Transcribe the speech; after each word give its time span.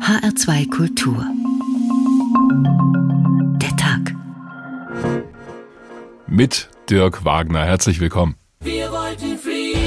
HR2 0.00 0.70
Kultur. 0.70 1.24
Der 3.60 3.76
Tag. 3.76 4.14
Mit 6.26 6.68
Dirk 6.88 7.24
Wagner. 7.24 7.64
Herzlich 7.64 8.00
willkommen. 8.00 8.36
Wir 8.60 8.90
wollten 8.92 9.36
fliegen. 9.38 9.78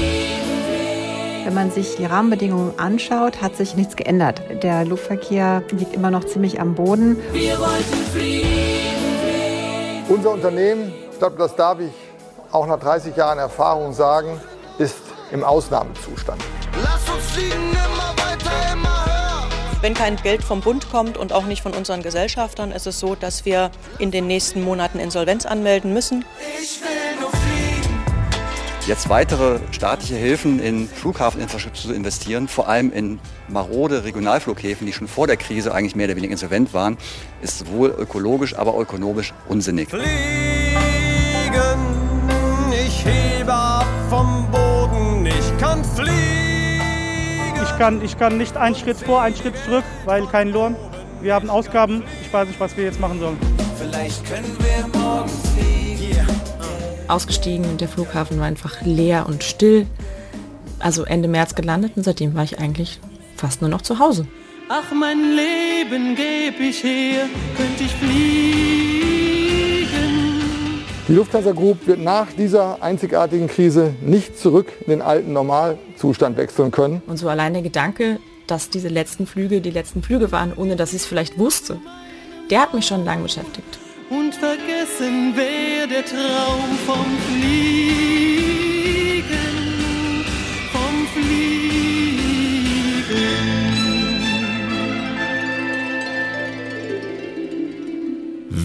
Wenn 1.44 1.54
man 1.54 1.70
sich 1.70 1.96
die 1.96 2.04
Rahmenbedingungen 2.04 2.78
anschaut, 2.78 3.42
hat 3.42 3.56
sich 3.56 3.76
nichts 3.76 3.96
geändert. 3.96 4.42
Der 4.62 4.84
Luftverkehr 4.84 5.62
liegt 5.70 5.94
immer 5.94 6.10
noch 6.10 6.24
ziemlich 6.24 6.60
am 6.60 6.74
Boden. 6.74 7.16
Wir 7.32 7.58
wollten 7.58 8.04
fliegen. 8.12 8.46
Unser 10.08 10.32
Unternehmen, 10.32 10.92
ich 11.10 11.18
glaube, 11.18 11.36
das 11.38 11.56
darf 11.56 11.80
ich 11.80 11.92
auch 12.52 12.66
nach 12.66 12.78
30 12.78 13.16
Jahren 13.16 13.38
Erfahrung 13.38 13.92
sagen, 13.92 14.40
ist 14.78 15.00
im 15.32 15.44
Ausnahmezustand. 15.44 16.42
Lass 16.82 17.08
uns 17.14 17.30
fliegen, 17.32 17.70
immer. 17.70 17.99
Wenn 19.82 19.94
kein 19.94 20.16
Geld 20.16 20.44
vom 20.44 20.60
Bund 20.60 20.90
kommt 20.90 21.16
und 21.16 21.32
auch 21.32 21.46
nicht 21.46 21.62
von 21.62 21.72
unseren 21.72 22.02
Gesellschaftern, 22.02 22.70
ist 22.70 22.86
es 22.86 23.00
so, 23.00 23.14
dass 23.14 23.46
wir 23.46 23.70
in 23.98 24.10
den 24.10 24.26
nächsten 24.26 24.60
Monaten 24.60 24.98
Insolvenz 24.98 25.46
anmelden 25.46 25.94
müssen. 25.94 26.22
Ich 26.60 26.82
will 26.82 27.18
nur 27.18 27.30
fliegen. 27.30 27.98
Jetzt 28.86 29.08
weitere 29.08 29.58
staatliche 29.70 30.16
Hilfen 30.16 30.60
in 30.60 30.86
Flughafeninfrastruktur 30.86 31.92
zu 31.92 31.94
investieren, 31.94 32.46
vor 32.46 32.68
allem 32.68 32.92
in 32.92 33.20
marode 33.48 34.04
Regionalflughäfen, 34.04 34.86
die 34.86 34.92
schon 34.92 35.08
vor 35.08 35.26
der 35.26 35.38
Krise 35.38 35.72
eigentlich 35.72 35.96
mehr 35.96 36.08
oder 36.08 36.16
weniger 36.16 36.32
insolvent 36.32 36.74
waren, 36.74 36.98
ist 37.40 37.60
sowohl 37.60 37.88
ökologisch, 37.98 38.54
aber 38.56 38.74
auch 38.74 38.80
ökonomisch 38.80 39.32
unsinnig. 39.48 39.88
Fliegen, 39.88 40.49
kann, 47.80 48.04
ich 48.04 48.18
kann 48.18 48.36
nicht 48.36 48.58
einen 48.58 48.74
Schritt 48.74 48.98
vor, 48.98 49.22
einen 49.22 49.34
Schritt 49.34 49.54
zurück, 49.64 49.84
weil 50.04 50.26
kein 50.26 50.50
Lohn. 50.50 50.76
Wir 51.22 51.32
haben 51.32 51.48
Ausgaben. 51.48 52.02
Ich 52.20 52.30
weiß 52.30 52.46
nicht, 52.46 52.60
was 52.60 52.76
wir 52.76 52.84
jetzt 52.84 53.00
machen 53.00 53.18
sollen. 53.18 53.38
Vielleicht 53.78 54.22
können 54.26 54.54
wir 54.58 55.00
morgen 55.00 55.30
fliegen. 55.56 56.14
Yeah. 56.14 56.26
ausgestiegen 57.08 57.64
und 57.64 57.80
der 57.80 57.88
Flughafen 57.88 58.38
war 58.38 58.44
einfach 58.44 58.82
leer 58.82 59.24
und 59.26 59.42
still. 59.42 59.86
Also 60.78 61.04
Ende 61.04 61.26
März 61.26 61.54
gelandet 61.54 61.92
und 61.96 62.02
seitdem 62.02 62.34
war 62.34 62.44
ich 62.44 62.58
eigentlich 62.58 63.00
fast 63.34 63.62
nur 63.62 63.70
noch 63.70 63.80
zu 63.80 63.98
Hause. 63.98 64.26
Ach, 64.68 64.92
mein 64.92 65.34
Leben 65.34 66.14
geb 66.16 66.60
ich 66.60 66.84
her, 66.84 67.28
könnte 67.56 67.84
ich 67.84 67.92
fliegen. 67.92 68.79
Die 71.10 71.16
Lufthansa 71.16 71.50
Group 71.50 71.88
wird 71.88 71.98
nach 71.98 72.28
dieser 72.38 72.84
einzigartigen 72.84 73.48
Krise 73.48 73.94
nicht 74.00 74.38
zurück 74.38 74.72
in 74.82 74.90
den 74.90 75.02
alten 75.02 75.32
Normalzustand 75.32 76.36
wechseln 76.36 76.70
können. 76.70 77.02
Und 77.08 77.16
so 77.16 77.28
allein 77.28 77.52
der 77.52 77.62
Gedanke, 77.62 78.20
dass 78.46 78.70
diese 78.70 78.86
letzten 78.86 79.26
Flüge 79.26 79.60
die 79.60 79.72
letzten 79.72 80.04
Flüge 80.04 80.30
waren, 80.30 80.52
ohne 80.54 80.76
dass 80.76 80.90
ich 80.90 80.98
es 80.98 81.06
vielleicht 81.06 81.36
wusste, 81.36 81.80
der 82.48 82.60
hat 82.60 82.74
mich 82.74 82.86
schon 82.86 83.04
lange 83.04 83.24
beschäftigt. 83.24 83.80
Und 84.08 84.36
vergessen 84.36 85.34
wäre 85.34 85.88
der 85.88 86.04
Traum 86.04 86.78
vom 86.86 87.04
Fliegen. 87.26 88.69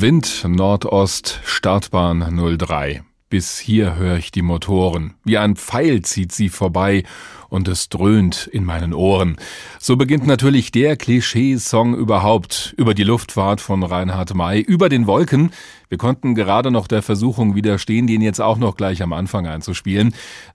Wind 0.02 0.44
Nordost, 0.46 1.40
Startbahn 1.46 2.38
03. 2.58 3.04
Bis 3.30 3.60
hier 3.60 3.96
höre 3.96 4.18
ich 4.18 4.30
die 4.30 4.42
Motoren. 4.42 5.14
Wie 5.24 5.38
ein 5.38 5.56
Pfeil 5.56 6.02
zieht 6.02 6.34
sie 6.34 6.50
vorbei 6.50 7.04
und 7.48 7.70
es 7.70 7.88
dröhnt 7.88 8.48
in 8.52 8.66
meinen 8.66 8.94
Ohren. 8.94 9.38
So 9.80 9.96
beginnt 9.96 10.28
natürlich 10.28 10.72
der 10.72 10.98
Klischeesong 10.98 11.96
überhaupt 11.96 12.76
über 12.78 12.94
die 12.94 13.06
Luftfahrt 13.06 13.62
von 13.62 13.84
Reinhard 13.84 14.36
May, 14.36 14.60
über 14.60 14.90
den 14.90 15.08
Wolken. 15.08 15.52
Wir 15.88 15.98
konnten 15.98 16.36
gerade 16.36 16.72
noch 16.72 16.88
der 16.88 17.02
Versuchung 17.02 17.56
widerstehen, 17.56 18.06
den 18.06 18.22
jetzt 18.22 18.42
auch 18.42 18.58
noch 18.58 18.76
gleich 18.76 19.02
am 19.02 19.14
Anfang 19.14 19.48
einzuspielen. 19.48 20.14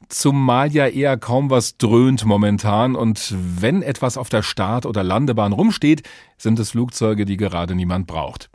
Zumal 0.08 0.70
ja 0.70 0.86
eher 0.86 1.16
kaum 1.16 1.48
was 1.48 1.78
dröhnt 1.78 2.26
momentan 2.26 2.94
und 2.94 3.34
wenn 3.38 3.82
etwas 3.82 4.18
auf 4.18 4.28
der 4.28 4.42
Start- 4.42 4.84
oder 4.84 5.02
Landebahn 5.02 5.52
rumsteht, 5.52 6.02
sind 6.36 6.58
es 6.58 6.72
Flugzeuge, 6.72 7.24
die 7.24 7.38
gerade 7.38 7.74
niemand 7.74 8.06
braucht. 8.06 8.50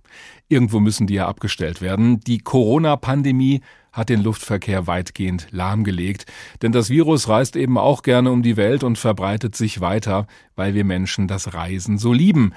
Irgendwo 0.47 0.79
müssen 0.79 1.07
die 1.07 1.15
ja 1.15 1.27
abgestellt 1.27 1.81
werden. 1.81 2.19
Die 2.19 2.37
Corona-Pandemie 2.37 3.61
hat 3.91 4.09
den 4.09 4.21
Luftverkehr 4.21 4.87
weitgehend 4.87 5.47
lahmgelegt. 5.51 6.25
Denn 6.61 6.71
das 6.71 6.89
Virus 6.89 7.27
reist 7.29 7.55
eben 7.55 7.77
auch 7.77 8.03
gerne 8.03 8.31
um 8.31 8.43
die 8.43 8.57
Welt 8.57 8.83
und 8.83 8.97
verbreitet 8.97 9.55
sich 9.55 9.81
weiter, 9.81 10.27
weil 10.55 10.73
wir 10.73 10.83
Menschen 10.83 11.27
das 11.27 11.53
Reisen 11.53 11.97
so 11.97 12.13
lieben. 12.13 12.53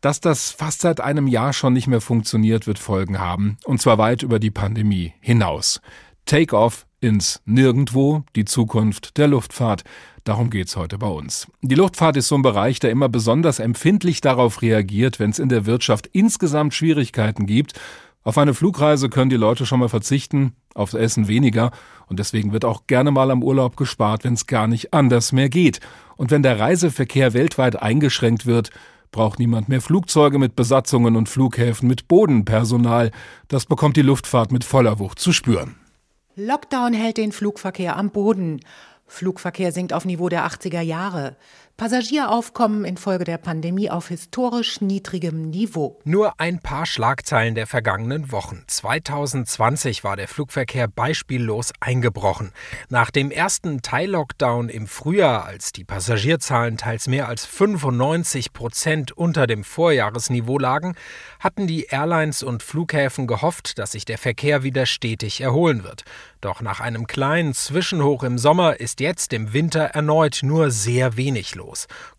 Dass 0.00 0.20
das 0.20 0.50
fast 0.50 0.80
seit 0.80 1.00
einem 1.00 1.26
Jahr 1.26 1.52
schon 1.52 1.74
nicht 1.74 1.86
mehr 1.86 2.00
funktioniert, 2.00 2.66
wird 2.66 2.78
Folgen 2.78 3.20
haben. 3.20 3.58
Und 3.64 3.80
zwar 3.80 3.98
weit 3.98 4.22
über 4.22 4.38
die 4.38 4.50
Pandemie 4.50 5.12
hinaus. 5.20 5.80
Take-off 6.26 6.86
ins 7.00 7.42
Nirgendwo, 7.44 8.24
die 8.36 8.44
Zukunft 8.44 9.18
der 9.18 9.28
Luftfahrt. 9.28 9.82
Darum 10.24 10.50
geht's 10.50 10.76
heute 10.76 10.98
bei 10.98 11.08
uns. 11.08 11.48
Die 11.62 11.74
Luftfahrt 11.74 12.16
ist 12.16 12.28
so 12.28 12.36
ein 12.36 12.42
Bereich, 12.42 12.78
der 12.78 12.90
immer 12.90 13.08
besonders 13.08 13.58
empfindlich 13.58 14.20
darauf 14.20 14.62
reagiert, 14.62 15.18
wenn 15.18 15.30
es 15.30 15.40
in 15.40 15.48
der 15.48 15.66
Wirtschaft 15.66 16.08
insgesamt 16.12 16.74
Schwierigkeiten 16.74 17.46
gibt. 17.46 17.80
Auf 18.22 18.38
eine 18.38 18.54
Flugreise 18.54 19.08
können 19.08 19.30
die 19.30 19.36
Leute 19.36 19.66
schon 19.66 19.80
mal 19.80 19.88
verzichten, 19.88 20.54
aufs 20.74 20.94
Essen 20.94 21.26
weniger 21.26 21.72
und 22.06 22.20
deswegen 22.20 22.52
wird 22.52 22.64
auch 22.64 22.86
gerne 22.86 23.10
mal 23.10 23.32
am 23.32 23.42
Urlaub 23.42 23.76
gespart, 23.76 24.22
wenn 24.22 24.34
es 24.34 24.46
gar 24.46 24.68
nicht 24.68 24.94
anders 24.94 25.32
mehr 25.32 25.48
geht. 25.48 25.80
Und 26.16 26.30
wenn 26.30 26.44
der 26.44 26.60
Reiseverkehr 26.60 27.32
weltweit 27.32 27.82
eingeschränkt 27.82 28.46
wird, 28.46 28.70
braucht 29.10 29.40
niemand 29.40 29.68
mehr 29.68 29.80
Flugzeuge 29.80 30.38
mit 30.38 30.54
Besatzungen 30.54 31.16
und 31.16 31.28
Flughäfen 31.28 31.88
mit 31.88 32.06
Bodenpersonal. 32.06 33.10
Das 33.48 33.66
bekommt 33.66 33.96
die 33.96 34.02
Luftfahrt 34.02 34.52
mit 34.52 34.62
voller 34.62 35.00
Wucht 35.00 35.18
zu 35.18 35.32
spüren. 35.32 35.74
Lockdown 36.34 36.94
hält 36.94 37.18
den 37.18 37.30
Flugverkehr 37.30 37.96
am 37.96 38.10
Boden. 38.10 38.60
Flugverkehr 39.12 39.72
sinkt 39.72 39.92
auf 39.92 40.06
Niveau 40.06 40.30
der 40.30 40.46
80er 40.46 40.80
Jahre. 40.80 41.36
Passagieraufkommen 41.76 42.84
infolge 42.84 43.24
der 43.24 43.38
Pandemie 43.38 43.90
auf 43.90 44.08
historisch 44.08 44.80
niedrigem 44.80 45.50
Niveau. 45.50 45.98
Nur 46.04 46.38
ein 46.38 46.60
paar 46.60 46.86
Schlagzeilen 46.86 47.54
der 47.54 47.66
vergangenen 47.66 48.30
Wochen. 48.30 48.62
2020 48.66 50.04
war 50.04 50.14
der 50.14 50.28
Flugverkehr 50.28 50.86
beispiellos 50.86 51.72
eingebrochen. 51.80 52.52
Nach 52.88 53.10
dem 53.10 53.30
ersten 53.30 53.82
Teil-Lockdown 53.82 54.68
im 54.68 54.86
Frühjahr, 54.86 55.44
als 55.44 55.72
die 55.72 55.82
Passagierzahlen 55.82 56.76
teils 56.76 57.08
mehr 57.08 57.26
als 57.26 57.46
95 57.46 58.52
Prozent 58.52 59.10
unter 59.12 59.46
dem 59.48 59.64
Vorjahresniveau 59.64 60.58
lagen, 60.58 60.94
hatten 61.40 61.66
die 61.66 61.86
Airlines 61.86 62.42
und 62.42 62.62
Flughäfen 62.62 63.26
gehofft, 63.26 63.78
dass 63.78 63.92
sich 63.92 64.04
der 64.04 64.18
Verkehr 64.18 64.62
wieder 64.62 64.86
stetig 64.86 65.40
erholen 65.40 65.82
wird. 65.82 66.04
Doch 66.40 66.60
nach 66.60 66.80
einem 66.80 67.06
kleinen 67.06 67.54
Zwischenhoch 67.54 68.22
im 68.24 68.36
Sommer 68.38 68.78
ist 68.78 69.00
jetzt 69.00 69.32
im 69.32 69.52
Winter 69.52 69.82
erneut 69.82 70.40
nur 70.42 70.70
sehr 70.70 71.16
wenig 71.16 71.54
los. 71.54 71.61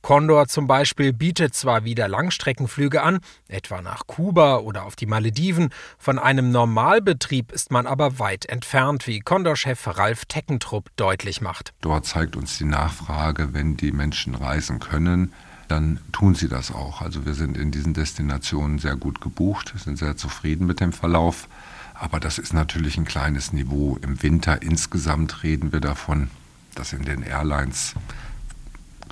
Condor 0.01 0.47
zum 0.47 0.67
Beispiel 0.67 1.13
bietet 1.13 1.53
zwar 1.53 1.83
wieder 1.83 2.07
Langstreckenflüge 2.07 3.01
an, 3.01 3.19
etwa 3.47 3.81
nach 3.81 4.07
Kuba 4.07 4.57
oder 4.57 4.83
auf 4.83 4.95
die 4.95 5.05
Malediven, 5.05 5.69
von 5.97 6.19
einem 6.19 6.51
Normalbetrieb 6.51 7.51
ist 7.51 7.71
man 7.71 7.87
aber 7.87 8.19
weit 8.19 8.45
entfernt, 8.45 9.07
wie 9.07 9.19
Condor-Chef 9.19 9.97
Ralf 9.97 10.25
Teckentrupp 10.25 10.89
deutlich 10.95 11.41
macht. 11.41 11.73
Dort 11.81 12.05
zeigt 12.05 12.35
uns 12.35 12.57
die 12.57 12.65
Nachfrage, 12.65 13.53
wenn 13.53 13.77
die 13.77 13.91
Menschen 13.91 14.35
reisen 14.35 14.79
können, 14.79 15.33
dann 15.67 15.99
tun 16.11 16.35
sie 16.35 16.47
das 16.47 16.71
auch. 16.71 17.01
Also 17.01 17.25
wir 17.25 17.33
sind 17.33 17.57
in 17.57 17.71
diesen 17.71 17.93
Destinationen 17.93 18.79
sehr 18.79 18.95
gut 18.95 19.21
gebucht, 19.21 19.73
sind 19.75 19.97
sehr 19.97 20.15
zufrieden 20.17 20.67
mit 20.67 20.79
dem 20.79 20.93
Verlauf. 20.93 21.47
Aber 21.93 22.19
das 22.19 22.37
ist 22.37 22.53
natürlich 22.53 22.97
ein 22.97 23.05
kleines 23.05 23.53
Niveau. 23.53 23.97
Im 24.01 24.21
Winter 24.21 24.61
insgesamt 24.61 25.43
reden 25.43 25.71
wir 25.71 25.79
davon, 25.79 26.29
dass 26.75 26.93
in 26.93 27.03
den 27.03 27.23
Airlines 27.23 27.93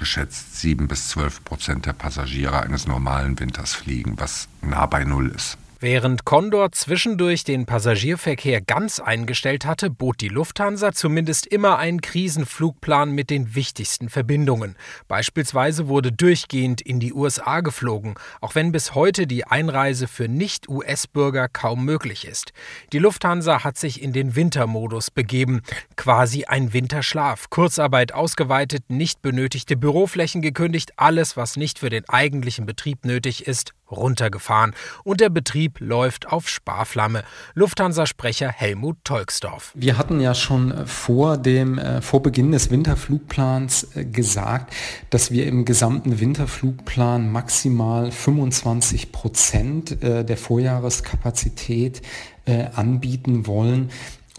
geschätzt 0.02 0.60
sieben 0.60 0.88
bis 0.88 1.10
zwölf 1.10 1.44
Prozent 1.46 1.86
der 1.86 1.94
Passagiere 1.94 2.64
eines 2.64 2.88
normalen 2.88 3.40
Winters 3.40 3.76
fliegen, 3.76 4.16
was 4.20 4.48
nah 4.64 4.88
bei 4.88 5.04
Null 5.04 5.30
ist. 5.30 5.60
Während 5.84 6.26
Condor 6.26 6.72
zwischendurch 6.74 7.44
den 7.44 7.66
Passagierverkehr 7.66 8.62
ganz 8.62 9.00
eingestellt 9.00 9.66
hatte, 9.66 9.90
bot 9.90 10.22
die 10.22 10.28
Lufthansa 10.28 10.92
zumindest 10.92 11.48
immer 11.48 11.80
einen 11.80 12.02
Krisenflugplan 12.02 13.10
mit 13.10 13.32
den 13.32 13.56
wichtigsten 13.56 14.08
Verbindungen. 14.08 14.76
Beispielsweise 15.08 15.88
wurde 15.88 16.12
durchgehend 16.12 16.82
in 16.82 17.00
die 17.00 17.14
USA 17.14 17.62
geflogen, 17.62 18.14
auch 18.42 18.54
wenn 18.54 18.72
bis 18.72 18.94
heute 18.94 19.26
die 19.26 19.46
Einreise 19.46 20.08
für 20.08 20.28
Nicht-US-Bürger 20.28 21.50
kaum 21.50 21.84
möglich 21.84 22.28
ist. 22.28 22.54
Die 22.94 23.00
Lufthansa 23.00 23.64
hat 23.64 23.80
sich 23.80 24.04
in 24.04 24.14
den 24.14 24.36
Wintermodus 24.36 25.10
begeben, 25.10 25.64
quasi 25.96 26.46
ein 26.46 26.74
Winterschlaf, 26.74 27.50
Kurzarbeit 27.50 28.14
ausgeweitet, 28.14 28.84
nicht 28.90 29.24
benötigte 29.24 29.78
Büroflächen 29.78 30.44
gekündigt, 30.44 30.92
alles, 30.98 31.38
was 31.38 31.58
nicht 31.58 31.80
für 31.80 31.90
den 31.90 32.08
eigentlichen 32.08 32.68
Betrieb 32.68 33.04
nötig 33.04 33.48
ist, 33.48 33.74
runtergefahren 33.92 34.74
und 35.04 35.22
der 35.22 35.30
Betrieb 35.30 35.80
läuft 35.80 36.28
auf 36.28 36.50
Sparflamme. 36.50 37.24
Lufthansa-Sprecher 37.54 38.50
Helmut 38.50 38.98
Tolksdorf. 39.04 39.72
Wir 39.76 39.98
hatten 39.98 40.20
ja 40.20 40.34
schon 40.34 40.88
vor 40.88 41.38
dem 41.38 41.78
äh, 41.78 42.02
vor 42.02 42.22
Beginn 42.22 42.52
des 42.52 42.72
Winterflugplans 42.72 43.96
äh, 43.96 44.06
gesagt, 44.06 44.74
dass 45.10 45.32
wir 45.32 45.48
im 45.48 45.66
gesamten 45.66 46.20
Winterflugplan 46.20 47.32
maximal 47.32 48.12
25 48.12 49.12
Prozent 49.12 50.04
äh, 50.04 50.24
der 50.24 50.38
Vorjahreskapazität 50.38 52.02
äh, 52.46 52.66
anbieten 52.76 53.48
wollen. 53.48 53.92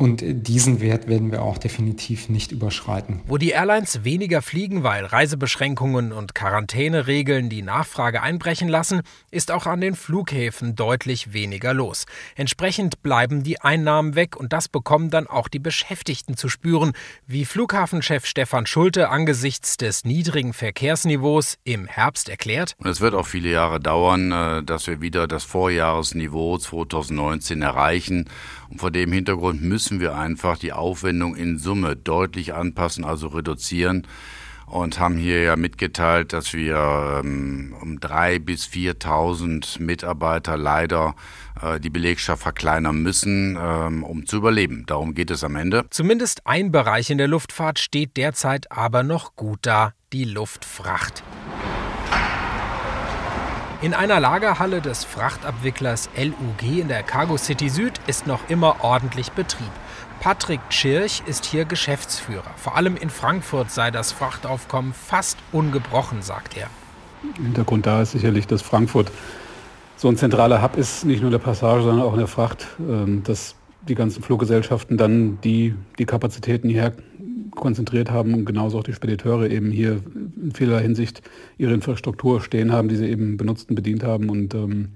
Und 0.02 0.24
diesen 0.24 0.80
Wert 0.80 1.06
werden 1.06 1.30
wir 1.30 1.42
auch 1.42 1.58
definitiv 1.58 2.28
nicht 2.28 2.50
überschreiten. 2.50 3.20
Wo 3.28 3.38
die 3.38 3.50
Airlines 3.50 4.02
weniger 4.02 4.42
fliegen, 4.42 4.82
weil 4.82 5.04
Reisebeschränkungen 5.04 6.10
und 6.10 6.34
Quarantäneregeln 6.34 7.48
die 7.48 7.62
Nachfrage 7.62 8.20
einbrechen 8.20 8.66
lassen, 8.66 9.02
ist 9.30 9.52
auch 9.52 9.64
an 9.66 9.80
den 9.80 9.94
Flughäfen 9.94 10.74
deutlich 10.74 11.34
weniger 11.34 11.72
los. 11.72 12.06
Entsprechend 12.34 13.04
bleiben 13.04 13.44
die 13.44 13.60
Einnahmen 13.60 14.16
weg 14.16 14.36
und 14.36 14.52
das 14.52 14.68
bekommen 14.68 15.08
dann 15.10 15.28
auch 15.28 15.46
die 15.46 15.60
Beschäftigten 15.60 16.36
zu 16.36 16.48
spüren, 16.48 16.94
wie 17.28 17.44
Flughafenchef 17.44 18.26
Stefan 18.26 18.66
Schulte 18.66 19.08
angesichts 19.08 19.76
des 19.76 20.04
niedrigen 20.04 20.52
Verkehrsniveaus 20.52 21.58
im 21.62 21.86
Herbst 21.86 22.28
erklärt. 22.28 22.74
Und 22.78 22.88
es 22.88 23.00
wird 23.00 23.14
auch 23.14 23.28
viele 23.28 23.50
Jahre 23.50 23.78
dauern, 23.78 24.32
äh, 24.32 24.64
dass 24.64 24.88
wir 24.88 25.00
wieder 25.00 25.28
das 25.28 25.44
Vorjahresniveau 25.44 26.58
2019 26.58 27.62
erreichen. 27.62 28.28
Und 28.68 28.80
vor 28.80 28.90
dem 28.90 29.12
Hintergrund 29.12 29.62
müssen 29.62 29.91
wir 30.00 30.16
einfach 30.16 30.58
die 30.58 30.72
Aufwendung 30.72 31.34
in 31.34 31.58
Summe 31.58 31.96
deutlich 31.96 32.54
anpassen, 32.54 33.04
also 33.04 33.28
reduzieren. 33.28 34.06
Und 34.66 34.98
haben 34.98 35.16
hier 35.18 35.42
ja 35.42 35.56
mitgeteilt, 35.56 36.32
dass 36.32 36.54
wir 36.54 37.20
ähm, 37.22 37.74
um 37.82 38.00
drei 38.00 38.38
bis 38.38 38.64
4.000 38.66 39.82
Mitarbeiter 39.82 40.56
leider 40.56 41.14
äh, 41.60 41.78
die 41.78 41.90
Belegschaft 41.90 42.42
verkleinern 42.42 43.02
müssen, 43.02 43.58
ähm, 43.60 44.02
um 44.02 44.24
zu 44.24 44.38
überleben. 44.38 44.84
Darum 44.86 45.12
geht 45.14 45.30
es 45.30 45.44
am 45.44 45.56
Ende. 45.56 45.84
Zumindest 45.90 46.46
ein 46.46 46.72
Bereich 46.72 47.10
in 47.10 47.18
der 47.18 47.28
Luftfahrt 47.28 47.80
steht 47.80 48.16
derzeit 48.16 48.72
aber 48.72 49.02
noch 49.02 49.36
gut 49.36 49.58
da, 49.62 49.92
die 50.12 50.24
Luftfracht. 50.24 51.22
In 53.82 53.94
einer 53.94 54.20
Lagerhalle 54.20 54.80
des 54.80 55.02
Frachtabwicklers 55.02 56.08
LUG 56.16 56.78
in 56.78 56.86
der 56.86 57.02
Cargo 57.02 57.36
City 57.36 57.68
Süd 57.68 57.94
ist 58.06 58.28
noch 58.28 58.48
immer 58.48 58.76
ordentlich 58.84 59.32
Betrieb. 59.32 59.72
Patrick 60.20 60.60
Tschirch 60.70 61.24
ist 61.26 61.44
hier 61.44 61.64
Geschäftsführer. 61.64 62.52
Vor 62.56 62.76
allem 62.76 62.96
in 62.96 63.10
Frankfurt 63.10 63.72
sei 63.72 63.90
das 63.90 64.12
Frachtaufkommen 64.12 64.92
fast 64.92 65.36
ungebrochen, 65.50 66.22
sagt 66.22 66.56
er. 66.56 66.68
Hintergrund 67.42 67.84
da 67.84 68.02
ist 68.02 68.12
sicherlich, 68.12 68.46
dass 68.46 68.62
Frankfurt 68.62 69.10
so 69.96 70.06
ein 70.06 70.16
zentraler 70.16 70.62
Hub 70.62 70.76
ist, 70.76 71.04
nicht 71.04 71.18
nur 71.18 71.30
in 71.30 71.32
der 71.32 71.44
Passage, 71.44 71.82
sondern 71.82 72.06
auch 72.06 72.12
in 72.12 72.20
der 72.20 72.28
Fracht, 72.28 72.68
ähm, 72.78 73.24
dass 73.24 73.56
die 73.88 73.96
ganzen 73.96 74.22
Fluggesellschaften 74.22 74.96
dann 74.96 75.40
die, 75.42 75.74
die 75.98 76.04
Kapazitäten 76.04 76.68
hierher 76.68 76.92
konzentriert 77.52 78.10
haben 78.10 78.34
und 78.34 78.44
genauso 78.44 78.78
auch 78.78 78.84
die 78.84 78.92
Spediteure 78.92 79.48
eben 79.48 79.70
hier 79.70 80.00
in 80.42 80.52
vieler 80.52 80.80
Hinsicht 80.80 81.22
ihre 81.58 81.72
Infrastruktur 81.72 82.40
stehen 82.40 82.72
haben, 82.72 82.88
die 82.88 82.96
sie 82.96 83.08
eben 83.08 83.36
benutzt 83.36 83.70
und 83.70 83.76
bedient 83.76 84.02
haben. 84.02 84.28
Und 84.28 84.54
ähm, 84.54 84.88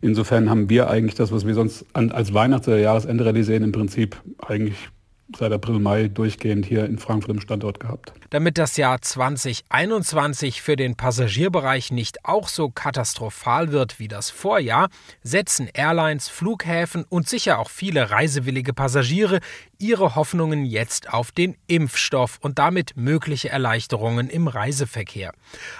insofern 0.00 0.50
haben 0.50 0.68
wir 0.68 0.90
eigentlich 0.90 1.14
das, 1.14 1.32
was 1.32 1.46
wir 1.46 1.54
sonst 1.54 1.86
an, 1.94 2.10
als 2.10 2.34
Weihnachts- 2.34 2.68
oder 2.68 2.78
Jahresende 2.78 3.44
sehen, 3.44 3.62
im 3.62 3.72
Prinzip 3.72 4.16
eigentlich 4.38 4.90
seit 5.36 5.52
April, 5.52 5.78
Mai 5.78 6.08
durchgehend 6.08 6.66
hier 6.66 6.84
in 6.84 6.98
Frankfurt 6.98 7.30
im 7.30 7.40
Standort 7.40 7.80
gehabt. 7.80 8.12
Damit 8.30 8.58
das 8.58 8.76
Jahr 8.76 9.00
2021 9.00 10.62
für 10.62 10.76
den 10.76 10.96
Passagierbereich 10.96 11.90
nicht 11.92 12.24
auch 12.24 12.48
so 12.48 12.70
katastrophal 12.70 13.72
wird 13.72 13.98
wie 13.98 14.08
das 14.08 14.30
Vorjahr, 14.30 14.88
setzen 15.22 15.68
Airlines, 15.72 16.28
Flughäfen 16.28 17.04
und 17.08 17.28
sicher 17.28 17.58
auch 17.58 17.70
viele 17.70 18.10
reisewillige 18.10 18.72
Passagiere 18.72 19.40
ihre 19.82 20.14
Hoffnungen 20.14 20.64
jetzt 20.64 21.12
auf 21.12 21.32
den 21.32 21.56
Impfstoff 21.66 22.38
und 22.40 22.58
damit 22.58 22.96
mögliche 22.96 23.50
Erleichterungen 23.50 24.30
im 24.30 24.46
Reiseverkehr. 24.46 25.32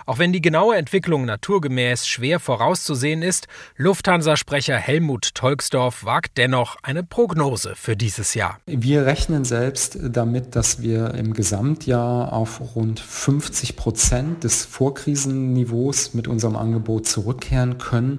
Auch 0.05 0.19
wenn 0.19 0.33
die 0.33 0.43
genaue 0.43 0.77
Entwicklung 0.77 1.25
naturgemäß 1.25 2.07
schwer 2.07 2.41
vorauszusehen 2.41 3.23
ist, 3.23 3.47
Lufthansa-Sprecher 3.77 4.77
Helmut 4.77 5.35
Tolksdorf 5.35 6.05
wagt 6.05 6.37
dennoch 6.37 6.77
eine 6.83 7.05
Prognose 7.05 7.75
für 7.77 7.97
dieses 7.97 8.35
Jahr. 8.35 8.59
Wir 8.67 9.07
rechnen 9.07 9.45
selbst 9.45 9.99
damit, 10.03 10.57
dass 10.57 10.83
wir 10.83 11.15
im 11.15 11.33
Gesamtjahr 11.33 12.33
auf 12.33 12.75
rund 12.75 12.99
50 12.99 13.77
Prozent 13.77 14.45
des 14.45 14.65
Vorkrisenniveaus 14.65 16.15
mit 16.15 16.27
unserem 16.27 16.57
Angebot 16.57 17.07
zurückkehren 17.07 17.79
können. 17.79 18.19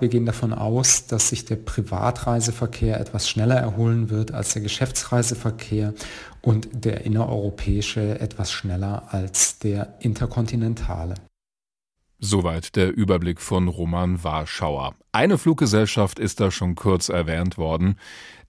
Wir 0.00 0.08
gehen 0.08 0.26
davon 0.26 0.52
aus, 0.52 1.06
dass 1.06 1.28
sich 1.28 1.44
der 1.44 1.56
Privatreiseverkehr 1.56 2.98
etwas 3.00 3.28
schneller 3.28 3.56
erholen 3.56 4.10
wird 4.10 4.32
als 4.32 4.52
der 4.52 4.62
Geschäftsreiseverkehr 4.62 5.94
und 6.42 6.68
der 6.72 7.02
innereuropäische 7.02 8.18
etwas 8.20 8.50
schneller 8.50 9.04
als 9.10 9.58
der 9.60 9.94
interkontinentale. 10.00 11.14
Soweit 12.18 12.76
der 12.76 12.94
Überblick 12.96 13.40
von 13.40 13.68
Roman 13.68 14.24
Warschauer. 14.24 14.94
Eine 15.12 15.36
Fluggesellschaft 15.36 16.18
ist 16.18 16.40
da 16.40 16.50
schon 16.50 16.74
kurz 16.74 17.08
erwähnt 17.08 17.58
worden, 17.58 17.98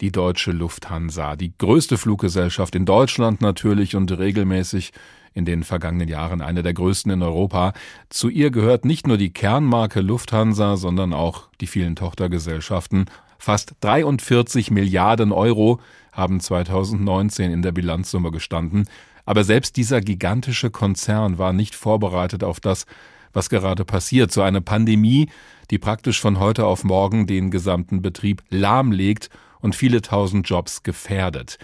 die 0.01 0.12
deutsche 0.12 0.51
Lufthansa, 0.51 1.36
die 1.36 1.57
größte 1.57 1.98
Fluggesellschaft 1.98 2.74
in 2.74 2.86
Deutschland 2.86 3.41
natürlich 3.41 3.95
und 3.95 4.12
regelmäßig 4.18 4.94
in 5.35 5.45
den 5.45 5.63
vergangenen 5.63 6.07
Jahren 6.07 6.41
eine 6.41 6.63
der 6.63 6.73
größten 6.73 7.11
in 7.11 7.21
Europa. 7.21 7.73
Zu 8.09 8.29
ihr 8.29 8.49
gehört 8.49 8.85
nicht 8.85 9.05
nur 9.05 9.17
die 9.17 9.31
Kernmarke 9.31 10.01
Lufthansa, 10.01 10.77
sondern 10.77 11.13
auch 11.13 11.49
die 11.61 11.67
vielen 11.67 11.95
Tochtergesellschaften. 11.95 13.05
Fast 13.37 13.75
43 13.81 14.71
Milliarden 14.71 15.31
Euro 15.31 15.79
haben 16.13 16.39
2019 16.39 17.51
in 17.51 17.61
der 17.61 17.73
Bilanzsumme 17.73 18.31
gestanden. 18.31 18.87
Aber 19.25 19.43
selbst 19.43 19.75
dieser 19.75 20.01
gigantische 20.01 20.71
Konzern 20.71 21.38
war 21.38 21.51
nicht 21.51 21.75
vorbereitet 21.75 22.43
auf 22.43 22.59
das, 22.59 22.85
was 23.33 23.49
gerade 23.49 23.83
passiert. 23.83 24.31
So 24.31 24.41
eine 24.41 24.61
Pandemie, 24.61 25.29
die 25.69 25.79
praktisch 25.79 26.21
von 26.21 26.39
heute 26.39 26.65
auf 26.65 26.85
morgen 26.85 27.27
den 27.27 27.51
gesamten 27.51 28.01
Betrieb 28.01 28.41
lahmlegt 28.49 29.29
und 29.59 29.75
viele 29.75 30.01
tausend 30.01 30.47
Jobs 30.47 30.83
gefährdet. 30.83 31.57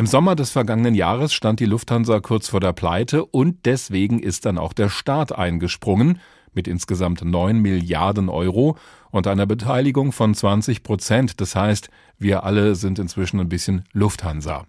Im 0.00 0.06
Sommer 0.06 0.34
des 0.34 0.50
vergangenen 0.50 0.94
Jahres 0.94 1.34
stand 1.34 1.60
die 1.60 1.66
Lufthansa 1.66 2.20
kurz 2.20 2.48
vor 2.48 2.60
der 2.60 2.72
Pleite 2.72 3.22
und 3.22 3.66
deswegen 3.66 4.18
ist 4.18 4.46
dann 4.46 4.56
auch 4.56 4.72
der 4.72 4.88
Staat 4.88 5.30
eingesprungen 5.36 6.20
mit 6.54 6.66
insgesamt 6.66 7.22
9 7.22 7.58
Milliarden 7.58 8.30
Euro 8.30 8.78
und 9.10 9.26
einer 9.26 9.44
Beteiligung 9.44 10.12
von 10.12 10.32
20 10.32 10.82
Prozent. 10.84 11.42
Das 11.42 11.54
heißt, 11.54 11.90
wir 12.18 12.44
alle 12.44 12.76
sind 12.76 12.98
inzwischen 12.98 13.40
ein 13.40 13.50
bisschen 13.50 13.84
Lufthansa. 13.92 14.64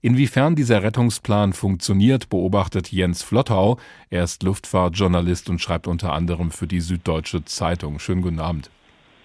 Inwiefern 0.00 0.56
dieser 0.56 0.82
Rettungsplan 0.82 1.52
funktioniert, 1.52 2.30
beobachtet 2.30 2.90
Jens 2.90 3.22
Flottau. 3.22 3.76
Er 4.08 4.24
ist 4.24 4.42
Luftfahrtjournalist 4.42 5.50
und 5.50 5.60
schreibt 5.60 5.88
unter 5.88 6.14
anderem 6.14 6.50
für 6.50 6.66
die 6.66 6.80
Süddeutsche 6.80 7.44
Zeitung. 7.44 7.98
Schönen 7.98 8.22
guten 8.22 8.40
Abend. 8.40 8.70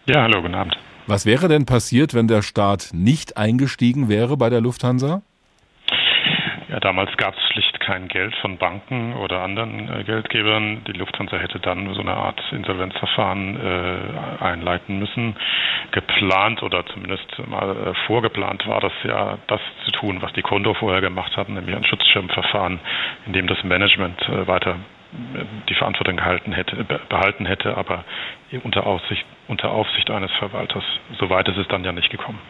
Ja, 0.06 0.24
hallo, 0.24 0.42
guten 0.42 0.56
Abend. 0.56 0.76
Was 1.08 1.26
wäre 1.26 1.48
denn 1.48 1.66
passiert, 1.66 2.14
wenn 2.14 2.28
der 2.28 2.42
Staat 2.42 2.90
nicht 2.92 3.38
eingestiegen 3.38 4.10
wäre 4.10 4.36
bei 4.36 4.50
der 4.50 4.60
Lufthansa? 4.60 5.22
Ja, 6.76 6.82
damals 6.82 7.16
gab 7.16 7.38
es 7.38 7.42
schlicht 7.54 7.80
kein 7.80 8.10
Geld 8.10 8.36
von 8.42 8.58
Banken 8.58 9.14
oder 9.14 9.40
anderen 9.44 9.88
äh, 9.88 10.04
Geldgebern. 10.04 10.84
Die 10.86 10.92
Lufthansa 10.92 11.38
hätte 11.38 11.58
dann 11.58 11.94
so 11.94 12.02
eine 12.02 12.16
Art 12.16 12.42
Insolvenzverfahren 12.52 13.56
äh, 13.56 14.44
einleiten 14.44 15.00
müssen. 15.00 15.38
Geplant 15.92 16.64
oder 16.64 16.86
zumindest 16.88 17.28
mal 17.48 17.70
äh, 17.70 17.94
vorgeplant 18.08 18.68
war 18.68 18.82
das 18.82 18.92
ja, 19.06 19.38
das 19.48 19.62
zu 19.86 19.92
tun, 19.92 20.22
was 20.22 20.34
die 20.34 20.42
Konto 20.42 20.74
vorher 20.74 21.00
gemacht 21.00 21.38
hatten, 21.38 21.54
nämlich 21.54 21.78
ein 21.78 21.86
Schutzschirmverfahren, 21.86 22.82
in 23.26 23.32
dem 23.32 23.48
das 23.48 23.64
Management 23.64 24.22
äh, 24.28 24.46
weiter 24.46 24.72
äh, 24.72 25.46
die 25.70 25.76
Verantwortung 25.76 26.18
gehalten 26.18 26.52
hätte, 26.52 26.84
behalten 27.08 27.46
hätte, 27.46 27.78
aber 27.78 28.04
unter 28.64 28.86
Aufsicht, 28.86 29.26
unter 29.48 29.72
Aufsicht 29.72 30.10
eines 30.10 30.32
Verwalters. 30.34 30.84
Soweit 31.20 31.48
ist 31.48 31.58
es 31.58 31.70
dann 31.70 31.86
ja 31.86 31.94
nicht 31.94 32.10
gekommen. 32.10 32.42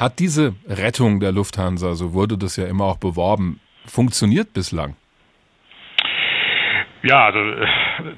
Hat 0.00 0.18
diese 0.18 0.54
Rettung 0.66 1.20
der 1.20 1.30
Lufthansa, 1.30 1.92
so 1.92 2.14
wurde 2.14 2.38
das 2.38 2.56
ja 2.56 2.66
immer 2.66 2.86
auch 2.86 2.96
beworben, 2.96 3.60
funktioniert 3.84 4.54
bislang? 4.54 4.96
Ja, 7.02 7.26
also 7.26 7.38
äh, 7.38 7.66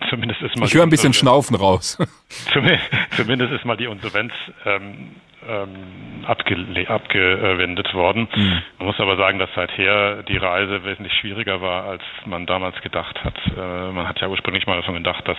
zumindest 0.09 0.43
ist 0.43 0.57
mal. 0.57 0.67
Ich 0.67 0.75
höre 0.75 0.85
ein 0.85 0.91
bisschen 0.91 1.12
Schnaufen 1.12 1.57
raus. 1.57 1.99
Zumindest 3.17 3.53
ist 3.53 3.65
mal 3.65 3.77
die 3.77 3.87
Insolvenz 3.87 4.33
ähm, 4.65 5.17
ähm, 5.49 6.25
abgewendet 6.27 7.95
worden. 7.95 8.29
Mhm. 8.35 8.63
Man 8.79 8.87
muss 8.87 9.01
aber 9.01 9.17
sagen, 9.17 9.39
dass 9.39 9.51
seither 9.55 10.23
die 10.23 10.37
Reise 10.37 10.85
wesentlich 10.85 11.13
schwieriger 11.15 11.61
war, 11.61 11.85
als 11.85 12.03
man 12.27 12.47
damals 12.47 12.81
gedacht 12.83 13.23
hat. 13.25 13.35
Äh, 13.57 13.93
man 13.93 14.09
hat 14.09 14.21
ja 14.21 14.29
ursprünglich 14.29 14.67
mal 14.67 14.77
davon 14.77 14.95
gedacht, 14.95 15.27
dass 15.27 15.39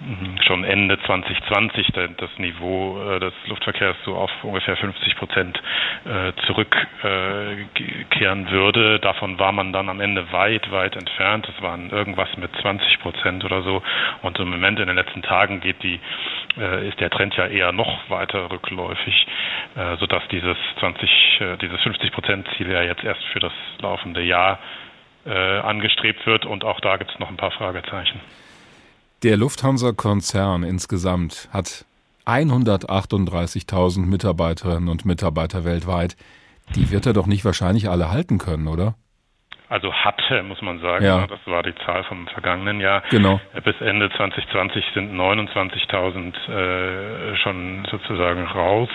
mh, 0.00 0.42
schon 0.42 0.64
Ende 0.64 1.00
2020 1.02 1.88
das 2.16 2.30
Niveau 2.38 3.00
äh, 3.02 3.20
des 3.20 3.32
Luftverkehrs 3.46 3.96
so 4.04 4.14
auf 4.14 4.30
ungefähr 4.42 4.76
50 4.76 5.16
Prozent 5.16 5.62
äh, 6.04 6.32
zurückkehren 6.46 8.50
würde. 8.50 9.00
Davon 9.00 9.38
war 9.38 9.52
man 9.52 9.72
dann 9.72 9.88
am 9.88 10.00
Ende 10.00 10.32
weit, 10.32 10.70
weit 10.70 10.96
entfernt. 10.96 11.48
Es 11.54 11.62
waren 11.62 11.90
irgendwas 11.90 12.28
mit 12.36 12.50
20 12.60 13.00
Prozent 13.00 13.44
oder 13.44 13.62
so. 13.62 13.82
Und 14.22 14.38
im 14.38 14.50
Moment 14.50 14.80
in 14.80 14.86
den 14.86 14.96
letzten 14.96 15.22
Tagen 15.22 15.60
geht 15.60 15.82
die 15.82 16.00
äh, 16.58 16.88
ist 16.88 17.00
der 17.00 17.10
Trend 17.10 17.34
ja 17.36 17.46
eher 17.46 17.72
noch 17.72 18.08
weiter 18.08 18.50
rückläufig, 18.50 19.23
äh, 19.76 19.96
sodass 19.98 20.22
dieses 20.30 20.56
20, 20.80 21.10
äh, 21.40 21.56
dieses 21.58 21.80
50 21.82 22.12
Prozent 22.12 22.46
Ziel 22.56 22.70
ja 22.70 22.82
jetzt 22.82 23.04
erst 23.04 23.22
für 23.32 23.40
das 23.40 23.52
laufende 23.80 24.22
Jahr 24.22 24.58
äh, 25.26 25.30
angestrebt 25.30 26.26
wird 26.26 26.46
und 26.46 26.64
auch 26.64 26.80
da 26.80 26.96
gibt 26.96 27.10
es 27.10 27.18
noch 27.18 27.28
ein 27.28 27.36
paar 27.36 27.50
Fragezeichen. 27.50 28.20
Der 29.22 29.36
Lufthansa-Konzern 29.36 30.64
insgesamt 30.64 31.48
hat 31.52 31.86
138.000 32.26 34.06
Mitarbeiterinnen 34.06 34.88
und 34.88 35.04
Mitarbeiter 35.04 35.64
weltweit. 35.64 36.16
Die 36.74 36.90
wird 36.90 37.06
er 37.06 37.12
doch 37.12 37.26
nicht 37.26 37.44
wahrscheinlich 37.44 37.88
alle 37.88 38.10
halten 38.10 38.38
können, 38.38 38.68
oder? 38.68 38.94
Also 39.74 39.92
hatte, 39.92 40.44
muss 40.44 40.62
man 40.62 40.78
sagen. 40.78 41.04
Ja. 41.04 41.26
Das 41.26 41.40
war 41.46 41.64
die 41.64 41.74
Zahl 41.84 42.04
vom 42.04 42.28
vergangenen 42.28 42.80
Jahr. 42.80 43.02
Genau. 43.10 43.40
Bis 43.64 43.74
Ende 43.80 44.08
2020 44.10 44.84
sind 44.94 45.12
29.000 45.12 46.48
äh, 46.48 47.36
schon 47.38 47.84
sozusagen 47.90 48.44
raus, 48.44 48.88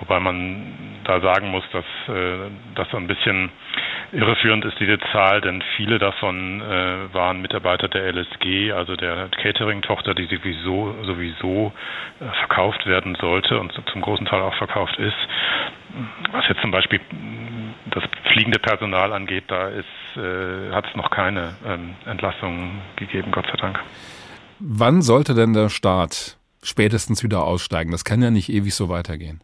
wobei 0.00 0.18
man 0.20 1.02
da 1.04 1.20
sagen 1.20 1.50
muss, 1.50 1.64
dass 1.72 1.84
äh, 2.08 2.48
das 2.74 2.88
so 2.90 2.96
ein 2.96 3.06
bisschen 3.06 3.50
irreführend 4.14 4.64
ist, 4.64 4.78
diese 4.78 4.98
Zahl, 5.12 5.40
denn 5.40 5.62
viele 5.76 5.98
davon 5.98 6.60
äh, 6.60 7.12
waren 7.12 7.42
Mitarbeiter 7.42 7.88
der 7.88 8.12
LSG, 8.12 8.72
also 8.72 8.96
der 8.96 9.28
Catering-Tochter, 9.28 10.14
die 10.14 10.26
sowieso, 10.26 10.94
sowieso 11.02 11.72
äh, 12.20 12.24
verkauft 12.46 12.86
werden 12.86 13.16
sollte 13.20 13.58
und 13.58 13.72
zum 13.92 14.00
großen 14.00 14.26
Teil 14.26 14.42
auch 14.42 14.54
verkauft 14.56 14.96
ist. 14.98 15.16
Was 16.32 16.48
jetzt 16.48 16.60
zum 16.60 16.70
Beispiel 16.70 17.00
das 17.90 18.04
fliegende 18.32 18.58
Personal 18.58 19.12
angeht, 19.12 19.44
da 19.48 19.68
äh, 19.70 19.82
hat 20.72 20.86
es 20.88 20.96
noch 20.96 21.10
keine 21.10 21.54
ähm, 21.66 21.94
Entlassungen 22.06 22.82
gegeben, 22.96 23.30
Gott 23.30 23.46
sei 23.46 23.56
Dank. 23.56 23.80
Wann 24.58 25.02
sollte 25.02 25.34
denn 25.34 25.52
der 25.52 25.68
Staat 25.68 26.38
spätestens 26.62 27.22
wieder 27.22 27.44
aussteigen? 27.44 27.90
Das 27.90 28.04
kann 28.04 28.22
ja 28.22 28.30
nicht 28.30 28.48
ewig 28.48 28.74
so 28.74 28.88
weitergehen. 28.88 29.42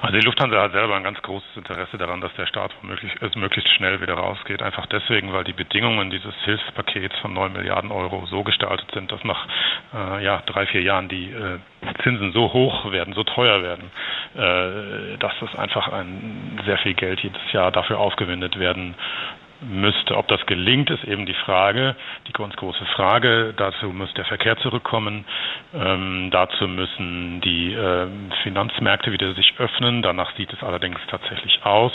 Also 0.00 0.16
die 0.16 0.24
Lufthansa 0.24 0.62
hat 0.62 0.72
selber 0.72 0.94
ein 0.94 1.02
ganz 1.02 1.20
großes 1.22 1.56
Interesse 1.56 1.98
daran, 1.98 2.20
dass 2.20 2.32
der 2.34 2.46
Staat 2.46 2.70
möglichst, 2.82 3.36
möglichst 3.36 3.68
schnell 3.74 4.00
wieder 4.00 4.14
rausgeht. 4.14 4.62
Einfach 4.62 4.86
deswegen, 4.86 5.32
weil 5.32 5.42
die 5.42 5.52
Bedingungen 5.52 6.10
dieses 6.10 6.34
Hilfspakets 6.44 7.18
von 7.18 7.32
9 7.34 7.52
Milliarden 7.52 7.90
Euro 7.90 8.24
so 8.26 8.44
gestaltet 8.44 8.88
sind, 8.94 9.10
dass 9.10 9.24
nach 9.24 9.46
äh, 9.92 10.24
ja, 10.24 10.42
drei, 10.46 10.66
vier 10.66 10.82
Jahren 10.82 11.08
die 11.08 11.32
äh, 11.32 11.58
Zinsen 12.04 12.32
so 12.32 12.52
hoch 12.52 12.92
werden, 12.92 13.12
so 13.14 13.24
teuer 13.24 13.62
werden, 13.62 13.90
äh, 14.36 15.18
dass 15.18 15.32
es 15.42 15.58
einfach 15.58 15.88
ein 15.88 16.60
sehr 16.64 16.78
viel 16.78 16.94
Geld 16.94 17.20
jedes 17.20 17.52
Jahr 17.52 17.72
dafür 17.72 17.98
aufgewendet 17.98 18.58
werden 18.58 18.94
müsste. 19.60 20.16
Ob 20.16 20.28
das 20.28 20.44
gelingt, 20.46 20.90
ist 20.90 21.04
eben 21.04 21.26
die 21.26 21.34
Frage, 21.34 21.96
die 22.26 22.32
ganz 22.32 22.54
große 22.56 22.84
Frage. 22.96 23.54
Dazu 23.56 23.86
muss 23.86 24.12
der 24.14 24.24
Verkehr 24.24 24.56
zurückkommen. 24.58 25.24
Ähm, 25.74 26.30
dazu 26.30 26.68
müssen 26.68 27.40
die 27.40 27.72
äh, 27.72 28.06
Finanzmärkte 28.42 29.12
wieder 29.12 29.34
sich 29.34 29.54
öffnen. 29.58 30.02
Danach 30.02 30.34
sieht 30.36 30.52
es 30.52 30.62
allerdings 30.62 30.98
tatsächlich 31.08 31.64
aus. 31.64 31.92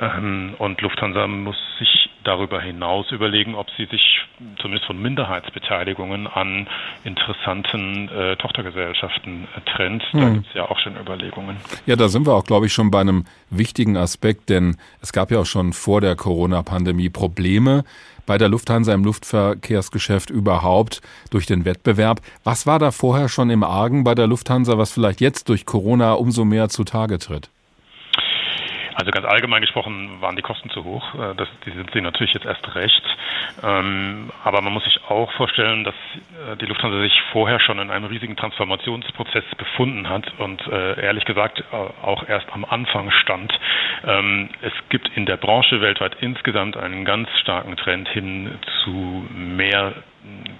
Ähm, 0.00 0.54
und 0.58 0.80
Lufthansa 0.80 1.26
muss 1.26 1.56
sich 1.78 2.10
darüber 2.26 2.60
hinaus 2.60 3.10
überlegen, 3.12 3.54
ob 3.54 3.68
sie 3.76 3.86
sich 3.86 4.20
zumindest 4.60 4.86
von 4.86 5.00
Minderheitsbeteiligungen 5.00 6.26
an 6.26 6.68
interessanten 7.04 8.08
äh, 8.08 8.36
Tochtergesellschaften 8.36 9.48
äh, 9.56 9.60
trennt. 9.70 10.02
Da 10.12 10.20
hm. 10.20 10.34
gibt 10.34 10.48
es 10.48 10.54
ja 10.54 10.68
auch 10.68 10.78
schon 10.80 10.96
Überlegungen. 10.96 11.56
Ja, 11.86 11.96
da 11.96 12.08
sind 12.08 12.26
wir 12.26 12.34
auch, 12.34 12.44
glaube 12.44 12.66
ich, 12.66 12.72
schon 12.72 12.90
bei 12.90 13.00
einem 13.00 13.24
wichtigen 13.50 13.96
Aspekt, 13.96 14.50
denn 14.50 14.76
es 15.00 15.12
gab 15.12 15.30
ja 15.30 15.40
auch 15.40 15.46
schon 15.46 15.72
vor 15.72 16.00
der 16.00 16.16
Corona-Pandemie 16.16 17.10
Probleme 17.10 17.84
bei 18.26 18.38
der 18.38 18.48
Lufthansa 18.48 18.92
im 18.92 19.04
Luftverkehrsgeschäft 19.04 20.30
überhaupt 20.30 21.00
durch 21.30 21.46
den 21.46 21.64
Wettbewerb. 21.64 22.20
Was 22.44 22.66
war 22.66 22.78
da 22.78 22.90
vorher 22.90 23.28
schon 23.28 23.50
im 23.50 23.62
Argen 23.62 24.04
bei 24.04 24.14
der 24.14 24.26
Lufthansa, 24.26 24.76
was 24.76 24.92
vielleicht 24.92 25.20
jetzt 25.20 25.48
durch 25.48 25.64
Corona 25.64 26.14
umso 26.14 26.44
mehr 26.44 26.68
zutage 26.68 27.18
tritt? 27.18 27.50
Also 28.96 29.10
ganz 29.10 29.26
allgemein 29.26 29.60
gesprochen 29.60 30.22
waren 30.22 30.36
die 30.36 30.42
Kosten 30.42 30.70
zu 30.70 30.82
hoch. 30.82 31.14
Äh, 31.14 31.34
das, 31.36 31.48
die 31.66 31.70
sind 31.70 31.90
sie 31.92 32.00
natürlich 32.00 32.32
jetzt 32.32 32.46
erst 32.46 32.74
recht. 32.74 33.02
Ähm, 33.62 34.30
aber 34.42 34.62
man 34.62 34.72
muss 34.72 34.84
sich 34.84 34.98
auch 35.08 35.30
vorstellen, 35.32 35.84
dass 35.84 35.94
äh, 35.94 36.56
die 36.56 36.64
Lufthansa 36.64 36.98
sich 37.02 37.12
vorher 37.30 37.60
schon 37.60 37.78
in 37.78 37.90
einem 37.90 38.06
riesigen 38.06 38.36
Transformationsprozess 38.36 39.44
befunden 39.58 40.08
hat 40.08 40.32
und 40.38 40.66
äh, 40.68 40.98
ehrlich 41.02 41.26
gesagt 41.26 41.62
auch 41.72 42.26
erst 42.26 42.50
am 42.52 42.64
Anfang 42.64 43.10
stand. 43.10 43.52
Ähm, 44.06 44.48
es 44.62 44.72
gibt 44.88 45.10
in 45.14 45.26
der 45.26 45.36
Branche 45.36 45.82
weltweit 45.82 46.16
insgesamt 46.20 46.78
einen 46.78 47.04
ganz 47.04 47.28
starken 47.40 47.76
Trend 47.76 48.08
hin 48.08 48.58
zu 48.82 49.26
mehr 49.34 49.92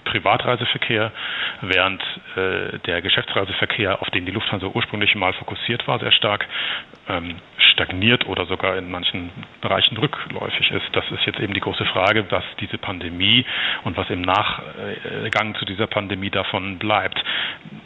Privatreiseverkehr, 0.04 1.12
während 1.60 2.02
äh, 2.36 2.78
der 2.86 3.02
Geschäftsreiseverkehr, 3.02 4.00
auf 4.00 4.08
den 4.10 4.24
die 4.24 4.32
Lufthansa 4.32 4.66
ursprünglich 4.66 5.14
mal 5.14 5.32
fokussiert 5.34 5.86
war, 5.86 5.98
sehr 5.98 6.12
stark 6.12 6.46
ähm, 7.08 7.36
stagniert 7.72 8.26
oder 8.26 8.46
sogar 8.46 8.76
in 8.78 8.90
manchen 8.90 9.30
Bereichen 9.60 9.96
rückläufig 9.98 10.70
ist. 10.70 10.86
Das 10.92 11.04
ist 11.10 11.26
jetzt 11.26 11.40
eben 11.40 11.52
die 11.52 11.60
große 11.60 11.84
Frage, 11.86 12.24
was 12.30 12.44
diese 12.60 12.78
Pandemie 12.78 13.44
und 13.84 13.96
was 13.96 14.08
im 14.08 14.22
Nachgang 14.22 15.54
zu 15.56 15.64
dieser 15.64 15.86
Pandemie 15.86 16.30
davon 16.30 16.78
bleibt. 16.78 17.22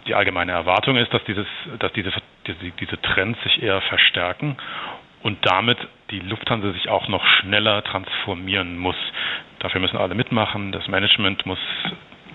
Die 0.06 0.14
allgemeine 0.14 0.52
Erwartung 0.52 0.96
ist, 0.96 1.12
dass, 1.12 1.24
dieses, 1.24 1.46
dass 1.78 1.92
diese, 1.92 2.12
diese, 2.46 2.70
diese 2.78 3.00
Trends 3.02 3.42
sich 3.42 3.62
eher 3.62 3.80
verstärken 3.82 4.56
und 5.22 5.38
damit 5.46 5.78
die 6.10 6.20
Lufthansa 6.20 6.72
sich 6.72 6.88
auch 6.88 7.08
noch 7.08 7.26
schneller 7.26 7.82
transformieren 7.82 8.78
muss. 8.78 8.96
Dafür 9.60 9.80
müssen 9.80 9.96
alle 9.96 10.14
mitmachen. 10.14 10.72
Das 10.72 10.88
Management 10.88 11.46
muss 11.46 11.58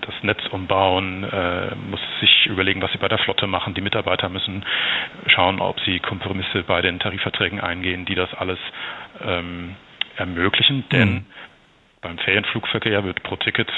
das 0.00 0.14
Netz 0.22 0.40
umbauen, 0.50 1.24
äh, 1.24 1.74
muss 1.74 2.00
sich 2.20 2.46
überlegen, 2.46 2.80
was 2.80 2.92
sie 2.92 2.98
bei 2.98 3.08
der 3.08 3.18
Flotte 3.18 3.46
machen. 3.46 3.74
Die 3.74 3.80
Mitarbeiter 3.80 4.28
müssen 4.28 4.64
schauen, 5.26 5.60
ob 5.60 5.78
sie 5.80 5.98
Kompromisse 5.98 6.62
bei 6.62 6.80
den 6.80 7.00
Tarifverträgen 7.00 7.60
eingehen, 7.60 8.04
die 8.06 8.14
das 8.14 8.32
alles 8.34 8.58
ähm, 9.20 9.74
ermöglichen. 10.16 10.84
Denn 10.90 11.08
mhm. 11.12 11.26
beim 12.00 12.18
Ferienflugverkehr 12.18 13.04
wird 13.04 13.22
pro 13.24 13.36
Ticket 13.36 13.70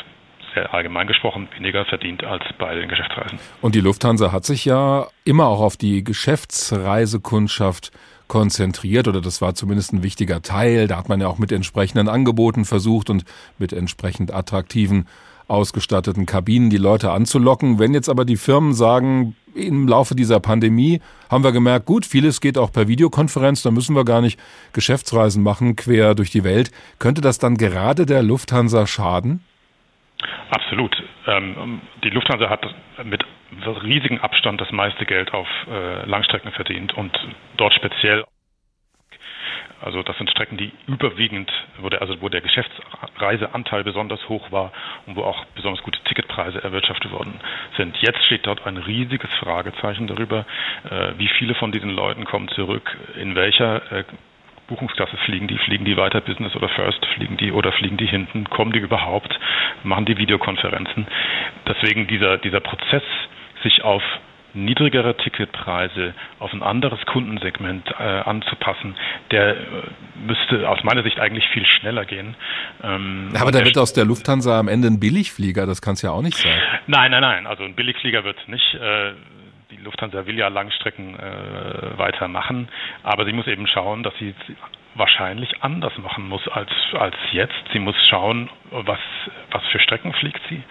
sehr 0.55 0.73
allgemein 0.75 1.07
gesprochen 1.07 1.49
weniger 1.57 1.85
verdient 1.85 2.25
als 2.25 2.45
bei 2.59 2.75
den 2.75 2.89
Geschäftsreisen. 2.89 3.39
Und 3.61 3.75
die 3.75 3.81
Lufthansa 3.81 4.33
hat 4.33 4.45
sich 4.45 4.65
ja 4.65 5.07
immer 5.25 5.47
auch 5.47 5.61
auf 5.61 5.77
die 5.77 6.05
Geschäftsreisekundschaft 6.05 7.93
konzentriert 8.29 9.09
oder 9.09 9.21
das 9.21 9.41
war 9.41 9.55
zumindest 9.55 9.93
ein 9.93 10.03
wichtiger 10.03 10.43
Teil. 10.43 10.87
Da 10.87 10.97
hat 10.99 11.09
man 11.09 11.21
ja 11.21 11.29
auch 11.29 11.39
mit 11.39 11.51
entsprechenden 11.51 12.09
Angeboten 12.09 12.65
versucht 12.65 13.11
und 13.11 13.25
mit 13.59 13.73
entsprechend 13.73 14.33
attraktiven 14.33 15.07
ausgestatteten 15.49 16.27
Kabinen 16.27 16.71
die 16.71 16.77
Leute 16.77 17.11
anzulocken. 17.11 17.79
Wenn 17.79 17.95
jetzt 17.95 18.09
aber 18.09 18.25
die 18.25 18.37
Firmen 18.37 18.75
sagen, 18.75 19.35
im 19.55 19.89
Laufe 19.89 20.15
dieser 20.15 20.41
Pandemie 20.41 21.01
haben 21.31 21.43
wir 21.43 21.53
gemerkt, 21.53 21.87
gut, 21.87 22.07
vieles 22.07 22.41
geht 22.41 22.59
auch 22.59 22.71
per 22.71 22.87
Videokonferenz, 22.87 23.63
da 23.63 23.71
müssen 23.71 23.97
wir 23.97 24.05
gar 24.05 24.21
nicht 24.21 24.39
Geschäftsreisen 24.75 25.43
machen, 25.43 25.75
quer 25.75 26.15
durch 26.15 26.31
die 26.31 26.45
Welt. 26.45 26.71
Könnte 26.99 27.23
das 27.23 27.39
dann 27.39 27.57
gerade 27.57 28.07
der 28.07 28.23
Lufthansa 28.23 28.87
schaden? 28.87 29.41
Absolut. 30.51 30.97
Ähm, 31.27 31.81
die 32.03 32.11
Lufthansa 32.11 32.51
hat 32.51 32.67
mit 33.05 33.25
riesigen 33.83 34.21
Abstand 34.21 34.61
das 34.61 34.71
meiste 34.73 35.07
Geld 35.07 35.33
auf 35.33 35.49
äh, 35.71 36.05
Langstrecken 36.07 36.53
verdient 36.53 36.93
und 36.95 37.17
dort 37.57 37.75
speziell 37.75 38.25
also 39.81 40.03
das 40.03 40.17
sind 40.19 40.29
Strecken, 40.31 40.57
die 40.57 40.73
überwiegend, 40.89 41.53
wo 41.79 41.89
der, 41.89 42.03
also 42.03 42.21
wo 42.21 42.29
der 42.29 42.41
Geschäftsreiseanteil 42.41 43.85
besonders 43.85 44.29
hoch 44.29 44.51
war 44.51 44.73
und 45.07 45.15
wo 45.15 45.23
auch 45.23 45.45
besonders 45.55 45.83
gute 45.85 46.01
Ticketpreise 46.05 46.63
erwirtschaftet 46.63 47.13
worden 47.13 47.41
sind. 47.77 47.97
Jetzt 48.01 48.25
steht 48.25 48.47
dort 48.47 48.67
ein 48.67 48.77
riesiges 48.77 49.31
Fragezeichen 49.39 50.09
darüber, 50.09 50.47
äh, 50.91 51.13
wie 51.19 51.29
viele 51.29 51.55
von 51.55 51.71
diesen 51.71 51.91
Leuten 51.91 52.25
kommen 52.25 52.49
zurück, 52.49 52.97
in 53.17 53.37
welcher 53.37 53.93
äh, 53.93 54.05
Buchungsklasse 54.69 55.17
fliegen 55.25 55.49
die, 55.49 55.59
fliegen 55.59 55.85
die 55.85 55.97
weiter 55.97 56.21
Business 56.21 56.55
oder 56.55 56.69
First, 56.69 57.05
fliegen 57.17 57.37
die 57.37 57.53
oder 57.53 57.73
fliegen 57.73 57.97
die 57.97 58.07
hinten, 58.07 58.45
kommen 58.51 58.73
die 58.73 58.79
überhaupt, 58.79 59.39
machen 59.83 60.05
die 60.05 60.17
Videokonferenzen. 60.17 61.07
Deswegen 61.67 62.07
dieser, 62.07 62.39
dieser 62.39 62.61
Prozess, 62.61 63.03
sich 63.63 63.83
auf 63.83 64.03
niedrigere 64.55 65.17
Ticketpreise 65.17 66.15
auf 66.39 66.53
ein 66.53 66.63
anderes 66.63 67.05
Kundensegment 67.07 67.89
äh, 67.99 68.03
anzupassen, 68.03 68.95
der 69.31 69.57
äh, 69.57 69.57
müsste 70.27 70.69
aus 70.69 70.83
meiner 70.85 71.03
Sicht 71.03 71.21
eigentlich 71.21 71.47
viel 71.49 71.67
schneller 71.67 72.05
gehen. 72.05 72.35
Ähm, 72.83 73.31
Aber 73.39 73.53
da 73.53 73.65
wird 73.65 73.79
aus 73.79 73.93
der 73.93 74.05
Lufthansa 74.05 74.59
am 74.59 74.69
Ende 74.69 74.89
ein 74.89 75.01
Billigflieger, 75.01 75.67
das 75.67 75.83
kann 75.83 75.95
es 75.95 76.03
ja 76.03 76.11
auch 76.11 76.23
nicht 76.23 76.39
sein. 76.39 76.59
Nein, 76.87 77.11
nein, 77.11 77.21
nein, 77.23 77.47
also 77.47 77.65
ein 77.65 77.75
Billigflieger 77.75 78.25
wird 78.25 78.49
nicht. 78.49 78.75
Äh, 78.75 79.13
die 79.71 79.77
Lufthansa 79.77 80.27
will 80.27 80.39
ja 80.39 80.49
Langstrecken 80.49 81.19
äh, 81.19 81.99
weitermachen, 81.99 82.69
aber 83.03 83.25
sie 83.27 83.33
muss 83.33 83.47
eben 83.47 83.67
schauen, 83.67 84.03
dass 84.03 84.15
sie 84.19 84.35
wahrscheinlich 84.95 85.63
anders 85.63 85.97
machen 85.99 86.27
muss 86.29 86.47
als, 86.49 86.71
als 86.95 87.15
jetzt. 87.33 87.55
Sie 87.73 87.79
muss 87.79 87.95
schauen, 88.09 88.49
was, 88.71 88.99
was 89.51 89.63
für 89.67 89.79
Strecken 89.79 90.13
fliegt 90.15 90.41
sie, 90.49 90.63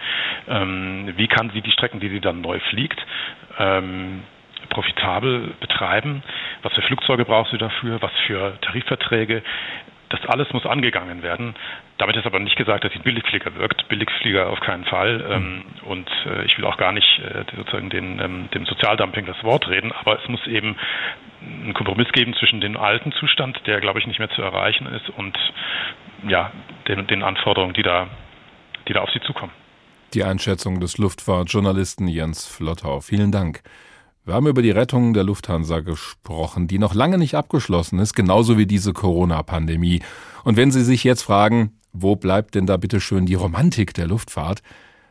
ähm, 0.48 1.12
wie 1.16 1.28
kann 1.28 1.50
sie 1.50 1.62
die 1.62 1.70
Strecken, 1.70 2.00
die 2.00 2.08
sie 2.08 2.20
dann 2.20 2.40
neu 2.40 2.58
fliegt, 2.70 3.00
ähm, 3.58 4.24
profitabel 4.70 5.54
betreiben, 5.60 6.22
was 6.62 6.72
für 6.74 6.82
Flugzeuge 6.82 7.24
braucht 7.24 7.52
sie 7.52 7.58
dafür, 7.58 8.02
was 8.02 8.12
für 8.26 8.58
Tarifverträge. 8.60 9.42
Das 10.08 10.20
alles 10.26 10.52
muss 10.52 10.64
angegangen 10.66 11.22
werden. 11.22 11.54
Damit 11.98 12.16
ist 12.16 12.26
aber 12.26 12.38
nicht 12.38 12.56
gesagt, 12.56 12.84
dass 12.84 12.92
die 12.92 12.98
Billigflieger 12.98 13.54
wirkt. 13.56 13.88
Billigflieger 13.88 14.48
auf 14.48 14.60
keinen 14.60 14.84
Fall. 14.84 15.24
Ähm, 15.30 15.64
und 15.84 16.08
äh, 16.26 16.44
ich 16.44 16.56
will 16.58 16.64
auch 16.64 16.76
gar 16.76 16.92
nicht 16.92 17.20
äh, 17.20 17.44
sozusagen 17.56 17.90
den, 17.90 18.20
ähm, 18.20 18.48
dem 18.54 18.64
Sozialdumping 18.66 19.26
das 19.26 19.42
Wort 19.44 19.68
reden, 19.68 19.92
aber 19.92 20.20
es 20.22 20.28
muss 20.28 20.46
eben 20.46 20.76
einen 21.42 21.74
Kompromiss 21.74 22.10
geben 22.12 22.34
zwischen 22.34 22.60
dem 22.60 22.76
alten 22.76 23.12
Zustand, 23.12 23.60
der, 23.66 23.80
glaube 23.80 23.98
ich, 23.98 24.06
nicht 24.06 24.18
mehr 24.18 24.30
zu 24.30 24.42
erreichen 24.42 24.86
ist, 24.86 25.08
und 25.10 25.36
ja, 26.26 26.50
den, 26.88 27.06
den 27.06 27.22
Anforderungen, 27.22 27.74
die 27.74 27.82
da, 27.82 28.08
die 28.88 28.92
da 28.92 29.00
auf 29.00 29.10
sie 29.10 29.20
zukommen. 29.20 29.52
Die 30.14 30.24
Einschätzung 30.24 30.80
des 30.80 30.98
Luftfahrtjournalisten 30.98 32.08
Jens 32.08 32.46
Flottau. 32.46 33.00
Vielen 33.00 33.30
Dank. 33.30 33.60
Wir 34.28 34.34
haben 34.34 34.46
über 34.46 34.60
die 34.60 34.70
Rettung 34.70 35.14
der 35.14 35.24
Lufthansa 35.24 35.80
gesprochen, 35.80 36.68
die 36.68 36.78
noch 36.78 36.92
lange 36.92 37.16
nicht 37.16 37.34
abgeschlossen 37.34 37.98
ist, 37.98 38.12
genauso 38.12 38.58
wie 38.58 38.66
diese 38.66 38.92
Corona-Pandemie. 38.92 40.02
Und 40.44 40.58
wenn 40.58 40.70
Sie 40.70 40.84
sich 40.84 41.02
jetzt 41.02 41.22
fragen, 41.22 41.72
wo 41.94 42.14
bleibt 42.14 42.54
denn 42.54 42.66
da 42.66 42.76
bitte 42.76 43.00
schön 43.00 43.24
die 43.24 43.36
Romantik 43.36 43.94
der 43.94 44.06
Luftfahrt? 44.06 44.60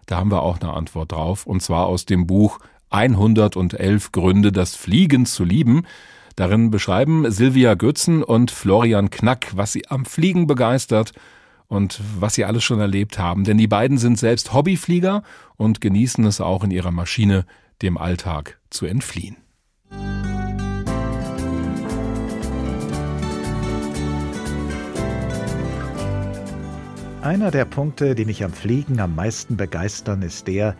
Da 0.05 0.17
haben 0.17 0.29
wir 0.29 0.43
auch 0.43 0.61
eine 0.61 0.71
Antwort 0.71 1.13
drauf, 1.13 1.47
und 1.47 1.63
zwar 1.63 1.87
aus 1.87 2.05
dem 2.05 2.27
Buch 2.27 2.59
111 2.91 4.11
Gründe, 4.11 4.51
das 4.51 4.75
Fliegen 4.75 5.25
zu 5.25 5.43
lieben. 5.43 5.87
Darin 6.35 6.69
beschreiben 6.69 7.31
Silvia 7.31 7.73
Götzen 7.73 8.21
und 8.21 8.51
Florian 8.51 9.09
Knack, 9.09 9.47
was 9.55 9.71
sie 9.71 9.87
am 9.89 10.05
Fliegen 10.05 10.45
begeistert 10.45 11.13
und 11.67 11.99
was 12.19 12.35
sie 12.35 12.45
alles 12.45 12.63
schon 12.63 12.79
erlebt 12.79 13.17
haben. 13.17 13.45
Denn 13.45 13.57
die 13.57 13.67
beiden 13.67 13.97
sind 13.97 14.19
selbst 14.19 14.53
Hobbyflieger 14.53 15.23
und 15.55 15.81
genießen 15.81 16.23
es 16.25 16.39
auch 16.39 16.63
in 16.63 16.69
ihrer 16.69 16.91
Maschine 16.91 17.45
dem 17.81 17.97
Alltag 17.97 18.59
zu 18.69 18.85
entfliehen. 18.85 19.37
Einer 27.21 27.51
der 27.51 27.65
Punkte, 27.65 28.15
die 28.15 28.25
mich 28.25 28.43
am 28.43 28.53
Fliegen 28.53 28.99
am 28.99 29.13
meisten 29.15 29.57
begeistern, 29.57 30.21
ist 30.21 30.47
der, 30.47 30.75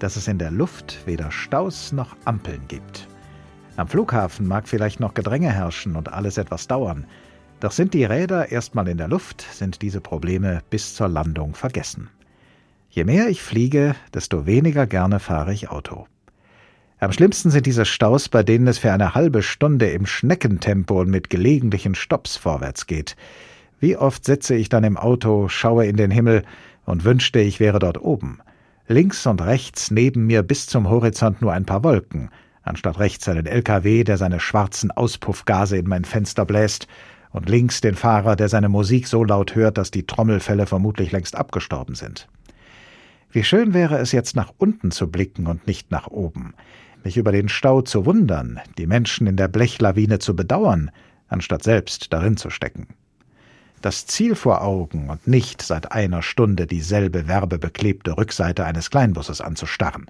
dass 0.00 0.16
es 0.16 0.26
in 0.26 0.38
der 0.38 0.50
Luft 0.50 1.06
weder 1.06 1.30
Staus 1.30 1.92
noch 1.92 2.16
Ampeln 2.24 2.66
gibt. 2.66 3.06
Am 3.76 3.86
Flughafen 3.86 4.46
mag 4.46 4.68
vielleicht 4.68 5.00
noch 5.00 5.14
Gedränge 5.14 5.52
herrschen 5.52 5.94
und 5.94 6.12
alles 6.12 6.38
etwas 6.38 6.66
dauern, 6.66 7.06
doch 7.60 7.70
sind 7.70 7.94
die 7.94 8.04
Räder 8.04 8.50
erstmal 8.50 8.88
in 8.88 8.98
der 8.98 9.06
Luft, 9.06 9.46
sind 9.52 9.80
diese 9.82 10.00
Probleme 10.00 10.62
bis 10.70 10.96
zur 10.96 11.06
Landung 11.08 11.54
vergessen. 11.54 12.10
Je 12.90 13.04
mehr 13.04 13.28
ich 13.28 13.40
fliege, 13.40 13.94
desto 14.12 14.44
weniger 14.44 14.88
gerne 14.88 15.20
fahre 15.20 15.52
ich 15.52 15.70
Auto. 15.70 16.08
Am 17.02 17.10
schlimmsten 17.10 17.50
sind 17.50 17.66
diese 17.66 17.84
Staus, 17.84 18.28
bei 18.28 18.44
denen 18.44 18.68
es 18.68 18.78
für 18.78 18.92
eine 18.92 19.16
halbe 19.16 19.42
Stunde 19.42 19.90
im 19.90 20.06
Schneckentempo 20.06 21.00
und 21.00 21.10
mit 21.10 21.30
gelegentlichen 21.30 21.96
Stops 21.96 22.36
vorwärts 22.36 22.86
geht. 22.86 23.16
Wie 23.80 23.96
oft 23.96 24.24
sitze 24.24 24.54
ich 24.54 24.68
dann 24.68 24.84
im 24.84 24.96
Auto, 24.96 25.48
schaue 25.48 25.84
in 25.86 25.96
den 25.96 26.12
Himmel 26.12 26.44
und 26.84 27.02
wünschte, 27.02 27.40
ich 27.40 27.58
wäre 27.58 27.80
dort 27.80 28.00
oben. 28.00 28.38
Links 28.86 29.26
und 29.26 29.42
rechts 29.42 29.90
neben 29.90 30.28
mir 30.28 30.44
bis 30.44 30.68
zum 30.68 30.88
Horizont 30.88 31.42
nur 31.42 31.52
ein 31.52 31.66
paar 31.66 31.82
Wolken, 31.82 32.30
anstatt 32.62 33.00
rechts 33.00 33.28
einen 33.28 33.46
LKW, 33.46 34.04
der 34.04 34.16
seine 34.16 34.38
schwarzen 34.38 34.92
Auspuffgase 34.92 35.78
in 35.78 35.88
mein 35.88 36.04
Fenster 36.04 36.44
bläst, 36.44 36.86
und 37.30 37.48
links 37.48 37.80
den 37.80 37.96
Fahrer, 37.96 38.36
der 38.36 38.48
seine 38.48 38.68
Musik 38.68 39.08
so 39.08 39.24
laut 39.24 39.56
hört, 39.56 39.76
dass 39.76 39.90
die 39.90 40.06
Trommelfälle 40.06 40.66
vermutlich 40.66 41.10
längst 41.10 41.34
abgestorben 41.34 41.96
sind. 41.96 42.28
Wie 43.32 43.42
schön 43.42 43.74
wäre 43.74 43.98
es 43.98 44.12
jetzt 44.12 44.36
nach 44.36 44.52
unten 44.58 44.92
zu 44.92 45.10
blicken 45.10 45.48
und 45.48 45.66
nicht 45.66 45.90
nach 45.90 46.06
oben 46.06 46.54
mich 47.04 47.16
über 47.16 47.32
den 47.32 47.48
Stau 47.48 47.82
zu 47.82 48.06
wundern, 48.06 48.60
die 48.78 48.86
Menschen 48.86 49.26
in 49.26 49.36
der 49.36 49.48
Blechlawine 49.48 50.18
zu 50.18 50.36
bedauern, 50.36 50.90
anstatt 51.28 51.62
selbst 51.62 52.12
darin 52.12 52.36
zu 52.36 52.50
stecken. 52.50 52.88
Das 53.80 54.06
Ziel 54.06 54.36
vor 54.36 54.62
Augen 54.62 55.10
und 55.10 55.26
nicht 55.26 55.60
seit 55.60 55.90
einer 55.90 56.22
Stunde 56.22 56.66
dieselbe 56.66 57.26
werbebeklebte 57.26 58.16
Rückseite 58.16 58.64
eines 58.64 58.90
Kleinbusses 58.90 59.40
anzustarren. 59.40 60.06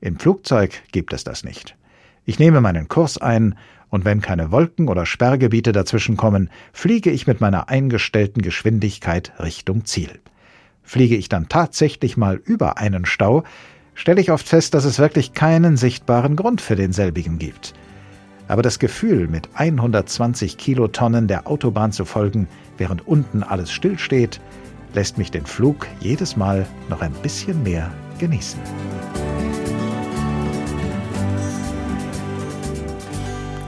Im 0.00 0.18
Flugzeug 0.18 0.82
gibt 0.90 1.12
es 1.12 1.22
das 1.22 1.44
nicht. 1.44 1.76
Ich 2.24 2.38
nehme 2.38 2.60
meinen 2.60 2.88
Kurs 2.88 3.18
ein, 3.18 3.56
und 3.88 4.04
wenn 4.04 4.20
keine 4.20 4.50
Wolken 4.50 4.88
oder 4.88 5.04
Sperrgebiete 5.04 5.70
dazwischenkommen, 5.70 6.50
fliege 6.72 7.10
ich 7.10 7.26
mit 7.26 7.40
meiner 7.40 7.68
eingestellten 7.68 8.40
Geschwindigkeit 8.42 9.32
Richtung 9.38 9.84
Ziel. 9.84 10.18
Fliege 10.82 11.14
ich 11.14 11.28
dann 11.28 11.48
tatsächlich 11.48 12.16
mal 12.16 12.36
über 12.36 12.78
einen 12.78 13.04
Stau, 13.04 13.44
stelle 13.94 14.20
ich 14.20 14.30
oft 14.30 14.46
fest, 14.46 14.74
dass 14.74 14.84
es 14.84 14.98
wirklich 14.98 15.32
keinen 15.32 15.76
sichtbaren 15.76 16.36
Grund 16.36 16.60
für 16.60 16.76
denselbigen 16.76 17.38
gibt. 17.38 17.74
Aber 18.48 18.62
das 18.62 18.78
Gefühl, 18.78 19.28
mit 19.28 19.48
120 19.54 20.56
Kilotonnen 20.56 21.28
der 21.28 21.46
Autobahn 21.46 21.92
zu 21.92 22.04
folgen, 22.04 22.48
während 22.76 23.06
unten 23.06 23.42
alles 23.42 23.70
stillsteht, 23.70 24.40
lässt 24.94 25.16
mich 25.18 25.30
den 25.30 25.46
Flug 25.46 25.86
jedes 26.00 26.36
Mal 26.36 26.66
noch 26.88 27.00
ein 27.00 27.12
bisschen 27.22 27.62
mehr 27.62 27.90
genießen. 28.18 28.60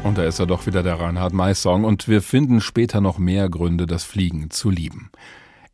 Und 0.02 0.18
da 0.18 0.24
ist 0.24 0.38
er 0.38 0.46
doch 0.46 0.66
wieder 0.66 0.82
der 0.82 1.00
Reinhard 1.00 1.32
May 1.32 1.54
Song 1.54 1.84
und 1.84 2.08
wir 2.08 2.20
finden 2.20 2.60
später 2.60 3.00
noch 3.00 3.16
mehr 3.16 3.48
Gründe, 3.48 3.86
das 3.86 4.04
Fliegen 4.04 4.50
zu 4.50 4.68
lieben. 4.68 5.10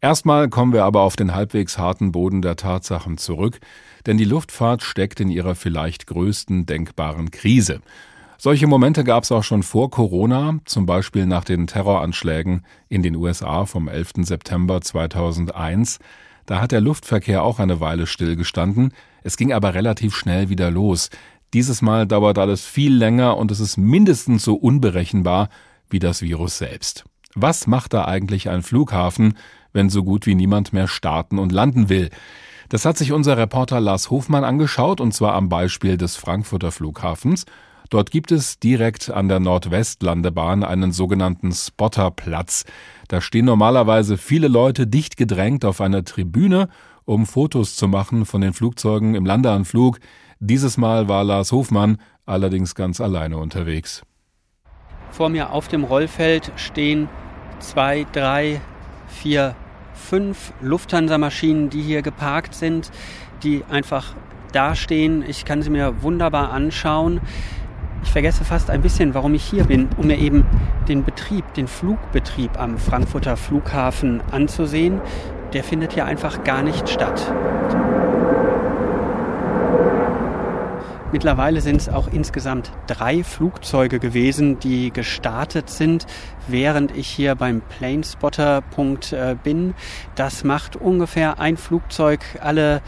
Erstmal 0.00 0.48
kommen 0.48 0.72
wir 0.72 0.84
aber 0.84 1.00
auf 1.00 1.16
den 1.16 1.34
halbwegs 1.34 1.78
harten 1.78 2.12
Boden 2.12 2.40
der 2.40 2.54
Tatsachen 2.54 3.18
zurück, 3.18 3.58
denn 4.06 4.18
die 4.18 4.24
Luftfahrt 4.24 4.82
steckt 4.82 5.20
in 5.20 5.28
ihrer 5.28 5.54
vielleicht 5.54 6.06
größten 6.06 6.66
denkbaren 6.66 7.30
Krise. 7.30 7.80
Solche 8.38 8.66
Momente 8.66 9.04
gab 9.04 9.24
es 9.24 9.32
auch 9.32 9.44
schon 9.44 9.62
vor 9.62 9.90
Corona, 9.90 10.60
zum 10.64 10.86
Beispiel 10.86 11.26
nach 11.26 11.44
den 11.44 11.66
Terroranschlägen 11.66 12.64
in 12.88 13.02
den 13.02 13.14
USA 13.14 13.66
vom 13.66 13.86
11. 13.86 14.12
September 14.22 14.80
2001. 14.80 15.98
Da 16.46 16.60
hat 16.60 16.72
der 16.72 16.80
Luftverkehr 16.80 17.42
auch 17.42 17.58
eine 17.58 17.80
Weile 17.80 18.06
stillgestanden. 18.06 18.94
Es 19.22 19.36
ging 19.36 19.52
aber 19.52 19.74
relativ 19.74 20.16
schnell 20.16 20.48
wieder 20.48 20.70
los. 20.70 21.10
Dieses 21.52 21.82
Mal 21.82 22.06
dauert 22.06 22.38
alles 22.38 22.64
viel 22.64 22.94
länger 22.94 23.36
und 23.36 23.50
es 23.50 23.60
ist 23.60 23.76
mindestens 23.76 24.42
so 24.42 24.54
unberechenbar 24.54 25.50
wie 25.90 25.98
das 25.98 26.22
Virus 26.22 26.56
selbst. 26.56 27.04
Was 27.34 27.66
macht 27.66 27.92
da 27.92 28.06
eigentlich 28.06 28.48
ein 28.48 28.62
Flughafen, 28.62 29.36
wenn 29.72 29.90
so 29.90 30.02
gut 30.02 30.26
wie 30.26 30.34
niemand 30.34 30.72
mehr 30.72 30.88
starten 30.88 31.38
und 31.38 31.52
landen 31.52 31.88
will? 31.88 32.10
Das 32.70 32.84
hat 32.84 32.96
sich 32.96 33.10
unser 33.10 33.36
Reporter 33.36 33.80
Lars 33.80 34.10
Hofmann 34.10 34.44
angeschaut, 34.44 35.00
und 35.00 35.12
zwar 35.12 35.34
am 35.34 35.48
Beispiel 35.48 35.96
des 35.96 36.14
Frankfurter 36.14 36.70
Flughafens. 36.70 37.44
Dort 37.90 38.12
gibt 38.12 38.30
es 38.30 38.60
direkt 38.60 39.10
an 39.10 39.26
der 39.26 39.40
Nordwestlandebahn 39.40 40.62
einen 40.62 40.92
sogenannten 40.92 41.50
Spotterplatz. 41.50 42.64
Da 43.08 43.20
stehen 43.20 43.46
normalerweise 43.46 44.16
viele 44.16 44.46
Leute 44.46 44.86
dicht 44.86 45.16
gedrängt 45.16 45.64
auf 45.64 45.80
einer 45.80 46.04
Tribüne, 46.04 46.68
um 47.04 47.26
Fotos 47.26 47.74
zu 47.74 47.88
machen 47.88 48.24
von 48.24 48.40
den 48.40 48.52
Flugzeugen 48.52 49.16
im 49.16 49.26
Landeanflug. 49.26 49.98
Dieses 50.38 50.76
Mal 50.76 51.08
war 51.08 51.24
Lars 51.24 51.50
Hofmann 51.50 51.98
allerdings 52.24 52.76
ganz 52.76 53.00
alleine 53.00 53.38
unterwegs. 53.38 54.02
Vor 55.10 55.28
mir 55.28 55.50
auf 55.50 55.66
dem 55.66 55.82
Rollfeld 55.82 56.52
stehen 56.54 57.08
zwei, 57.58 58.06
drei, 58.12 58.60
vier 59.08 59.56
fünf 60.00 60.52
Lufthansa-Maschinen, 60.60 61.70
die 61.70 61.82
hier 61.82 62.02
geparkt 62.02 62.54
sind, 62.54 62.90
die 63.42 63.62
einfach 63.70 64.14
dastehen. 64.52 65.24
Ich 65.26 65.44
kann 65.44 65.62
sie 65.62 65.70
mir 65.70 66.02
wunderbar 66.02 66.52
anschauen. 66.52 67.20
Ich 68.02 68.10
vergesse 68.10 68.44
fast 68.44 68.70
ein 68.70 68.80
bisschen, 68.80 69.14
warum 69.14 69.34
ich 69.34 69.44
hier 69.44 69.64
bin, 69.64 69.88
um 69.96 70.06
mir 70.06 70.18
eben 70.18 70.46
den 70.88 71.04
Betrieb, 71.04 71.52
den 71.54 71.68
Flugbetrieb 71.68 72.58
am 72.58 72.78
Frankfurter 72.78 73.36
Flughafen 73.36 74.22
anzusehen. 74.30 75.00
Der 75.52 75.62
findet 75.62 75.92
hier 75.92 76.06
einfach 76.06 76.42
gar 76.44 76.62
nicht 76.62 76.88
statt. 76.88 77.32
Mittlerweile 81.12 81.60
sind 81.60 81.76
es 81.76 81.88
auch 81.88 82.06
insgesamt 82.12 82.70
drei 82.86 83.24
Flugzeuge 83.24 83.98
gewesen, 83.98 84.60
die 84.60 84.92
gestartet 84.92 85.68
sind, 85.68 86.06
während 86.46 86.96
ich 86.96 87.08
hier 87.08 87.34
beim 87.34 87.62
Planespotter-Punkt 87.62 89.12
äh, 89.12 89.34
bin. 89.42 89.74
Das 90.14 90.44
macht 90.44 90.76
ungefähr 90.76 91.40
ein 91.40 91.56
Flugzeug 91.56 92.20
alle 92.40 92.80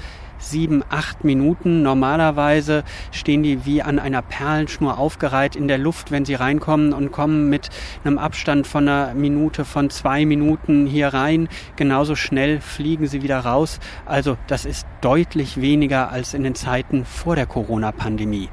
sieben, 0.42 0.82
acht 0.88 1.24
Minuten. 1.24 1.82
Normalerweise 1.82 2.84
stehen 3.10 3.42
die 3.42 3.64
wie 3.64 3.82
an 3.82 3.98
einer 3.98 4.22
Perlenschnur 4.22 4.98
aufgereiht 4.98 5.56
in 5.56 5.68
der 5.68 5.78
Luft, 5.78 6.10
wenn 6.10 6.24
sie 6.24 6.34
reinkommen 6.34 6.92
und 6.92 7.12
kommen 7.12 7.48
mit 7.48 7.70
einem 8.04 8.18
Abstand 8.18 8.66
von 8.66 8.88
einer 8.88 9.14
Minute, 9.14 9.64
von 9.64 9.90
zwei 9.90 10.26
Minuten 10.26 10.86
hier 10.86 11.08
rein. 11.08 11.48
Genauso 11.76 12.14
schnell 12.14 12.60
fliegen 12.60 13.06
sie 13.06 13.22
wieder 13.22 13.40
raus. 13.40 13.80
Also 14.06 14.36
das 14.46 14.64
ist 14.64 14.86
deutlich 15.00 15.60
weniger 15.60 16.10
als 16.10 16.34
in 16.34 16.42
den 16.42 16.54
Zeiten 16.54 17.04
vor 17.04 17.36
der 17.36 17.46
Corona-Pandemie. 17.46 18.48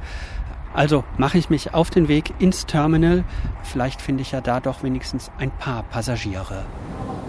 Also 0.73 1.03
mache 1.17 1.37
ich 1.37 1.49
mich 1.49 1.73
auf 1.73 1.89
den 1.89 2.07
Weg 2.07 2.33
ins 2.39 2.65
Terminal. 2.65 3.23
Vielleicht 3.63 4.01
finde 4.01 4.21
ich 4.21 4.31
ja 4.31 4.41
da 4.41 4.59
doch 4.59 4.83
wenigstens 4.83 5.31
ein 5.39 5.51
paar 5.51 5.83
Passagiere. 5.83 6.65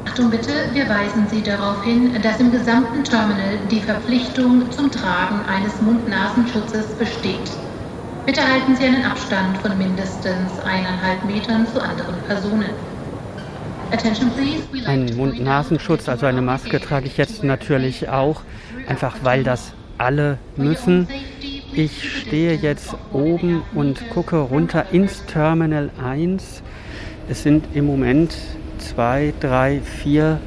Achtung 0.06 0.30
bitte, 0.30 0.52
wir 0.72 0.88
weisen 0.88 1.26
Sie 1.30 1.42
darauf 1.42 1.82
hin, 1.84 2.16
dass 2.22 2.40
im 2.40 2.50
gesamten 2.50 3.04
Terminal 3.04 3.58
die 3.70 3.80
Verpflichtung 3.80 4.70
zum 4.70 4.90
Tragen 4.90 5.40
eines 5.46 5.80
Mund-Nasenschutzes 5.82 6.86
besteht. 6.94 7.50
Bitte 8.26 8.42
halten 8.46 8.76
Sie 8.76 8.84
einen 8.84 9.04
Abstand 9.04 9.58
von 9.58 9.76
mindestens 9.78 10.58
eineinhalb 10.64 11.24
Metern 11.24 11.66
zu 11.66 11.82
anderen 11.82 12.16
Personen. 12.26 12.70
Einen 14.86 15.16
Mund-Nasenschutz, 15.16 16.08
also 16.08 16.26
eine 16.26 16.42
Maske, 16.42 16.80
trage 16.80 17.06
ich 17.06 17.16
jetzt 17.16 17.42
natürlich 17.42 18.08
auch, 18.08 18.42
einfach 18.86 19.16
weil 19.22 19.42
das 19.42 19.72
alle 19.98 20.38
müssen. 20.56 21.08
Ich 21.72 22.22
stehe 22.22 22.54
jetzt 22.54 22.96
oben 23.12 23.62
und 23.74 24.10
gucke 24.10 24.38
runter 24.38 24.86
ins 24.90 25.24
Terminal 25.26 25.90
1. 26.04 26.62
Es 27.28 27.44
sind 27.44 27.64
im 27.74 27.86
Moment 27.86 28.34
zwei, 28.78 29.32
drei, 29.38 29.80
vier, 29.80 30.40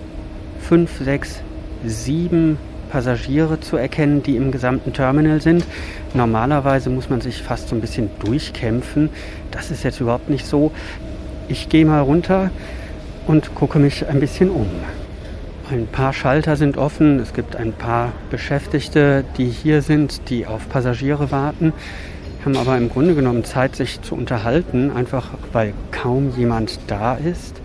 fünf, 0.59 0.99
sechs, 0.99 1.41
sieben 1.86 2.57
Passagiere 2.91 3.62
zu 3.62 3.77
erkennen, 3.77 4.21
die 4.21 4.36
im 4.36 4.51
gesamten 4.51 4.91
Terminal 4.91 5.39
sind. 5.39 5.63
Normalerweise 6.13 6.89
muss 6.89 7.09
man 7.09 7.21
sich 7.21 7.41
fast 7.41 7.69
so 7.69 7.75
ein 7.75 7.81
bisschen 7.81 8.09
durchkämpfen. 8.19 9.09
Das 9.49 9.71
ist 9.71 9.83
jetzt 9.83 10.01
überhaupt 10.01 10.29
nicht 10.29 10.45
so. 10.45 10.73
Ich 11.47 11.69
gehe 11.69 11.86
mal 11.86 12.01
runter 12.01 12.51
und 13.27 13.55
gucke 13.55 13.79
mich 13.79 14.05
ein 14.07 14.19
bisschen 14.19 14.49
um. 14.49 14.67
Ein 15.73 15.88
paar 15.88 16.13
Schalter 16.13 16.55
sind 16.55 16.77
offen. 16.77 17.19
Es 17.19 17.33
gibt 17.33 17.55
ein 17.55 17.73
paar 17.73 18.12
Beschäftigte, 18.29 19.25
die 19.39 19.47
hier 19.47 19.81
sind, 19.81 20.29
die 20.29 20.45
auf 20.45 20.69
Passagiere 20.69 21.31
warten, 21.31 21.73
haben 22.45 22.57
aber 22.57 22.77
im 22.77 22.89
Grunde 22.89 23.15
genommen 23.15 23.43
Zeit, 23.43 23.75
sich 23.75 23.99
zu 24.03 24.13
unterhalten, 24.13 24.91
einfach 24.91 25.31
weil 25.51 25.73
kaum 25.89 26.31
jemand 26.38 26.77
da 26.86 27.15
ist. 27.15 27.59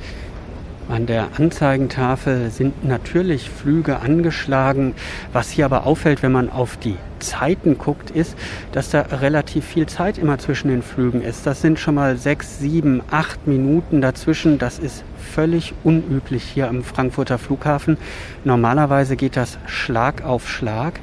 An 0.89 1.05
der 1.05 1.29
Anzeigentafel 1.39 2.51
sind 2.51 2.83
natürlich 2.83 3.51
Flüge 3.51 4.01
angeschlagen. 4.01 4.95
Was 5.35 5.51
hier 5.51 5.67
aber 5.67 5.87
auffällt, 5.87 6.23
wenn 6.23 6.33
man 6.33 6.49
auf 6.49 6.79
die 6.79 6.97
Zeiten 7.19 7.77
guckt, 7.77 8.11
ist, 8.11 8.39
dass 8.73 8.89
da 8.89 9.03
relativ 9.03 9.67
viel 9.67 9.85
Zeit 9.85 10.17
immer 10.17 10.39
zwischen 10.39 10.69
den 10.69 10.81
Flügen 10.81 11.21
ist. 11.21 11.47
Das 11.47 11.61
sind 11.61 11.79
schon 11.79 11.95
mal 11.95 12.17
sechs, 12.17 12.59
sieben, 12.59 13.03
acht 13.11 13.47
Minuten 13.47 14.01
dazwischen. 14.01 14.57
Das 14.57 14.79
ist 14.79 15.05
völlig 15.19 15.75
unüblich 15.85 16.43
hier 16.43 16.69
am 16.69 16.83
Frankfurter 16.83 17.37
Flughafen. 17.37 17.99
Normalerweise 18.45 19.17
geht 19.17 19.37
das 19.37 19.59
Schlag 19.67 20.25
auf 20.25 20.49
Schlag. 20.49 21.01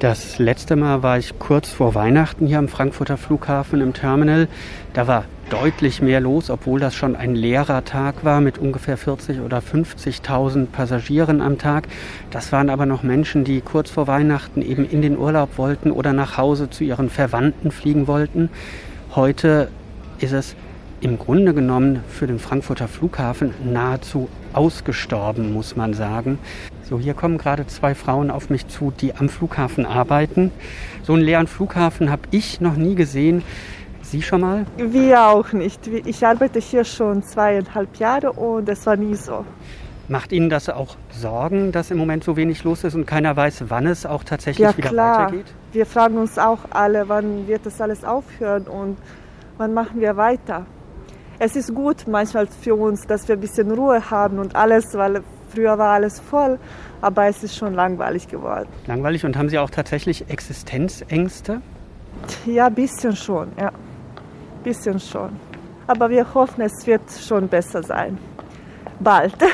Das 0.00 0.38
letzte 0.38 0.76
Mal 0.76 1.02
war 1.02 1.18
ich 1.18 1.38
kurz 1.38 1.68
vor 1.68 1.94
Weihnachten 1.94 2.46
hier 2.46 2.58
am 2.58 2.68
Frankfurter 2.68 3.18
Flughafen 3.18 3.82
im 3.82 3.92
Terminal. 3.92 4.48
Da 4.94 5.06
war 5.06 5.26
deutlich 5.50 6.00
mehr 6.00 6.20
los, 6.20 6.48
obwohl 6.48 6.80
das 6.80 6.94
schon 6.94 7.16
ein 7.16 7.34
leerer 7.34 7.84
Tag 7.84 8.24
war 8.24 8.40
mit 8.40 8.56
ungefähr 8.56 8.96
40 8.96 9.40
oder 9.40 9.58
50.000 9.58 10.68
Passagieren 10.68 11.42
am 11.42 11.58
Tag. 11.58 11.86
Das 12.30 12.50
waren 12.50 12.70
aber 12.70 12.86
noch 12.86 13.02
Menschen, 13.02 13.44
die 13.44 13.60
kurz 13.60 13.90
vor 13.90 14.06
Weihnachten 14.06 14.62
eben 14.62 14.88
in 14.88 15.02
den 15.02 15.18
Urlaub 15.18 15.58
wollten 15.58 15.90
oder 15.90 16.14
nach 16.14 16.38
Hause 16.38 16.70
zu 16.70 16.82
ihren 16.82 17.10
Verwandten 17.10 17.70
fliegen 17.70 18.06
wollten. 18.06 18.48
Heute 19.14 19.68
ist 20.18 20.32
es 20.32 20.56
im 21.00 21.18
Grunde 21.18 21.54
genommen 21.54 22.04
für 22.08 22.26
den 22.26 22.38
Frankfurter 22.38 22.88
Flughafen 22.88 23.54
nahezu 23.64 24.28
ausgestorben, 24.52 25.52
muss 25.52 25.76
man 25.76 25.94
sagen. 25.94 26.38
So, 26.82 26.98
hier 26.98 27.14
kommen 27.14 27.38
gerade 27.38 27.66
zwei 27.66 27.94
Frauen 27.94 28.30
auf 28.30 28.50
mich 28.50 28.68
zu, 28.68 28.90
die 28.90 29.14
am 29.14 29.28
Flughafen 29.28 29.86
arbeiten. 29.86 30.50
So 31.02 31.14
einen 31.14 31.22
leeren 31.22 31.46
Flughafen 31.46 32.10
habe 32.10 32.22
ich 32.30 32.60
noch 32.60 32.76
nie 32.76 32.94
gesehen. 32.94 33.42
Sie 34.02 34.22
schon 34.22 34.40
mal? 34.40 34.66
Wir 34.76 35.28
auch 35.28 35.52
nicht. 35.52 35.86
Ich 35.86 36.26
arbeite 36.26 36.58
hier 36.58 36.84
schon 36.84 37.22
zweieinhalb 37.22 37.96
Jahre 37.96 38.32
und 38.32 38.68
es 38.68 38.84
war 38.86 38.96
nie 38.96 39.14
so. 39.14 39.44
Macht 40.08 40.32
Ihnen 40.32 40.50
das 40.50 40.68
auch 40.68 40.96
Sorgen, 41.10 41.70
dass 41.70 41.92
im 41.92 41.98
Moment 41.98 42.24
so 42.24 42.36
wenig 42.36 42.64
los 42.64 42.82
ist 42.82 42.96
und 42.96 43.06
keiner 43.06 43.36
weiß, 43.36 43.66
wann 43.68 43.86
es 43.86 44.04
auch 44.04 44.24
tatsächlich 44.24 44.66
ja, 44.66 44.76
wieder 44.76 44.88
klar. 44.88 45.26
weitergeht? 45.26 45.46
Wir 45.72 45.86
fragen 45.86 46.18
uns 46.18 46.36
auch 46.36 46.58
alle, 46.70 47.08
wann 47.08 47.46
wird 47.46 47.64
das 47.64 47.80
alles 47.80 48.04
aufhören 48.04 48.64
und 48.64 48.96
wann 49.56 49.72
machen 49.72 50.00
wir 50.00 50.16
weiter. 50.16 50.66
Es 51.40 51.56
ist 51.56 51.74
gut 51.74 52.06
manchmal 52.06 52.46
für 52.46 52.76
uns, 52.76 53.04
dass 53.08 53.26
wir 53.26 53.34
ein 53.34 53.40
bisschen 53.40 53.72
Ruhe 53.72 54.08
haben 54.10 54.38
und 54.38 54.54
alles, 54.54 54.94
weil 54.94 55.22
früher 55.52 55.76
war 55.76 55.94
alles 55.94 56.20
voll, 56.20 56.60
aber 57.00 57.26
es 57.26 57.42
ist 57.42 57.56
schon 57.56 57.74
langweilig 57.74 58.28
geworden. 58.28 58.68
Langweilig 58.86 59.24
und 59.24 59.36
haben 59.36 59.48
Sie 59.48 59.58
auch 59.58 59.70
tatsächlich 59.70 60.28
Existenzängste? 60.28 61.60
Ja, 62.46 62.66
ein 62.66 62.74
bisschen 62.74 63.16
schon, 63.16 63.48
ja 63.58 63.72
bisschen 64.62 65.00
schon. 65.00 65.30
Aber 65.86 66.10
wir 66.10 66.34
hoffen, 66.34 66.62
es 66.62 66.86
wird 66.86 67.02
schon 67.26 67.48
besser 67.48 67.82
sein. 67.82 68.18
Bald. 69.00 69.34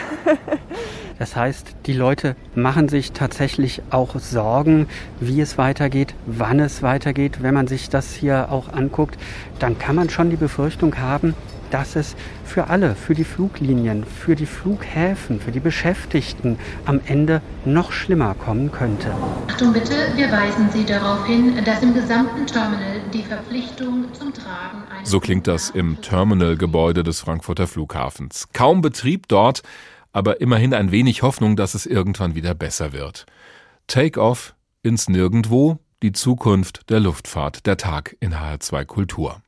Das 1.18 1.34
heißt, 1.34 1.76
die 1.86 1.94
Leute 1.94 2.36
machen 2.54 2.90
sich 2.90 3.12
tatsächlich 3.12 3.80
auch 3.88 4.18
Sorgen, 4.18 4.86
wie 5.18 5.40
es 5.40 5.56
weitergeht, 5.56 6.14
wann 6.26 6.60
es 6.60 6.82
weitergeht. 6.82 7.42
Wenn 7.42 7.54
man 7.54 7.66
sich 7.68 7.88
das 7.88 8.12
hier 8.12 8.52
auch 8.52 8.70
anguckt, 8.70 9.16
dann 9.58 9.78
kann 9.78 9.96
man 9.96 10.10
schon 10.10 10.28
die 10.28 10.36
Befürchtung 10.36 10.98
haben, 10.98 11.34
dass 11.70 11.96
es 11.96 12.16
für 12.44 12.68
alle, 12.68 12.94
für 12.94 13.14
die 13.14 13.24
Fluglinien, 13.24 14.04
für 14.04 14.34
die 14.34 14.46
Flughäfen, 14.46 15.40
für 15.40 15.52
die 15.52 15.60
Beschäftigten 15.60 16.58
am 16.84 17.00
Ende 17.06 17.42
noch 17.64 17.92
schlimmer 17.92 18.34
kommen 18.34 18.72
könnte. 18.72 19.12
Achtung 19.48 19.72
bitte, 19.72 19.94
wir 20.14 20.30
weisen 20.30 20.70
Sie 20.72 20.84
darauf 20.84 21.26
hin, 21.26 21.62
dass 21.64 21.82
im 21.82 21.94
gesamten 21.94 22.46
Terminal 22.46 23.00
die 23.12 23.22
Verpflichtung 23.22 24.06
zum 24.12 24.32
Tragen 24.32 24.82
eines 24.90 25.10
So 25.10 25.20
klingt 25.20 25.46
das 25.46 25.70
im 25.70 26.00
Terminalgebäude 26.00 27.02
des 27.02 27.20
Frankfurter 27.20 27.66
Flughafens. 27.66 28.48
Kaum 28.52 28.80
Betrieb 28.80 29.28
dort, 29.28 29.62
aber 30.12 30.40
immerhin 30.40 30.72
ein 30.74 30.92
wenig 30.92 31.22
Hoffnung, 31.22 31.56
dass 31.56 31.74
es 31.74 31.86
irgendwann 31.86 32.34
wieder 32.34 32.54
besser 32.54 32.92
wird. 32.92 33.26
Take-off 33.86 34.54
ins 34.82 35.08
Nirgendwo, 35.08 35.78
die 36.02 36.12
Zukunft 36.12 36.90
der 36.90 37.00
Luftfahrt, 37.00 37.66
der 37.66 37.76
Tag 37.76 38.16
in 38.20 38.34
HR2 38.34 38.84
Kultur. 38.84 39.42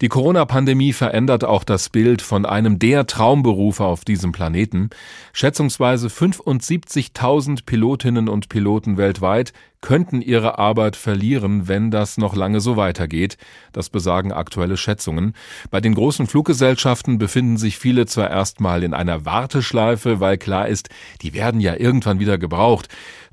Die 0.00 0.08
Corona-Pandemie 0.08 0.94
verändert 0.94 1.44
auch 1.44 1.62
das 1.62 1.90
Bild 1.90 2.22
von 2.22 2.46
einem 2.46 2.78
der 2.78 3.06
Traumberufe 3.06 3.84
auf 3.84 4.02
diesem 4.06 4.32
Planeten. 4.32 4.88
Schätzungsweise 5.34 6.08
75.000 6.08 7.66
Pilotinnen 7.66 8.30
und 8.30 8.48
Piloten 8.48 8.96
weltweit 8.96 9.52
könnten 9.82 10.22
ihre 10.22 10.58
Arbeit 10.58 10.96
verlieren, 10.96 11.68
wenn 11.68 11.90
das 11.90 12.16
noch 12.16 12.34
lange 12.34 12.60
so 12.60 12.78
weitergeht. 12.78 13.36
Das 13.72 13.90
besagen 13.90 14.32
aktuelle 14.32 14.78
Schätzungen. 14.78 15.34
Bei 15.70 15.82
den 15.82 15.94
großen 15.94 16.26
Fluggesellschaften 16.26 17.18
befinden 17.18 17.58
sich 17.58 17.76
viele 17.76 18.06
zwar 18.06 18.30
erstmal 18.30 18.82
in 18.82 18.94
einer 18.94 19.26
Warteschleife, 19.26 20.18
weil 20.18 20.38
klar 20.38 20.68
ist, 20.68 20.88
die 21.20 21.34
werden 21.34 21.60
ja 21.60 21.76
irgendwann 21.76 22.20
wieder 22.20 22.38
gebraucht. 22.38 22.88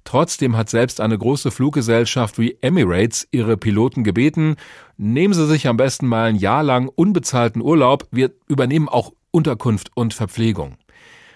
Trotzdem 0.08 0.56
hat 0.56 0.70
selbst 0.70 1.02
eine 1.02 1.18
große 1.18 1.52
Fluggesellschaft 1.52 2.40
wie 2.40 2.58
Emirates 2.62 3.28
ihre 3.32 3.58
Piloten 3.58 4.06
gebeten, 4.06 4.56
nehmen 4.98 5.34
Sie 5.34 5.48
sich 5.48 5.68
am 5.68 5.78
besten 5.78 6.08
mal 6.08 6.26
ein 6.26 6.36
Jahr 6.36 6.64
lang 6.64 6.90
unbezahlten 6.94 7.62
Urlaub, 7.62 8.08
wir 8.12 8.32
übernehmen 8.48 8.90
auch 8.90 9.14
Unterkunft 9.32 9.92
und 9.96 10.14
Verpflegung. 10.14 10.78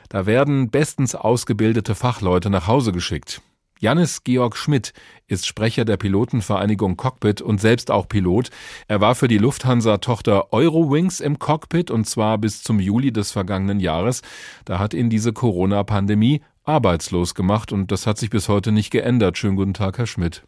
Da 0.10 0.26
werden 0.26 0.70
bestens 0.70 1.16
ausgebildete 1.16 1.96
Fachleute 1.96 2.50
nach 2.50 2.68
Hause 2.68 2.92
geschickt. 2.92 3.42
Janis 3.80 4.24
Georg 4.24 4.58
Schmidt 4.58 4.94
ist 5.28 5.48
Sprecher 5.48 5.86
der 5.86 5.98
Pilotenvereinigung 5.98 6.98
Cockpit 6.98 7.42
und 7.42 7.60
selbst 7.60 7.90
auch 7.90 8.08
Pilot. 8.08 8.52
Er 8.88 9.02
war 9.02 9.16
für 9.16 9.28
die 9.28 9.40
Lufthansa-Tochter 9.40 10.54
Eurowings 10.54 11.20
im 11.20 11.40
Cockpit 11.40 11.90
und 11.90 12.06
zwar 12.06 12.38
bis 12.38 12.62
zum 12.62 12.80
Juli 12.80 13.12
des 13.12 13.32
vergangenen 13.32 13.80
Jahres. 13.80 14.22
Da 14.66 14.78
hat 14.78 14.94
ihn 14.94 15.10
diese 15.10 15.34
Corona-Pandemie 15.34 16.42
arbeitslos 16.64 17.34
gemacht 17.34 17.72
und 17.72 17.92
das 17.92 18.06
hat 18.06 18.20
sich 18.20 18.30
bis 18.30 18.50
heute 18.50 18.72
nicht 18.72 18.92
geändert. 18.92 19.40
Schönen 19.40 19.56
guten 19.56 19.74
Tag, 19.74 19.98
Herr 19.98 20.06
Schmidt. 20.06 20.44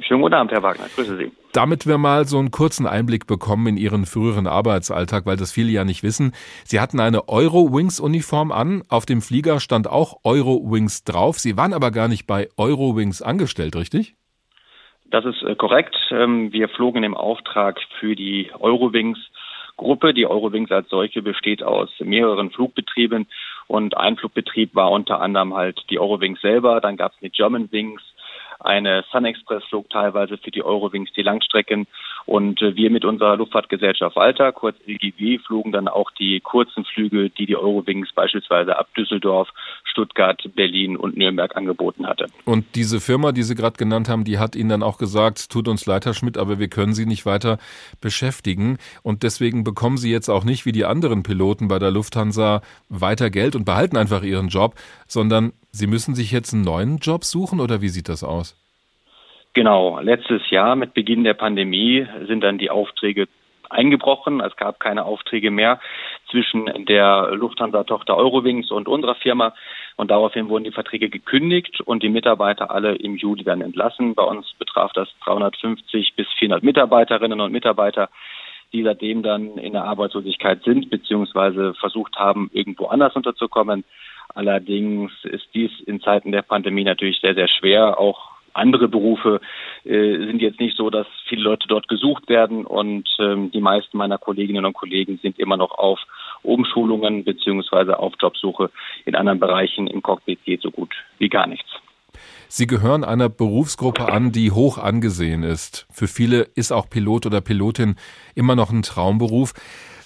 Schönen 0.00 0.20
guten 0.20 0.34
Abend, 0.34 0.52
Herr 0.52 0.62
Wagner. 0.62 0.86
Grüße 0.94 1.16
Sie. 1.16 1.32
Damit 1.52 1.86
wir 1.86 1.96
mal 1.96 2.26
so 2.26 2.38
einen 2.38 2.50
kurzen 2.50 2.86
Einblick 2.86 3.26
bekommen 3.26 3.66
in 3.66 3.76
Ihren 3.78 4.04
früheren 4.04 4.46
Arbeitsalltag, 4.46 5.24
weil 5.24 5.38
das 5.38 5.52
viele 5.52 5.70
ja 5.70 5.84
nicht 5.84 6.02
wissen. 6.02 6.32
Sie 6.64 6.80
hatten 6.80 7.00
eine 7.00 7.28
Eurowings-Uniform 7.28 8.52
an. 8.52 8.82
Auf 8.90 9.06
dem 9.06 9.22
Flieger 9.22 9.58
stand 9.58 9.88
auch 9.88 10.18
Eurowings 10.22 11.04
drauf. 11.04 11.38
Sie 11.38 11.56
waren 11.56 11.72
aber 11.72 11.90
gar 11.90 12.08
nicht 12.08 12.26
bei 12.26 12.48
Eurowings 12.58 13.22
angestellt, 13.22 13.74
richtig? 13.74 14.14
Das 15.10 15.24
ist 15.24 15.42
äh, 15.42 15.54
korrekt. 15.54 15.96
Ähm, 16.10 16.52
wir 16.52 16.68
flogen 16.68 17.02
im 17.02 17.14
Auftrag 17.14 17.78
für 18.00 18.14
die 18.14 18.50
Eurowings 18.58 19.18
Gruppe. 19.76 20.14
Die 20.14 20.26
Eurowings 20.26 20.70
als 20.70 20.88
solche 20.88 21.22
besteht 21.22 21.62
aus 21.62 21.90
mehreren 22.00 22.50
Flugbetrieben 22.50 23.26
und 23.66 23.96
ein 23.96 24.16
Flugbetrieb 24.16 24.74
war 24.74 24.90
unter 24.90 25.20
anderem 25.20 25.54
halt 25.54 25.80
die 25.90 25.98
Eurowings 25.98 26.40
selber. 26.40 26.80
Dann 26.80 26.96
gab 26.96 27.12
es 27.12 27.18
die 27.20 27.30
German 27.30 27.70
Wings, 27.72 28.02
eine 28.60 29.04
Sun 29.10 29.24
Express 29.24 29.64
flog 29.64 29.90
teilweise 29.90 30.38
für 30.38 30.50
die 30.50 30.64
Eurowings 30.64 31.12
die 31.12 31.22
Langstrecken. 31.22 31.86
Und 32.24 32.60
äh, 32.62 32.76
wir 32.76 32.90
mit 32.90 33.04
unserer 33.04 33.36
Luftfahrtgesellschaft 33.36 34.16
Alta, 34.16 34.52
kurz 34.52 34.76
LGW, 34.86 35.38
flogen 35.38 35.72
dann 35.72 35.88
auch 35.88 36.10
die 36.12 36.40
kurzen 36.40 36.84
Flüge, 36.84 37.30
die 37.30 37.46
die 37.46 37.56
Eurowings 37.56 38.12
beispielsweise 38.12 38.78
ab 38.78 38.88
Düsseldorf, 38.96 39.48
Stuttgart, 39.96 40.42
Berlin 40.54 40.94
und 40.98 41.16
Nürnberg 41.16 41.56
angeboten 41.56 42.06
hatte. 42.06 42.26
Und 42.44 42.66
diese 42.74 43.00
Firma, 43.00 43.32
die 43.32 43.42
Sie 43.42 43.54
gerade 43.54 43.78
genannt 43.78 44.10
haben, 44.10 44.24
die 44.24 44.38
hat 44.38 44.54
Ihnen 44.54 44.68
dann 44.68 44.82
auch 44.82 44.98
gesagt, 44.98 45.50
tut 45.50 45.68
uns 45.68 45.86
leid, 45.86 46.04
Herr 46.04 46.12
Schmidt, 46.12 46.36
aber 46.36 46.58
wir 46.58 46.68
können 46.68 46.92
Sie 46.92 47.06
nicht 47.06 47.24
weiter 47.24 47.56
beschäftigen 48.02 48.76
und 49.02 49.22
deswegen 49.22 49.64
bekommen 49.64 49.96
Sie 49.96 50.12
jetzt 50.12 50.28
auch 50.28 50.44
nicht 50.44 50.66
wie 50.66 50.72
die 50.72 50.84
anderen 50.84 51.22
Piloten 51.22 51.68
bei 51.68 51.78
der 51.78 51.90
Lufthansa 51.90 52.60
weiter 52.90 53.30
Geld 53.30 53.56
und 53.56 53.64
behalten 53.64 53.96
einfach 53.96 54.22
Ihren 54.22 54.48
Job, 54.48 54.74
sondern 55.06 55.52
Sie 55.70 55.86
müssen 55.86 56.14
sich 56.14 56.30
jetzt 56.30 56.52
einen 56.52 56.64
neuen 56.64 56.98
Job 56.98 57.24
suchen 57.24 57.58
oder 57.58 57.80
wie 57.80 57.88
sieht 57.88 58.10
das 58.10 58.22
aus? 58.22 58.54
Genau, 59.54 59.98
letztes 60.00 60.50
Jahr 60.50 60.76
mit 60.76 60.92
Beginn 60.92 61.24
der 61.24 61.32
Pandemie 61.32 62.06
sind 62.28 62.42
dann 62.42 62.58
die 62.58 62.68
Aufträge 62.68 63.28
eingebrochen. 63.70 64.40
Es 64.40 64.56
gab 64.56 64.80
keine 64.80 65.04
Aufträge 65.04 65.50
mehr 65.50 65.80
zwischen 66.30 66.86
der 66.86 67.30
Lufthansa-Tochter 67.32 68.16
Eurowings 68.16 68.70
und 68.70 68.88
unserer 68.88 69.14
Firma. 69.16 69.54
Und 69.96 70.10
daraufhin 70.10 70.48
wurden 70.48 70.64
die 70.64 70.72
Verträge 70.72 71.08
gekündigt 71.08 71.80
und 71.80 72.02
die 72.02 72.10
Mitarbeiter 72.10 72.70
alle 72.70 72.94
im 72.96 73.16
Juli 73.16 73.44
dann 73.44 73.62
entlassen. 73.62 74.14
Bei 74.14 74.24
uns 74.24 74.52
betraf 74.58 74.92
das 74.92 75.08
350 75.24 76.14
bis 76.14 76.26
400 76.38 76.62
Mitarbeiterinnen 76.62 77.40
und 77.40 77.50
Mitarbeiter, 77.50 78.10
die 78.72 78.82
seitdem 78.82 79.22
dann 79.22 79.56
in 79.56 79.72
der 79.72 79.84
Arbeitslosigkeit 79.84 80.62
sind, 80.64 80.90
beziehungsweise 80.90 81.72
versucht 81.74 82.16
haben, 82.16 82.50
irgendwo 82.52 82.86
anders 82.86 83.16
unterzukommen. 83.16 83.84
Allerdings 84.34 85.12
ist 85.24 85.48
dies 85.54 85.70
in 85.86 86.00
Zeiten 86.02 86.30
der 86.30 86.42
Pandemie 86.42 86.84
natürlich 86.84 87.20
sehr, 87.20 87.34
sehr 87.34 87.48
schwer, 87.48 87.98
auch 87.98 88.36
andere 88.56 88.88
Berufe 88.88 89.40
äh, 89.84 90.16
sind 90.16 90.40
jetzt 90.40 90.60
nicht 90.60 90.76
so, 90.76 90.90
dass 90.90 91.06
viele 91.28 91.42
Leute 91.42 91.68
dort 91.68 91.88
gesucht 91.88 92.28
werden 92.28 92.64
und 92.64 93.08
ähm, 93.18 93.50
die 93.50 93.60
meisten 93.60 93.98
meiner 93.98 94.18
Kolleginnen 94.18 94.64
und 94.64 94.72
Kollegen 94.72 95.18
sind 95.22 95.38
immer 95.38 95.56
noch 95.56 95.72
auf 95.72 96.00
Umschulungen 96.42 97.24
beziehungsweise 97.24 97.98
auf 97.98 98.14
Jobsuche 98.20 98.70
in 99.04 99.14
anderen 99.14 99.40
Bereichen. 99.40 99.86
Im 99.86 100.02
Cockpit 100.02 100.44
geht 100.44 100.62
so 100.62 100.70
gut 100.70 100.94
wie 101.18 101.28
gar 101.28 101.46
nichts. 101.46 101.70
Sie 102.48 102.66
gehören 102.66 103.04
einer 103.04 103.28
Berufsgruppe 103.28 104.10
an, 104.10 104.32
die 104.32 104.50
hoch 104.50 104.78
angesehen 104.78 105.42
ist. 105.42 105.86
Für 105.90 106.06
viele 106.06 106.46
ist 106.54 106.72
auch 106.72 106.88
Pilot 106.88 107.26
oder 107.26 107.40
Pilotin 107.40 107.96
immer 108.34 108.54
noch 108.54 108.70
ein 108.70 108.82
Traumberuf. 108.82 109.52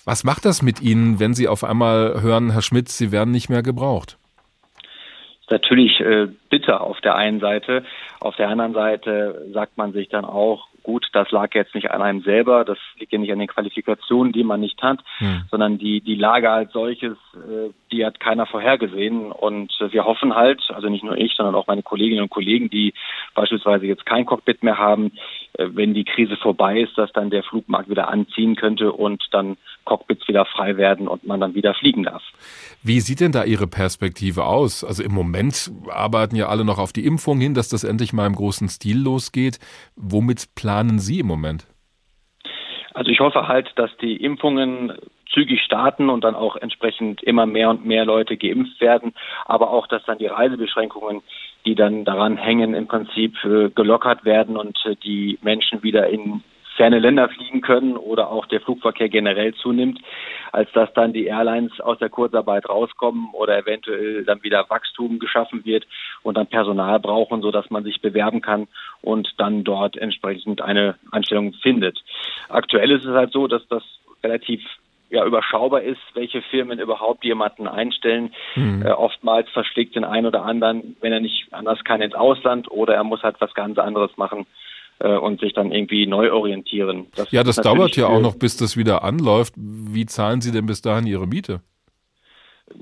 Was 0.05 0.25
macht 0.25 0.45
das 0.45 0.63
mit 0.63 0.81
Ihnen, 0.81 1.21
wenn 1.21 1.35
Sie 1.35 1.49
auf 1.49 1.63
einmal 1.63 2.23
hören, 2.23 2.51
Herr 2.51 2.63
Schmidt, 2.63 2.89
Sie 2.89 3.13
werden 3.13 3.31
nicht 3.31 3.51
mehr 3.51 3.63
gebraucht? 3.63 4.17
Natürlich 5.51 6.01
äh, 6.01 6.29
bitter 6.49 6.81
auf 6.81 7.01
der 7.01 7.17
einen 7.17 7.41
Seite. 7.41 7.85
Auf 8.21 8.37
der 8.37 8.49
anderen 8.49 8.73
Seite 8.73 9.47
sagt 9.53 9.77
man 9.77 9.93
sich 9.93 10.09
dann 10.09 10.25
auch, 10.25 10.69
gut, 10.83 11.09
das 11.13 11.31
lag 11.31 11.55
jetzt 11.55 11.75
nicht 11.75 11.91
an 11.91 12.03
einem 12.03 12.23
selber, 12.23 12.65
das 12.65 12.79
liegt 12.99 13.13
ja 13.13 13.19
nicht 13.19 13.33
an 13.33 13.39
den 13.39 13.49
Qualifikationen, 13.49 14.33
die 14.33 14.45
man 14.45 14.61
nicht 14.61 14.83
hat, 14.83 15.01
hm. 15.19 15.43
sondern 15.51 15.79
die, 15.79 16.01
die 16.01 16.15
Lage 16.15 16.51
als 16.51 16.73
solches, 16.73 17.17
äh, 17.35 17.71
die 17.93 18.05
hat 18.05 18.21
keiner 18.21 18.47
vorhergesehen. 18.47 19.33
Und 19.33 19.73
äh, 19.81 19.93
wir 19.93 20.05
hoffen 20.05 20.35
halt, 20.35 20.63
also 20.75 20.89
nicht 20.89 21.05
nur 21.05 21.17
ich, 21.17 21.35
sondern 21.35 21.55
auch 21.55 21.67
meine 21.67 21.83
Kolleginnen 21.83 22.23
und 22.23 22.31
Kollegen, 22.31 22.71
die 22.71 22.95
beispielsweise 23.35 23.87
jetzt 23.87 24.07
kein 24.07 24.27
Cockpit 24.27 24.63
mehr 24.63 24.79
haben, 24.79 25.13
äh, 25.55 25.67
wenn 25.73 25.95
die 25.95 26.05
Krise 26.05 26.37
vorbei 26.37 26.81
ist, 26.81 26.97
dass 26.97 27.13
dann 27.13 27.31
der 27.31 27.43
Flugmarkt 27.43 27.89
wieder 27.89 28.09
anziehen 28.09 28.57
könnte 28.57 28.93
und 28.93 29.23
dann 29.33 29.57
Cockpits 29.85 30.29
wieder 30.29 30.45
frei 30.45 30.77
werden 30.77 31.09
und 31.09 31.27
man 31.27 31.41
dann 31.41 31.55
wieder 31.55 31.75
fliegen 31.75 32.05
darf. 32.05 32.23
Wie 32.83 33.01
sieht 33.01 33.21
denn 33.21 33.33
da 33.33 33.45
Ihre 33.45 33.67
Perspektive 33.67 34.45
aus? 34.45 34.85
Also 34.85 35.03
im 35.03 35.13
Moment 35.13 35.71
arbeiten 35.89 36.37
ja 36.37 36.49
alle 36.49 36.65
noch 36.65 36.79
auf 36.79 36.93
die 36.93 37.05
Impfung 37.05 37.41
hin, 37.41 37.55
dass 37.55 37.69
das 37.69 37.85
endlich 37.85 38.13
mal 38.13 38.27
im 38.27 38.35
großen 38.35 38.69
Stil 38.69 38.99
losgeht. 38.99 39.59
Womit 39.97 40.55
planen 40.55 40.70
Sie 40.99 41.21
im 41.21 41.27
Moment? 41.27 41.67
Also 42.93 43.11
ich 43.11 43.21
hoffe 43.21 43.49
halt, 43.49 43.71
dass 43.77 43.91
die 43.99 44.17
Impfungen 44.17 44.93
zügig 45.33 45.63
starten 45.63 46.11
und 46.11 46.25
dann 46.25 46.35
auch 46.35 46.57
entsprechend 46.57 47.23
immer 47.23 47.47
mehr 47.47 47.71
und 47.71 47.85
mehr 47.85 48.05
Leute 48.05 48.37
geimpft 48.37 48.81
werden, 48.81 49.15
aber 49.47 49.71
auch, 49.71 49.87
dass 49.87 50.05
dann 50.05 50.19
die 50.19 50.27
Reisebeschränkungen, 50.27 51.23
die 51.65 51.75
dann 51.75 52.05
daran 52.05 52.37
hängen, 52.37 52.75
im 52.75 52.89
Prinzip 52.89 53.37
äh, 53.45 53.71
gelockert 53.71 54.25
werden 54.25 54.57
und 54.57 54.79
äh, 54.87 54.97
die 54.97 55.39
Menschen 55.43 55.83
wieder 55.83 56.09
in 56.09 56.43
ferne 56.81 56.99
Länder 56.99 57.29
fliegen 57.29 57.61
können 57.61 57.99
oder 57.99 58.31
auch 58.31 58.47
der 58.47 58.63
Flugverkehr 58.63 59.11
generell 59.11 59.53
zunimmt, 59.53 60.01
als 60.51 60.73
dass 60.73 60.91
dann 60.95 61.13
die 61.13 61.27
Airlines 61.27 61.79
aus 61.79 61.99
der 61.99 62.09
Kurzarbeit 62.09 62.71
rauskommen 62.71 63.29
oder 63.35 63.59
eventuell 63.59 64.25
dann 64.25 64.43
wieder 64.43 64.65
Wachstum 64.71 65.19
geschaffen 65.19 65.67
wird 65.67 65.87
und 66.23 66.39
dann 66.39 66.47
Personal 66.47 66.99
brauchen, 66.99 67.43
so 67.43 67.51
dass 67.51 67.69
man 67.69 67.85
sich 67.85 68.01
bewerben 68.01 68.41
kann 68.41 68.67
und 69.03 69.29
dann 69.37 69.63
dort 69.63 69.99
entsprechend 69.99 70.63
eine 70.63 70.95
Anstellung 71.11 71.53
findet. 71.53 71.99
Aktuell 72.49 72.93
ist 72.93 73.05
es 73.05 73.15
halt 73.15 73.33
so, 73.33 73.47
dass 73.47 73.69
das 73.69 73.83
relativ 74.25 74.63
ja, 75.11 75.27
überschaubar 75.27 75.83
ist, 75.83 76.01
welche 76.15 76.41
Firmen 76.41 76.79
überhaupt 76.79 77.27
jemanden 77.27 77.69
einstellen. 77.69 78.33
Mhm. 78.55 78.87
Äh, 78.87 78.93
oftmals 78.93 79.51
verschlägt 79.51 79.97
den 79.97 80.05
einen 80.05 80.25
oder 80.25 80.47
anderen, 80.47 80.97
wenn 81.03 81.13
er 81.13 81.21
nicht 81.21 81.53
anders 81.53 81.85
kann, 81.85 82.01
ins 82.01 82.15
Ausland 82.15 82.71
oder 82.71 82.95
er 82.95 83.05
muss 83.05 83.23
halt 83.23 83.37
was 83.39 83.53
ganz 83.53 83.77
anderes 83.77 84.17
machen 84.17 84.47
äh, 85.01 85.17
und 85.17 85.41
sich 85.41 85.53
dann 85.53 85.73
irgendwie 85.73 86.07
neu 86.07 86.33
orientieren. 86.33 87.07
Das 87.17 87.31
ja, 87.33 87.43
das 87.43 87.57
dauert 87.57 87.97
ja 87.97 88.07
auch 88.07 88.21
noch, 88.21 88.37
bis 88.37 88.57
das 88.57 88.77
wieder 88.77 89.03
anläuft. 89.03 89.55
Wie 89.57 90.07
zahlen 90.07 90.41
Sie 90.41 90.53
denn 90.53 90.67
bis 90.67 90.83
dahin 90.83 91.07
Ihre 91.07 91.27
Miete? 91.27 91.61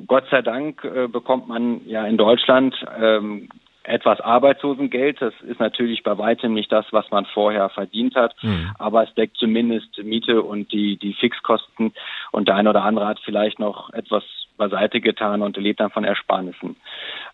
Gott 0.07 0.25
sei 0.31 0.43
Dank 0.43 0.85
äh, 0.85 1.09
bekommt 1.09 1.49
man 1.49 1.81
ja 1.87 2.07
in 2.07 2.19
Deutschland 2.19 2.75
ähm, 3.01 3.49
etwas 3.85 4.21
Arbeitslosengeld. 4.21 5.21
Das 5.21 5.33
ist 5.41 5.61
natürlich 5.61 6.03
bei 6.03 6.19
weitem 6.19 6.53
nicht 6.53 6.71
das, 6.71 6.85
was 6.91 7.11
man 7.11 7.25
vorher 7.27 7.71
verdient 7.71 8.15
hat, 8.15 8.35
mhm. 8.43 8.71
aber 8.79 9.05
es 9.05 9.15
deckt 9.15 9.39
zumindest 9.39 9.97
Miete 10.05 10.43
und 10.43 10.71
die, 10.73 10.99
die 10.99 11.15
Fixkosten 11.15 11.95
und 12.31 12.49
der 12.49 12.57
eine 12.57 12.71
oder 12.71 12.85
andere 12.85 13.07
hat 13.07 13.19
vielleicht 13.25 13.59
noch 13.59 13.91
etwas 13.93 14.25
beiseite 14.59 15.01
getan 15.01 15.41
und 15.41 15.57
lebt 15.57 15.81
dann 15.81 15.91
von 15.91 16.05
Ersparnissen. 16.05 16.77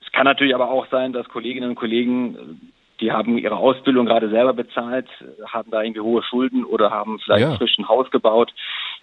Es 0.04 0.12
kann 0.12 0.24
natürlich 0.24 0.54
aber 0.54 0.70
auch 0.70 0.86
sein, 0.90 1.12
dass 1.12 1.28
Kolleginnen 1.28 1.70
und 1.70 1.76
Kollegen 1.76 2.70
die 3.04 3.12
haben 3.12 3.36
ihre 3.36 3.56
Ausbildung 3.56 4.06
gerade 4.06 4.30
selber 4.30 4.54
bezahlt, 4.54 5.06
haben 5.46 5.70
da 5.70 5.82
irgendwie 5.82 6.00
hohe 6.00 6.22
Schulden 6.22 6.64
oder 6.64 6.90
haben 6.90 7.18
vielleicht 7.18 7.42
ja. 7.42 7.54
frisch 7.56 7.76
ein 7.78 7.86
Haus 7.86 8.10
gebaut. 8.10 8.50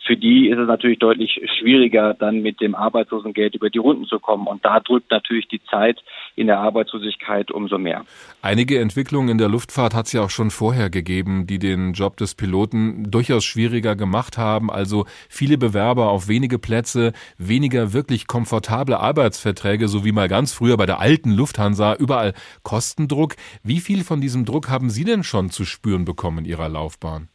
Für 0.05 0.17
die 0.17 0.49
ist 0.49 0.57
es 0.57 0.67
natürlich 0.67 0.97
deutlich 0.97 1.39
schwieriger, 1.59 2.15
dann 2.15 2.41
mit 2.41 2.59
dem 2.59 2.73
Arbeitslosengeld 2.73 3.53
über 3.55 3.69
die 3.69 3.77
Runden 3.77 4.05
zu 4.05 4.19
kommen. 4.19 4.47
Und 4.47 4.65
da 4.65 4.79
drückt 4.79 5.11
natürlich 5.11 5.47
die 5.47 5.61
Zeit 5.69 6.03
in 6.35 6.47
der 6.47 6.59
Arbeitslosigkeit 6.59 7.51
umso 7.51 7.77
mehr. 7.77 8.03
Einige 8.41 8.79
Entwicklungen 8.79 9.29
in 9.29 9.37
der 9.37 9.47
Luftfahrt 9.49 9.93
hat 9.93 10.07
es 10.07 10.13
ja 10.13 10.23
auch 10.23 10.31
schon 10.31 10.49
vorher 10.49 10.89
gegeben, 10.89 11.45
die 11.45 11.59
den 11.59 11.93
Job 11.93 12.17
des 12.17 12.33
Piloten 12.33 13.11
durchaus 13.11 13.45
schwieriger 13.45 13.95
gemacht 13.95 14.37
haben. 14.37 14.71
Also 14.71 15.05
viele 15.29 15.59
Bewerber 15.59 16.09
auf 16.09 16.27
wenige 16.27 16.57
Plätze, 16.57 17.13
weniger 17.37 17.93
wirklich 17.93 18.25
komfortable 18.25 18.99
Arbeitsverträge, 18.99 19.87
so 19.87 20.03
wie 20.03 20.11
mal 20.11 20.27
ganz 20.27 20.51
früher 20.51 20.77
bei 20.77 20.87
der 20.87 20.99
alten 20.99 21.31
Lufthansa, 21.31 21.95
überall 21.95 22.33
Kostendruck. 22.63 23.35
Wie 23.63 23.79
viel 23.79 24.03
von 24.03 24.19
diesem 24.19 24.45
Druck 24.45 24.69
haben 24.69 24.89
Sie 24.89 25.03
denn 25.03 25.23
schon 25.23 25.51
zu 25.51 25.63
spüren 25.63 26.05
bekommen 26.05 26.39
in 26.39 26.45
Ihrer 26.45 26.69
Laufbahn? 26.69 27.29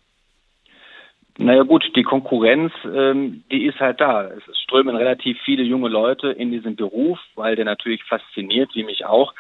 Naja 1.39 1.65
gut, 1.65 1.85
die 1.95 2.03
Konkurrenz, 2.03 2.73
ähm, 2.85 3.45
die 3.51 3.67
ist 3.67 3.79
halt 3.79 4.01
da. 4.01 4.25
Es 4.25 4.59
strömen 4.61 4.97
relativ 4.97 5.39
viele 5.45 5.63
junge 5.63 5.89
Leute 5.89 6.29
in 6.29 6.51
diesen 6.51 6.77
Beruf, 6.77 7.19
weil 7.35 7.57
der 7.57 7.67
natürlich 7.67 8.03
fasziniert, 8.05 8.75
wie 8.75 8.85
mich 8.85 9.05
auch. 9.05 9.35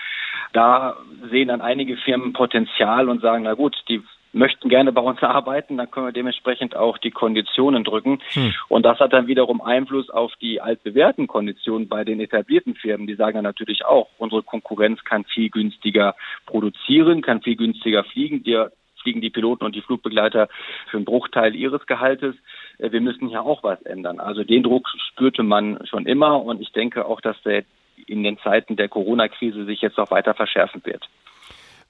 Da 0.52 0.96
sehen 1.30 1.48
dann 1.48 1.62
einige 1.62 1.96
Firmen 1.96 2.32
Potenzial 2.32 3.08
und 3.08 3.22
sagen, 3.22 3.44
na 3.44 3.54
gut, 3.54 3.76
die 3.88 4.02
möchten 4.36 4.68
gerne 4.68 4.92
bei 4.92 5.00
uns 5.00 5.22
arbeiten, 5.22 5.78
dann 5.78 5.90
können 5.90 6.06
wir 6.06 6.12
dementsprechend 6.12 6.76
auch 6.76 6.98
die 6.98 7.10
Konditionen 7.10 7.82
drücken. 7.82 8.20
Hm. 8.32 8.54
Und 8.68 8.84
das 8.84 9.00
hat 9.00 9.12
dann 9.12 9.26
wiederum 9.26 9.60
Einfluss 9.60 10.10
auf 10.10 10.32
die 10.40 10.60
altbewährten 10.60 11.26
Konditionen 11.26 11.88
bei 11.88 12.04
den 12.04 12.20
etablierten 12.20 12.74
Firmen. 12.74 13.06
Die 13.06 13.14
sagen 13.14 13.34
dann 13.34 13.44
natürlich 13.44 13.84
auch, 13.84 14.08
unsere 14.18 14.42
Konkurrenz 14.42 15.02
kann 15.04 15.24
viel 15.24 15.48
günstiger 15.50 16.14
produzieren, 16.44 17.22
kann 17.22 17.42
viel 17.42 17.56
günstiger 17.56 18.04
fliegen. 18.04 18.44
Wir 18.44 18.70
fliegen 19.06 19.20
die 19.20 19.30
Piloten 19.30 19.64
und 19.64 19.76
die 19.76 19.82
Flugbegleiter 19.82 20.48
für 20.90 20.96
einen 20.96 21.04
Bruchteil 21.04 21.54
ihres 21.54 21.86
Gehaltes. 21.86 22.34
Äh, 22.78 22.90
wir 22.90 23.00
müssen 23.00 23.28
hier 23.28 23.42
auch 23.42 23.62
was 23.62 23.80
ändern. 23.82 24.18
Also 24.18 24.42
den 24.42 24.64
Druck 24.64 24.88
spürte 25.12 25.44
man 25.44 25.78
schon 25.86 26.06
immer 26.06 26.42
und 26.42 26.60
ich 26.60 26.72
denke 26.72 27.06
auch, 27.06 27.20
dass 27.20 27.40
der 27.42 27.64
in 28.08 28.24
den 28.24 28.36
Zeiten 28.38 28.74
der 28.74 28.88
Corona-Krise 28.88 29.64
sich 29.64 29.80
jetzt 29.80 29.96
noch 29.96 30.10
weiter 30.10 30.34
verschärfen 30.34 30.82
wird. 30.84 31.08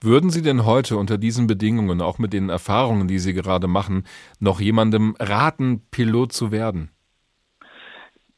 Würden 0.03 0.29
Sie 0.29 0.43
denn 0.43 0.67
heute 0.67 0.99
unter 0.99 1.17
diesen 1.17 1.47
Bedingungen, 1.47 2.03
auch 2.03 2.19
mit 2.19 2.35
den 2.35 2.51
Erfahrungen, 2.51 3.09
die 3.09 3.19
Sie 3.19 3.33
gerade 3.33 3.67
machen, 3.67 4.05
noch 4.39 4.61
jemandem 4.61 5.17
raten, 5.19 5.81
Pilot 5.91 6.33
zu 6.33 6.53
werden? 6.53 6.91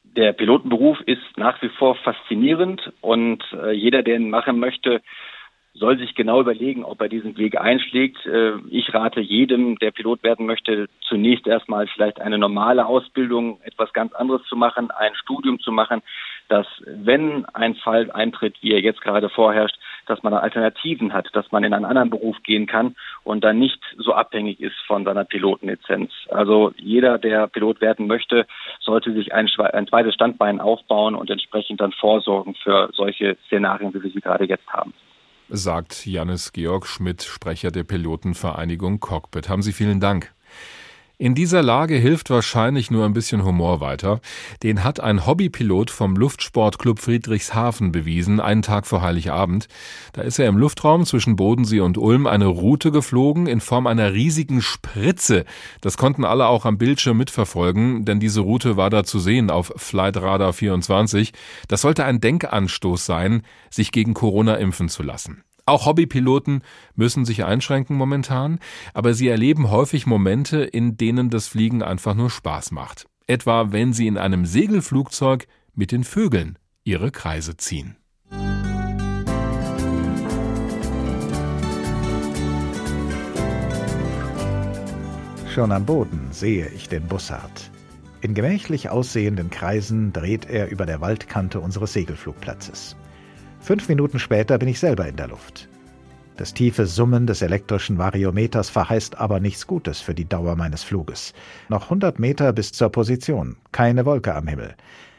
Der 0.05 0.33
Pilotenberuf 0.33 0.99
ist 1.07 1.37
nach 1.37 1.61
wie 1.63 1.69
vor 1.69 1.97
faszinierend 1.97 2.93
und 3.01 3.43
äh, 3.53 3.73
jeder, 3.73 4.05
der 4.05 4.17
ihn 4.17 4.31
machen 4.31 4.61
möchte, 4.61 5.03
soll 5.79 5.99
sich 5.99 6.15
genau 6.15 6.41
überlegen, 6.41 6.85
ob 6.85 7.01
er 7.01 7.09
diesen 7.09 7.37
Weg 7.39 7.61
einschlägt. 7.61 8.25
Äh, 8.27 8.53
ich 8.71 8.93
rate 8.93 9.21
jedem, 9.21 9.79
der 9.79 9.91
Pilot 9.91 10.23
werden 10.23 10.47
möchte, 10.47 10.89
zunächst 11.01 11.47
erstmal 11.47 11.87
vielleicht 11.87 12.21
eine 12.21 12.39
normale 12.39 12.87
Ausbildung, 12.87 13.61
etwas 13.63 13.93
ganz 13.93 14.13
anderes 14.15 14.43
zu 14.49 14.57
machen, 14.57 14.91
ein 14.91 15.15
Studium 15.15 15.61
zu 15.61 15.73
machen, 15.73 16.03
dass 16.49 16.67
wenn 16.87 17.45
ein 17.47 17.75
Fall 17.77 18.11
eintritt, 18.11 18.57
wie 18.61 18.73
er 18.73 18.81
jetzt 18.81 19.03
gerade 19.03 19.29
vorherrscht, 19.29 19.79
dass 20.07 20.23
man 20.23 20.33
Alternativen 20.33 21.13
hat, 21.13 21.29
dass 21.35 21.51
man 21.53 21.65
in 21.65 21.75
einen 21.75 21.85
anderen 21.85 22.11
Beruf 22.11 22.37
gehen 22.43 22.67
kann 22.67 22.97
und 23.25 23.45
dann 23.45 23.59
nicht 23.59 23.81
so 23.99 24.15
abhängig 24.15 24.61
ist 24.61 24.77
von 24.87 25.05
seiner 25.05 25.25
Pilotenlizenz. 25.25 26.11
Also 26.31 26.73
jeder, 26.77 27.19
der 27.19 27.47
Pilot 27.49 27.81
werden 27.81 28.07
möchte, 28.07 28.47
sollte 28.81 29.13
sich 29.13 29.35
ein, 29.35 29.49
ein 29.59 29.87
zweites 29.87 30.15
Standbein 30.15 30.61
aufbauen 30.61 31.15
und 31.15 31.31
entsprechend 31.31 31.81
dann 31.81 31.93
vorsorgen 31.93 32.55
für 32.55 32.91
solche 32.95 33.37
Szenarien, 33.47 33.93
wie 33.93 34.03
wir 34.03 34.11
sie 34.11 34.21
gerade 34.21 34.45
jetzt 34.45 34.69
haben 34.69 34.95
sagt 35.49 36.07
Janis 36.07 36.53
Georg 36.53 36.87
Schmidt, 36.87 37.23
Sprecher 37.23 37.71
der 37.71 37.85
Pilotenvereinigung 37.85 39.01
Cockpit. 39.01 39.49
Haben 39.49 39.63
Sie 39.63 39.73
vielen 39.73 40.01
Dank. 40.01 40.33
In 41.21 41.35
dieser 41.35 41.65
Lage 41.65 41.97
hilft 41.97 42.31
wahrscheinlich 42.31 42.93
nur 42.93 43.05
ein 43.05 43.13
bisschen 43.13 43.45
Humor 43.45 43.81
weiter. 43.81 44.21
Den 44.63 44.85
hat 44.85 45.01
ein 45.01 45.27
Hobbypilot 45.27 45.91
vom 45.91 46.15
Luftsportclub 46.15 47.01
Friedrichshafen 47.01 47.91
bewiesen, 47.91 48.39
einen 48.39 48.63
Tag 48.63 48.87
vor 48.87 49.03
Heiligabend. 49.03 49.67
Da 50.13 50.23
ist 50.23 50.39
er 50.39 50.47
im 50.47 50.57
Luftraum 50.57 51.05
zwischen 51.07 51.35
Bodensee 51.35 51.81
und 51.81 51.99
Ulm 51.99 52.29
eine 52.29 52.47
Route 52.47 52.93
geflogen 52.93 53.49
in 53.49 53.61
Form 53.61 53.89
einer 53.89 54.13
riesigen 54.13 54.63
Spritze. 54.63 55.45
Das 55.81 55.97
konnten 55.97 56.25
alle 56.25 56.47
auch 56.47 56.65
am 56.65 56.79
Bildschirm 56.79 57.17
mitverfolgen, 57.17 58.05
denn 58.05 58.21
diese 58.21 58.43
Route 58.43 58.77
war 58.77 58.89
da 58.89 59.03
zu 59.03 59.19
sehen 59.19 59.51
auf 59.51 59.73
Flightradar 59.75 60.53
24. 60.53 61.33
Das 61.67 61.81
sollte 61.81 62.05
ein 62.05 62.21
Denkanstoß 62.21 63.05
sein, 63.05 63.43
sich 63.71 63.91
gegen 63.91 64.15
Corona 64.15 64.55
impfen 64.55 64.89
zu 64.89 65.03
lassen. 65.03 65.43
Auch 65.69 65.85
Hobbypiloten 65.85 66.63
müssen 66.95 67.27
sich 67.27 67.45
einschränken 67.45 67.95
momentan, 67.95 68.59
aber 68.95 69.13
sie 69.13 69.29
erleben 69.29 69.71
häufig 69.71 70.07
Momente, 70.07 70.63
in 70.63 70.97
denen 70.97 71.29
das 71.29 71.47
Fliegen 71.47 71.83
einfach 71.83 72.15
nur 72.15 72.31
Spaß 72.31 72.71
macht. 72.71 73.07
Etwa 73.27 73.71
wenn 73.71 73.93
sie 73.93 74.07
in 74.07 74.17
einem 74.17 74.47
Segelflugzeug 74.47 75.47
mit 75.75 75.93
den 75.93 76.05
Vögeln 76.05 76.59
ihre 76.85 77.11
Kreise 77.11 77.59
ziehen. 77.59 77.99
Schon 85.53 85.71
am 85.71 85.85
Boden 85.85 86.29
sehe 86.31 86.69
ich 86.69 86.89
den 86.89 87.07
Bussard. 87.07 87.71
In 88.23 88.33
gemächlich 88.33 88.89
aussehenden 88.89 89.51
Kreisen 89.51 90.15
dreht 90.15 90.49
er 90.49 90.71
über 90.71 90.87
der 90.87 91.03
Waldkante 91.03 91.61
unseres 91.61 91.93
Segelflugplatzes. 91.93 92.97
Fünf 93.69 93.87
Minuten 93.91 94.19
später 94.19 94.57
bin 94.57 94.67
ich 94.71 94.81
selber 94.81 95.07
in 95.07 95.17
der 95.17 95.29
Luft. 95.29 95.69
Das 96.39 96.55
tiefe 96.55 96.87
Summen 96.87 97.27
des 97.27 97.43
elektrischen 97.43 97.99
Variometers 97.99 98.71
verheißt 98.71 99.19
aber 99.19 99.41
nichts 99.41 99.67
Gutes 99.67 100.01
für 100.01 100.15
die 100.15 100.27
Dauer 100.27 100.57
meines 100.57 100.85
Fluges. 100.85 101.35
Noch 101.69 101.83
100 101.83 102.19
Meter 102.19 102.55
bis 102.55 102.73
zur 102.73 102.89
Position, 102.89 103.59
keine 103.71 104.07
Wolke 104.07 104.35
am 104.35 104.49
Himmel. 104.49 104.75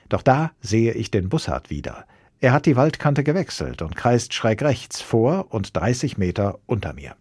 Doch 0.09 0.23
da 0.23 0.49
sehe 0.61 0.93
ich 0.93 1.11
den 1.11 1.29
Bussard 1.29 1.69
wieder. 1.69 2.05
Er 2.39 2.51
hat 2.51 2.65
die 2.65 2.75
Waldkante 2.75 3.23
gewechselt 3.23 3.83
und 3.83 3.95
kreist 3.95 4.33
schräg 4.33 4.63
rechts 4.63 4.99
vor 4.99 5.45
und 5.51 5.77
30 5.77 6.17
Meter 6.17 6.57
unter 6.65 6.93
mir. 6.93 7.13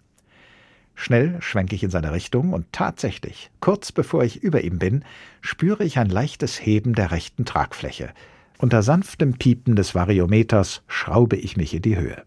Schnell 0.95 1.43
schwenke 1.43 1.75
ich 1.75 1.85
in 1.85 1.91
seine 1.91 2.12
Richtung 2.12 2.55
und 2.55 2.73
tatsächlich, 2.73 3.51
kurz 3.61 3.93
bevor 3.93 4.25
ich 4.25 4.43
über 4.43 4.62
ihm 4.62 4.79
bin, 4.79 5.05
spüre 5.43 5.85
ich 5.85 5.99
ein 5.99 6.09
leichtes 6.09 6.57
Heben 6.57 6.95
der 6.95 7.11
rechten 7.11 7.45
Tragfläche. 7.45 8.14
Unter 8.61 8.83
sanftem 8.83 9.35
Piepen 9.35 9.77
des 9.77 9.94
Variometers 9.94 10.83
schraube 10.88 11.37
ich 11.37 11.57
mich 11.57 11.75
in 11.75 11.83
die 11.83 11.97
Höhe. 11.97 12.25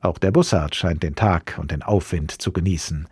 Auch 0.00 0.16
der 0.16 0.32
Bussard 0.32 0.74
scheint 0.74 1.02
den 1.02 1.14
Tag 1.14 1.58
und 1.60 1.70
den 1.70 1.82
Aufwind 1.82 2.32
zu 2.32 2.52
genießen. 2.52 3.06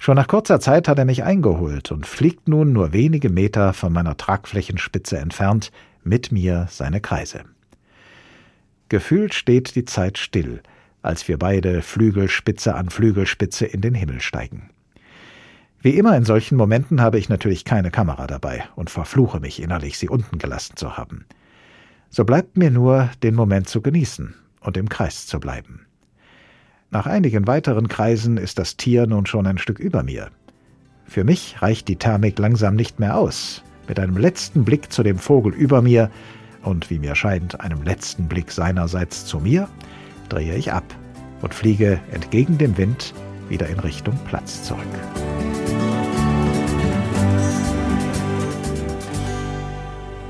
Schon 0.00 0.16
nach 0.16 0.26
kurzer 0.26 0.58
Zeit 0.58 0.88
hat 0.88 0.98
er 0.98 1.04
mich 1.04 1.22
eingeholt 1.22 1.92
und 1.92 2.04
fliegt 2.04 2.48
nun 2.48 2.72
nur 2.72 2.92
wenige 2.92 3.30
Meter 3.30 3.72
von 3.72 3.92
meiner 3.92 4.16
Tragflächenspitze 4.16 5.18
entfernt 5.18 5.70
mit 6.02 6.32
mir 6.32 6.66
seine 6.68 7.00
Kreise. 7.00 7.44
Gefühlt 8.88 9.32
steht 9.32 9.76
die 9.76 9.84
Zeit 9.84 10.18
still, 10.18 10.62
als 11.00 11.28
wir 11.28 11.38
beide 11.38 11.80
Flügelspitze 11.80 12.74
an 12.74 12.90
Flügelspitze 12.90 13.66
in 13.66 13.80
den 13.80 13.94
Himmel 13.94 14.20
steigen. 14.20 14.70
Wie 15.80 15.96
immer 15.96 16.16
in 16.16 16.24
solchen 16.24 16.56
Momenten 16.56 17.00
habe 17.00 17.18
ich 17.18 17.28
natürlich 17.28 17.64
keine 17.64 17.92
Kamera 17.92 18.26
dabei 18.26 18.64
und 18.74 18.90
verfluche 18.90 19.38
mich 19.38 19.62
innerlich, 19.62 19.96
sie 19.96 20.08
unten 20.08 20.38
gelassen 20.38 20.76
zu 20.76 20.96
haben. 20.96 21.24
So 22.14 22.24
bleibt 22.24 22.56
mir 22.56 22.70
nur, 22.70 23.10
den 23.24 23.34
Moment 23.34 23.68
zu 23.68 23.80
genießen 23.80 24.34
und 24.60 24.76
im 24.76 24.88
Kreis 24.88 25.26
zu 25.26 25.40
bleiben. 25.40 25.84
Nach 26.92 27.06
einigen 27.06 27.48
weiteren 27.48 27.88
Kreisen 27.88 28.36
ist 28.36 28.60
das 28.60 28.76
Tier 28.76 29.08
nun 29.08 29.26
schon 29.26 29.48
ein 29.48 29.58
Stück 29.58 29.80
über 29.80 30.04
mir. 30.04 30.28
Für 31.06 31.24
mich 31.24 31.60
reicht 31.60 31.88
die 31.88 31.96
Thermik 31.96 32.38
langsam 32.38 32.76
nicht 32.76 33.00
mehr 33.00 33.16
aus. 33.16 33.64
Mit 33.88 33.98
einem 33.98 34.16
letzten 34.16 34.64
Blick 34.64 34.92
zu 34.92 35.02
dem 35.02 35.18
Vogel 35.18 35.52
über 35.52 35.82
mir 35.82 36.08
und 36.62 36.88
wie 36.88 37.00
mir 37.00 37.16
scheint, 37.16 37.60
einem 37.60 37.82
letzten 37.82 38.28
Blick 38.28 38.52
seinerseits 38.52 39.26
zu 39.26 39.40
mir, 39.40 39.68
drehe 40.28 40.54
ich 40.54 40.72
ab 40.72 40.84
und 41.42 41.52
fliege 41.52 41.98
entgegen 42.12 42.58
dem 42.58 42.78
Wind 42.78 43.12
wieder 43.48 43.66
in 43.66 43.80
Richtung 43.80 44.16
Platz 44.24 44.62
zurück. 44.62 44.86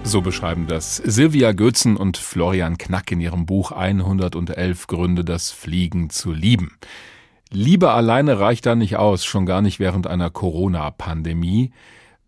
So 0.07 0.21
beschreiben 0.21 0.67
das 0.69 0.97
Silvia 0.99 1.53
Götzen 1.53 1.97
und 1.97 2.19
Florian 2.19 2.77
Knack 2.77 3.11
in 3.11 3.21
ihrem 3.21 3.47
Buch 3.47 3.73
111 3.73 4.87
Gründe, 4.87 5.25
das 5.25 5.51
Fliegen 5.51 6.11
zu 6.11 6.33
lieben. 6.33 6.77
Liebe 7.51 7.91
alleine 7.91 8.39
reicht 8.39 8.67
da 8.67 8.75
nicht 8.75 8.97
aus, 8.97 9.25
schon 9.25 9.47
gar 9.47 9.63
nicht 9.63 9.81
während 9.81 10.07
einer 10.07 10.29
Corona-Pandemie. 10.29 11.73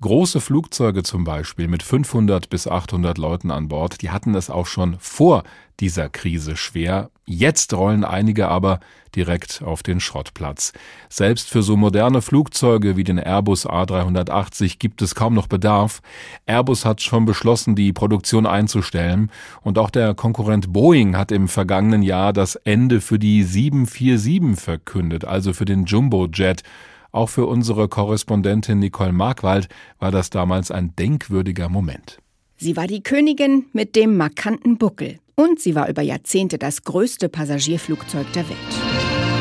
Große 0.01 0.41
Flugzeuge 0.41 1.03
zum 1.03 1.25
Beispiel 1.25 1.69
mit 1.69 1.83
500 1.83 2.49
bis 2.49 2.67
800 2.67 3.19
Leuten 3.19 3.51
an 3.51 3.69
Bord, 3.69 4.01
die 4.01 4.11
hatten 4.11 4.35
es 4.35 4.49
auch 4.51 4.67
schon 4.67 4.97
vor 4.99 5.45
dieser 5.79 6.09
Krise 6.09 6.57
schwer. 6.57 7.11
Jetzt 7.29 7.75
rollen 7.75 8.05
einige 8.05 8.47
aber 8.47 8.79
direkt 9.17 9.61
auf 9.65 9.83
den 9.83 9.99
Schrottplatz. 9.99 10.73
Selbst 11.09 11.51
für 11.51 11.63
so 11.63 11.77
moderne 11.77 12.23
Flugzeuge 12.23 12.97
wie 12.97 13.03
den 13.03 13.19
Airbus 13.19 13.67
A380 13.67 14.79
gibt 14.79 15.03
es 15.03 15.17
kaum 15.17 15.35
noch 15.35 15.49
Bedarf. 15.49 16.03
Airbus 16.47 16.85
hat 16.85 17.03
schon 17.03 17.25
beschlossen, 17.25 17.75
die 17.75 17.93
Produktion 17.93 18.47
einzustellen. 18.47 19.33
Und 19.63 19.77
auch 19.77 19.91
der 19.91 20.15
Konkurrent 20.15 20.73
Boeing 20.73 21.17
hat 21.17 21.33
im 21.33 21.49
vergangenen 21.49 22.03
Jahr 22.03 22.33
das 22.33 22.55
Ende 22.55 23.01
für 23.01 23.19
die 23.19 23.43
747 23.43 24.63
verkündet, 24.63 25.25
also 25.25 25.53
für 25.53 25.65
den 25.65 25.85
Jumbo-Jet. 25.85 26.63
Auch 27.11 27.29
für 27.29 27.47
unsere 27.47 27.89
Korrespondentin 27.89 28.79
Nicole 28.79 29.13
Markwald 29.13 29.69
war 29.99 30.13
das 30.13 30.31
damals 30.31 30.71
ein 30.71 30.95
denkwürdiger 30.95 31.69
Moment. 31.69 32.19
Sie 32.57 32.77
war 32.77 32.87
die 32.87 33.03
Königin 33.03 33.67
mit 33.73 33.97
dem 33.97 34.17
markanten 34.17 34.79
Buckel 34.79 35.19
und 35.37 35.61
sie 35.61 35.75
war 35.75 35.89
über 35.89 36.03
Jahrzehnte 36.03 36.59
das 36.59 36.83
größte 36.83 37.29
Passagierflugzeug 37.29 38.33
der 38.33 38.49
Welt. 38.49 38.59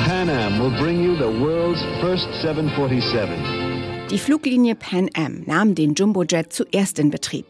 Pan 0.05 0.29
Am 0.29 0.59
will 0.59 0.77
bring 0.77 1.03
you 1.03 1.15
the 1.15 1.39
world's 1.39 1.81
first 2.01 2.27
747. 2.41 3.65
Die 4.11 4.19
Fluglinie 4.19 4.75
Pan 4.75 5.09
Am 5.15 5.41
nahm 5.47 5.73
den 5.73 5.95
Jumbojet 5.95 6.53
zuerst 6.53 6.99
in 6.99 7.09
Betrieb. 7.09 7.45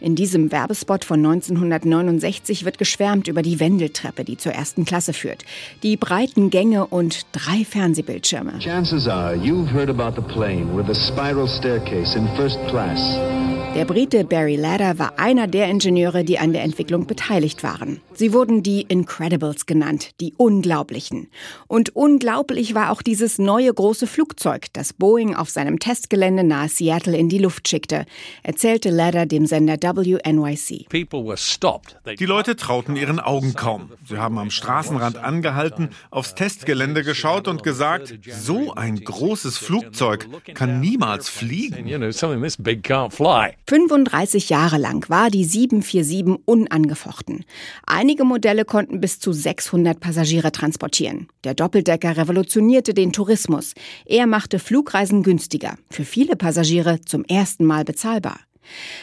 In 0.00 0.14
diesem 0.16 0.52
Werbespot 0.52 1.02
von 1.02 1.24
1969 1.24 2.66
wird 2.66 2.76
geschwärmt 2.76 3.26
über 3.26 3.40
die 3.40 3.58
Wendeltreppe, 3.58 4.24
die 4.24 4.36
zur 4.36 4.52
ersten 4.52 4.84
Klasse 4.84 5.14
führt, 5.14 5.46
die 5.82 5.96
breiten 5.96 6.50
Gänge 6.50 6.86
und 6.86 7.24
drei 7.32 7.64
Fernsehbildschirme. 7.64 8.58
Chances 8.58 9.08
are 9.08 9.34
you've 9.34 9.72
heard 9.72 9.88
about 9.88 10.20
the 10.20 10.34
plane 10.34 10.76
with 10.76 10.90
a 10.90 10.94
spiral 10.94 11.48
staircase 11.48 12.18
in 12.18 12.28
first 12.36 12.58
class. 12.68 13.18
Der 13.74 13.84
Brite 13.86 14.24
Barry 14.24 14.54
Ladder 14.54 15.00
war 15.00 15.18
einer 15.18 15.48
der 15.48 15.68
Ingenieure, 15.68 16.22
die 16.22 16.38
an 16.38 16.52
der 16.52 16.62
Entwicklung 16.62 17.08
beteiligt 17.08 17.64
waren. 17.64 18.00
Sie 18.14 18.32
wurden 18.32 18.62
die 18.62 18.82
Incredibles 18.82 19.66
genannt, 19.66 20.10
die 20.20 20.32
Unglaublichen. 20.36 21.26
Und 21.66 21.96
unglaublich 21.96 22.76
war 22.76 22.92
auch 22.92 23.02
dieses 23.02 23.38
neue 23.38 23.74
große 23.74 24.06
Flugzeug, 24.06 24.66
das 24.72 24.92
Boeing 24.92 25.34
auf 25.34 25.50
seinem 25.50 25.80
Testgelände 25.80 26.44
nahe 26.44 26.68
Seattle 26.68 27.16
in 27.16 27.28
die 27.28 27.38
Luft 27.38 27.66
schickte, 27.66 28.06
erzählte 28.44 28.90
Ladder 28.90 29.26
dem 29.26 29.46
Sender 29.46 29.74
WNYC. 29.74 30.86
Die 32.18 32.26
Leute 32.26 32.54
trauten 32.54 32.94
ihren 32.94 33.18
Augen 33.18 33.54
kaum. 33.54 33.90
Sie 34.08 34.18
haben 34.18 34.38
am 34.38 34.52
Straßenrand 34.52 35.16
angehalten, 35.16 35.88
aufs 36.12 36.36
Testgelände 36.36 37.02
geschaut 37.02 37.48
und 37.48 37.64
gesagt, 37.64 38.14
so 38.24 38.72
ein 38.74 39.00
großes 39.00 39.58
Flugzeug 39.58 40.28
kann 40.54 40.78
niemals 40.78 41.28
fliegen. 41.28 41.88
35 43.66 44.50
Jahre 44.50 44.76
lang 44.76 45.08
war 45.08 45.30
die 45.30 45.44
747 45.44 46.42
unangefochten. 46.44 47.44
Einige 47.86 48.24
Modelle 48.24 48.64
konnten 48.66 49.00
bis 49.00 49.20
zu 49.20 49.32
600 49.32 50.00
Passagiere 50.00 50.52
transportieren. 50.52 51.28
Der 51.44 51.54
Doppeldecker 51.54 52.16
revolutionierte 52.16 52.92
den 52.92 53.12
Tourismus. 53.12 53.72
Er 54.04 54.26
machte 54.26 54.58
Flugreisen 54.58 55.22
günstiger, 55.22 55.78
für 55.90 56.04
viele 56.04 56.36
Passagiere 56.36 57.00
zum 57.00 57.24
ersten 57.24 57.64
Mal 57.64 57.84
bezahlbar. 57.84 58.40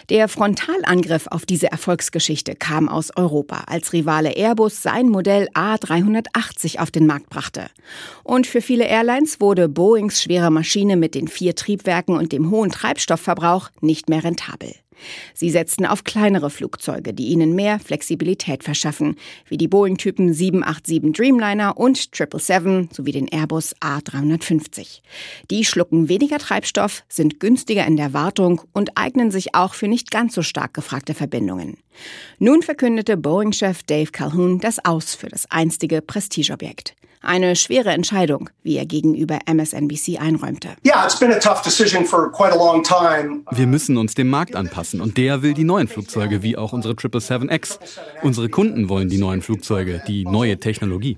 Der 0.10 0.28
Frontalangriff 0.28 1.28
auf 1.28 1.46
diese 1.46 1.72
Erfolgsgeschichte 1.72 2.56
kam 2.56 2.90
aus 2.90 3.16
Europa, 3.16 3.64
als 3.68 3.94
Rivale 3.94 4.36
Airbus 4.36 4.82
sein 4.82 5.10
Modell 5.10 5.48
A380 5.54 6.80
auf 6.80 6.92
den 6.92 7.08
Markt 7.08 7.30
brachte. 7.30 7.68
Und 8.24 8.48
für 8.48 8.62
viele 8.62 8.86
Airlines 8.86 9.40
wurde 9.42 9.70
Boeings 9.70 10.22
schwere 10.22 10.52
Maschine 10.52 10.98
mit 10.98 11.16
den 11.16 11.28
vier 11.28 11.56
Triebwerken 11.56 12.18
und 12.18 12.32
dem 12.32 12.50
hohen 12.50 12.72
Treibstoffverbrauch 12.72 13.70
nicht 13.82 14.10
mehr 14.10 14.24
rentabel. 14.24 14.74
Sie 15.34 15.50
setzten 15.50 15.86
auf 15.86 16.04
kleinere 16.04 16.50
Flugzeuge, 16.50 17.14
die 17.14 17.28
ihnen 17.28 17.56
mehr 17.56 17.80
Flexibilität 17.80 18.64
verschaffen, 18.64 19.16
wie 19.48 19.58
die 19.58 19.68
Boeing-Typen 19.68 20.34
787 20.34 21.14
Dreamliner 21.14 21.78
und 21.78 21.98
777 21.98 22.96
sowie 22.96 23.12
den 23.12 23.28
Airbus 23.28 23.76
A350. 23.78 25.02
Die 25.50 25.66
schlucken 25.66 26.10
weniger 26.10 26.38
Treibstoff, 26.38 27.04
sind 27.08 27.40
günstiger 27.40 27.86
in 27.86 27.98
der 27.98 28.14
Wartung 28.14 28.62
und 28.74 28.98
eignen 28.98 29.32
sich 29.32 29.56
auch 29.56 29.74
für 29.74 29.88
nicht 29.88 30.12
ganz 30.12 30.36
so 30.36 30.42
stark 30.42 30.74
gefragte 30.74 31.14
Verbindungen. 31.14 31.78
Nun 32.40 32.62
verkündete 32.62 33.18
Boeing-Chef 33.18 33.84
Dave 33.84 34.12
Calhoun 34.12 34.60
das 34.60 34.84
Aus 34.84 35.16
für 35.16 35.28
das 35.28 35.50
einstige 35.50 36.02
Prestigeobjekt. 36.02 36.96
Eine 37.24 37.56
schwere 37.56 37.92
Entscheidung, 37.92 38.50
wie 38.64 38.78
er 38.78 38.88
gegenüber 38.88 39.38
MSNBC 39.46 40.20
einräumte. 40.20 40.70
Wir 43.52 43.68
müssen 43.68 43.98
uns 43.98 44.16
dem 44.16 44.30
Markt 44.30 44.56
anpassen 44.56 45.02
und 45.02 45.18
der 45.18 45.44
will 45.44 45.54
die 45.54 45.64
neuen 45.64 45.88
Flugzeuge 45.88 46.42
wie 46.42 46.58
auch 46.58 46.74
unsere 46.74 46.96
777X. 46.96 47.78
Unsere 48.24 48.50
Kunden 48.50 48.90
wollen 48.90 49.08
die 49.10 49.20
neuen 49.20 49.44
Flugzeuge, 49.44 50.02
die 50.08 50.26
neue 50.26 50.60
Technologie. 50.60 51.18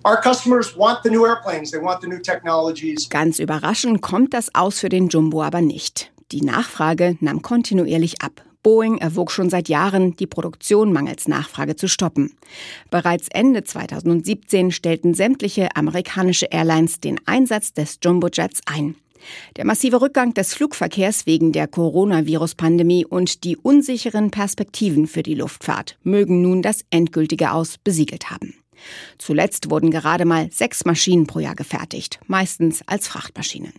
Ganz 3.09 3.39
überraschend 3.39 4.01
kommt 4.01 4.33
das 4.33 4.53
aus 4.53 4.79
für 4.79 4.89
den 4.89 5.07
Jumbo 5.07 5.41
aber 5.41 5.61
nicht. 5.61 6.11
Die 6.33 6.41
Nachfrage 6.41 7.15
nahm 7.21 7.41
kontinuierlich 7.41 8.21
ab. 8.21 8.43
Boeing 8.63 8.97
erwog 8.97 9.29
schon 9.31 9.49
seit 9.49 9.69
Jahren, 9.69 10.15
die 10.15 10.25
Produktion 10.25 10.93
mangels 10.93 11.27
Nachfrage 11.27 11.75
zu 11.75 11.87
stoppen. 11.87 12.33
Bereits 12.89 13.27
Ende 13.29 13.63
2017 13.63 14.71
stellten 14.71 15.13
sämtliche 15.13 15.75
amerikanische 15.75 16.45
Airlines 16.45 16.99
den 17.01 17.19
Einsatz 17.25 17.73
des 17.73 17.99
Jumbojets 18.03 18.61
ein. 18.65 18.95
Der 19.55 19.65
massive 19.65 20.01
Rückgang 20.01 20.33
des 20.33 20.53
Flugverkehrs 20.53 21.25
wegen 21.25 21.51
der 21.51 21.67
Coronavirus-Pandemie 21.67 23.05
und 23.05 23.43
die 23.43 23.57
unsicheren 23.57 24.31
Perspektiven 24.31 25.07
für 25.07 25.23
die 25.23 25.35
Luftfahrt 25.35 25.97
mögen 26.03 26.41
nun 26.41 26.61
das 26.61 26.83
endgültige 26.89 27.51
Aus 27.51 27.77
besiegelt 27.77 28.31
haben. 28.31 28.55
Zuletzt 29.17 29.69
wurden 29.69 29.91
gerade 29.91 30.25
mal 30.25 30.49
sechs 30.51 30.83
Maschinen 30.85 31.27
pro 31.27 31.39
Jahr 31.39 31.55
gefertigt, 31.55 32.19
meistens 32.27 32.81
als 32.85 33.07
Frachtmaschinen. 33.07 33.73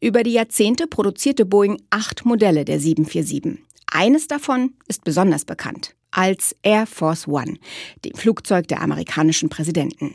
Über 0.00 0.22
die 0.22 0.32
Jahrzehnte 0.32 0.86
produzierte 0.86 1.44
Boeing 1.44 1.80
acht 1.90 2.24
Modelle 2.24 2.64
der 2.64 2.78
747. 2.78 3.58
Eines 3.90 4.28
davon 4.28 4.74
ist 4.86 5.04
besonders 5.04 5.44
bekannt 5.44 5.94
als 6.10 6.56
Air 6.62 6.86
Force 6.86 7.28
One, 7.28 7.58
dem 8.04 8.14
Flugzeug 8.14 8.66
der 8.68 8.82
amerikanischen 8.82 9.48
Präsidenten. 9.48 10.14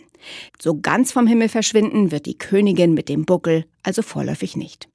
So 0.59 0.79
ganz 0.79 1.11
vom 1.11 1.27
Himmel 1.27 1.49
verschwinden 1.49 2.11
wird 2.11 2.25
die 2.25 2.37
Königin 2.37 2.93
mit 2.93 3.09
dem 3.09 3.25
Buckel 3.25 3.65
also 3.83 4.01
vorläufig 4.01 4.55
nicht. 4.55 4.87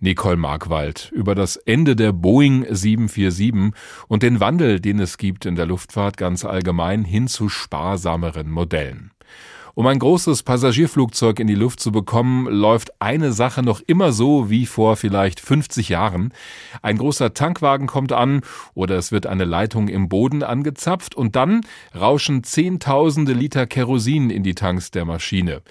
Nicole 0.00 0.36
Markwald 0.36 1.10
über 1.14 1.34
das 1.34 1.56
Ende 1.56 1.96
der 1.96 2.12
Boeing 2.12 2.66
747 2.68 3.72
und 4.06 4.22
den 4.22 4.38
Wandel, 4.38 4.80
den 4.80 4.98
es 4.98 5.16
gibt 5.16 5.46
in 5.46 5.54
der 5.56 5.66
Luftfahrt 5.66 6.18
ganz 6.18 6.44
allgemein 6.44 7.04
hin 7.04 7.26
zu 7.26 7.48
sparsameren 7.48 8.50
Modellen. 8.50 9.13
Um 9.76 9.88
ein 9.88 9.98
großes 9.98 10.44
Passagierflugzeug 10.44 11.40
in 11.40 11.48
die 11.48 11.56
Luft 11.56 11.80
zu 11.80 11.90
bekommen, 11.90 12.46
läuft 12.46 12.92
eine 13.00 13.32
Sache 13.32 13.64
noch 13.64 13.80
immer 13.84 14.12
so 14.12 14.48
wie 14.48 14.66
vor 14.66 14.94
vielleicht 14.96 15.40
50 15.40 15.88
Jahren. 15.88 16.32
Ein 16.80 16.96
großer 16.96 17.34
Tankwagen 17.34 17.88
kommt 17.88 18.12
an 18.12 18.42
oder 18.74 18.96
es 18.96 19.10
wird 19.10 19.26
eine 19.26 19.44
Leitung 19.44 19.88
im 19.88 20.08
Boden 20.08 20.44
angezapft 20.44 21.16
und 21.16 21.34
dann 21.34 21.62
rauschen 21.92 22.44
Zehntausende 22.44 23.32
Liter 23.32 23.66
Kerosin 23.66 24.30
in 24.30 24.44
die 24.44 24.54
Tanks 24.54 24.92
der 24.92 25.06
Maschine. 25.06 25.62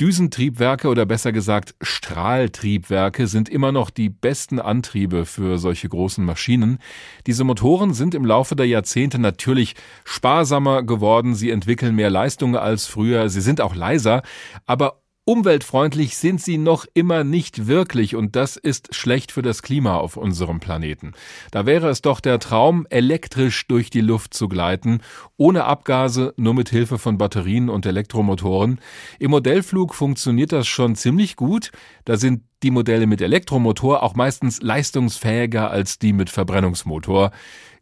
Düsentriebwerke 0.00 0.88
oder 0.88 1.06
besser 1.06 1.32
gesagt 1.32 1.74
Strahltriebwerke 1.80 3.26
sind 3.26 3.48
immer 3.48 3.72
noch 3.72 3.90
die 3.90 4.08
besten 4.08 4.60
Antriebe 4.60 5.24
für 5.26 5.58
solche 5.58 5.88
großen 5.88 6.24
Maschinen. 6.24 6.78
Diese 7.26 7.42
Motoren 7.42 7.94
sind 7.94 8.14
im 8.14 8.24
Laufe 8.24 8.54
der 8.54 8.66
Jahrzehnte 8.66 9.18
natürlich 9.18 9.74
sparsamer 10.04 10.84
geworden, 10.84 11.34
sie 11.34 11.50
entwickeln 11.50 11.96
mehr 11.96 12.10
Leistung 12.10 12.56
als 12.56 12.86
früher, 12.86 13.28
sie 13.28 13.40
sind 13.40 13.60
auch 13.60 13.74
leiser, 13.74 14.22
aber 14.66 15.00
Umweltfreundlich 15.28 16.16
sind 16.16 16.40
sie 16.40 16.56
noch 16.56 16.86
immer 16.94 17.22
nicht 17.22 17.66
wirklich 17.66 18.16
und 18.16 18.34
das 18.34 18.56
ist 18.56 18.94
schlecht 18.94 19.30
für 19.30 19.42
das 19.42 19.60
Klima 19.60 19.98
auf 19.98 20.16
unserem 20.16 20.58
Planeten. 20.58 21.12
Da 21.50 21.66
wäre 21.66 21.90
es 21.90 22.00
doch 22.00 22.20
der 22.20 22.38
Traum, 22.38 22.86
elektrisch 22.88 23.66
durch 23.66 23.90
die 23.90 24.00
Luft 24.00 24.32
zu 24.32 24.48
gleiten, 24.48 25.02
ohne 25.36 25.64
Abgase, 25.64 26.32
nur 26.38 26.54
mit 26.54 26.70
Hilfe 26.70 26.96
von 26.96 27.18
Batterien 27.18 27.68
und 27.68 27.84
Elektromotoren. 27.84 28.80
Im 29.18 29.32
Modellflug 29.32 29.94
funktioniert 29.94 30.50
das 30.50 30.66
schon 30.66 30.96
ziemlich 30.96 31.36
gut. 31.36 31.72
Da 32.06 32.16
sind 32.16 32.44
die 32.62 32.70
Modelle 32.70 33.06
mit 33.06 33.20
Elektromotor 33.20 34.02
auch 34.02 34.14
meistens 34.14 34.62
leistungsfähiger 34.62 35.70
als 35.70 35.98
die 35.98 36.14
mit 36.14 36.30
Verbrennungsmotor. 36.30 37.32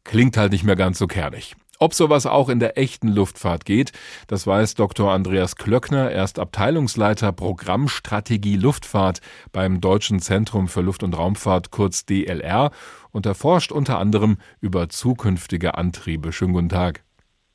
Klingt 0.03 0.36
halt 0.36 0.51
nicht 0.51 0.64
mehr 0.64 0.74
ganz 0.74 0.99
so 0.99 1.07
kernig. 1.07 1.55
Ob 1.79 1.93
sowas 1.93 2.27
auch 2.27 2.49
in 2.49 2.59
der 2.59 2.79
echten 2.79 3.09
Luftfahrt 3.09 3.66
geht, 3.66 3.93
das 4.29 4.47
weiß 4.47 4.77
Dr. 4.77 5.12
Andreas 5.12 5.57
Klöckner. 5.57 6.11
Er 6.11 6.24
ist 6.24 6.39
Abteilungsleiter 6.39 7.33
Programmstrategie 7.33 8.57
Luftfahrt 8.57 9.20
beim 9.53 9.83
Deutschen 9.83 10.20
Zentrum 10.20 10.68
für 10.68 10.81
Luft- 10.81 11.03
und 11.03 11.16
Raumfahrt, 11.16 11.70
kurz 11.70 12.07
DLR, 12.07 12.70
und 13.12 13.27
er 13.27 13.35
forscht 13.35 13.72
unter 13.72 13.99
anderem 13.99 14.39
über 14.61 14.89
zukünftige 14.89 15.77
Antriebe. 15.77 16.33
Schönen 16.33 16.55
guten 16.55 16.70
Tag. 16.70 17.03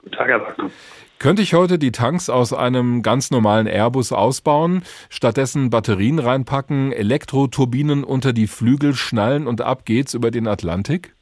Guten 0.04 0.16
Tag, 0.16 0.28
Herr 0.28 0.42
Wagner. 0.42 0.70
Könnte 1.18 1.42
ich 1.42 1.54
heute 1.54 1.80
die 1.80 1.92
Tanks 1.92 2.30
aus 2.30 2.54
einem 2.54 3.04
ganz 3.04 3.32
normalen 3.32 3.68
Airbus 3.68 4.12
ausbauen, 4.12 4.84
stattdessen 5.10 5.70
Batterien 5.70 6.20
reinpacken, 6.20 6.92
Elektroturbinen 6.92 8.04
unter 8.04 8.34
die 8.34 8.48
Flügel 8.48 8.94
schnallen 8.94 9.48
und 9.48 9.62
ab 9.62 9.86
geht's 9.86 10.14
über 10.14 10.32
den 10.32 10.48
Atlantik? 10.48 11.14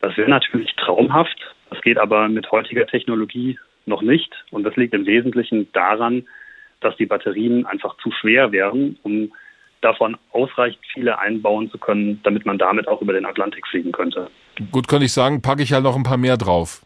Das 0.00 0.16
wäre 0.16 0.30
natürlich 0.30 0.74
traumhaft. 0.76 1.38
Das 1.70 1.80
geht 1.82 1.98
aber 1.98 2.28
mit 2.28 2.50
heutiger 2.50 2.86
Technologie 2.86 3.58
noch 3.86 4.02
nicht. 4.02 4.32
Und 4.50 4.64
das 4.64 4.76
liegt 4.76 4.94
im 4.94 5.06
Wesentlichen 5.06 5.68
daran, 5.72 6.26
dass 6.80 6.96
die 6.96 7.06
Batterien 7.06 7.66
einfach 7.66 7.96
zu 7.98 8.10
schwer 8.10 8.52
wären, 8.52 8.98
um 9.02 9.32
davon 9.80 10.16
ausreichend 10.32 10.84
viele 10.92 11.18
einbauen 11.18 11.70
zu 11.70 11.78
können, 11.78 12.20
damit 12.22 12.44
man 12.44 12.58
damit 12.58 12.86
auch 12.88 13.00
über 13.00 13.12
den 13.12 13.24
Atlantik 13.24 13.66
fliegen 13.66 13.92
könnte. 13.92 14.28
Gut, 14.72 14.88
könnte 14.88 15.06
ich 15.06 15.12
sagen, 15.12 15.40
packe 15.40 15.62
ich 15.62 15.72
halt 15.72 15.84
noch 15.84 15.96
ein 15.96 16.02
paar 16.02 16.18
mehr 16.18 16.36
drauf. 16.36 16.82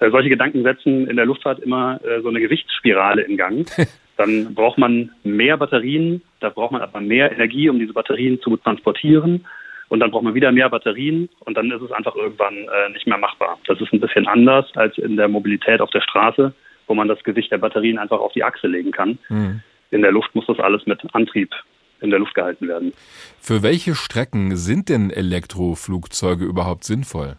Äh, 0.00 0.10
solche 0.10 0.28
Gedanken 0.28 0.62
setzen 0.62 1.06
in 1.08 1.16
der 1.16 1.26
Luftfahrt 1.26 1.60
immer 1.60 2.00
äh, 2.04 2.20
so 2.20 2.28
eine 2.28 2.40
Gewichtsspirale 2.40 3.22
in 3.22 3.36
Gang. 3.36 3.70
Dann 4.16 4.54
braucht 4.54 4.76
man 4.76 5.12
mehr 5.24 5.56
Batterien, 5.56 6.20
da 6.40 6.50
braucht 6.50 6.72
man 6.72 6.82
aber 6.82 7.00
mehr 7.00 7.32
Energie, 7.32 7.70
um 7.70 7.78
diese 7.78 7.94
Batterien 7.94 8.38
zu 8.42 8.54
transportieren 8.58 9.46
und 9.90 10.00
dann 10.00 10.12
braucht 10.12 10.22
man 10.22 10.34
wieder 10.34 10.52
mehr 10.52 10.70
Batterien 10.70 11.28
und 11.40 11.56
dann 11.56 11.70
ist 11.70 11.82
es 11.82 11.90
einfach 11.90 12.14
irgendwann 12.14 12.54
äh, 12.54 12.88
nicht 12.92 13.06
mehr 13.06 13.18
machbar. 13.18 13.58
Das 13.66 13.78
ist 13.80 13.92
ein 13.92 14.00
bisschen 14.00 14.26
anders 14.26 14.66
als 14.76 14.96
in 14.96 15.16
der 15.16 15.28
Mobilität 15.28 15.80
auf 15.80 15.90
der 15.90 16.00
Straße, 16.00 16.54
wo 16.86 16.94
man 16.94 17.08
das 17.08 17.22
Gewicht 17.24 17.50
der 17.50 17.58
Batterien 17.58 17.98
einfach 17.98 18.20
auf 18.20 18.32
die 18.32 18.44
Achse 18.44 18.68
legen 18.68 18.92
kann. 18.92 19.18
Mhm. 19.28 19.62
In 19.90 20.02
der 20.02 20.12
Luft 20.12 20.34
muss 20.34 20.46
das 20.46 20.60
alles 20.60 20.86
mit 20.86 21.00
Antrieb 21.12 21.52
in 22.00 22.10
der 22.10 22.20
Luft 22.20 22.34
gehalten 22.34 22.68
werden. 22.68 22.92
Für 23.40 23.62
welche 23.62 23.94
Strecken 23.94 24.56
sind 24.56 24.88
denn 24.88 25.10
Elektroflugzeuge 25.10 26.44
überhaupt 26.44 26.84
sinnvoll? 26.84 27.36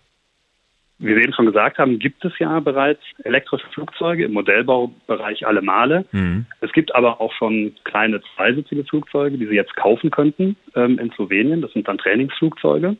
Wie 1.02 1.16
wir 1.16 1.24
eben 1.24 1.34
schon 1.34 1.48
gesagt 1.48 1.80
haben, 1.80 1.98
gibt 1.98 2.24
es 2.24 2.32
ja 2.38 2.60
bereits 2.60 3.02
elektrische 3.24 3.68
Flugzeuge 3.74 4.26
im 4.26 4.34
Modellbaubereich 4.34 5.48
alle 5.48 5.62
Male. 5.62 6.06
Mhm. 6.12 6.46
Es 6.62 6.72
gibt 6.72 6.94
aber 6.94 7.20
auch 7.20 7.34
schon 7.34 7.74
kleine 7.84 8.22
zweisitzige 8.36 8.84
Flugzeuge, 8.86 9.38
die 9.38 9.48
Sie 9.48 9.56
jetzt 9.56 9.76
kaufen 9.76 10.12
könnten 10.12 10.56
ähm, 10.76 11.00
in 11.00 11.12
Slowenien. 11.12 11.62
Das 11.62 11.74
sind 11.74 11.88
dann 11.88 11.98
Trainingsflugzeuge. 11.98 12.98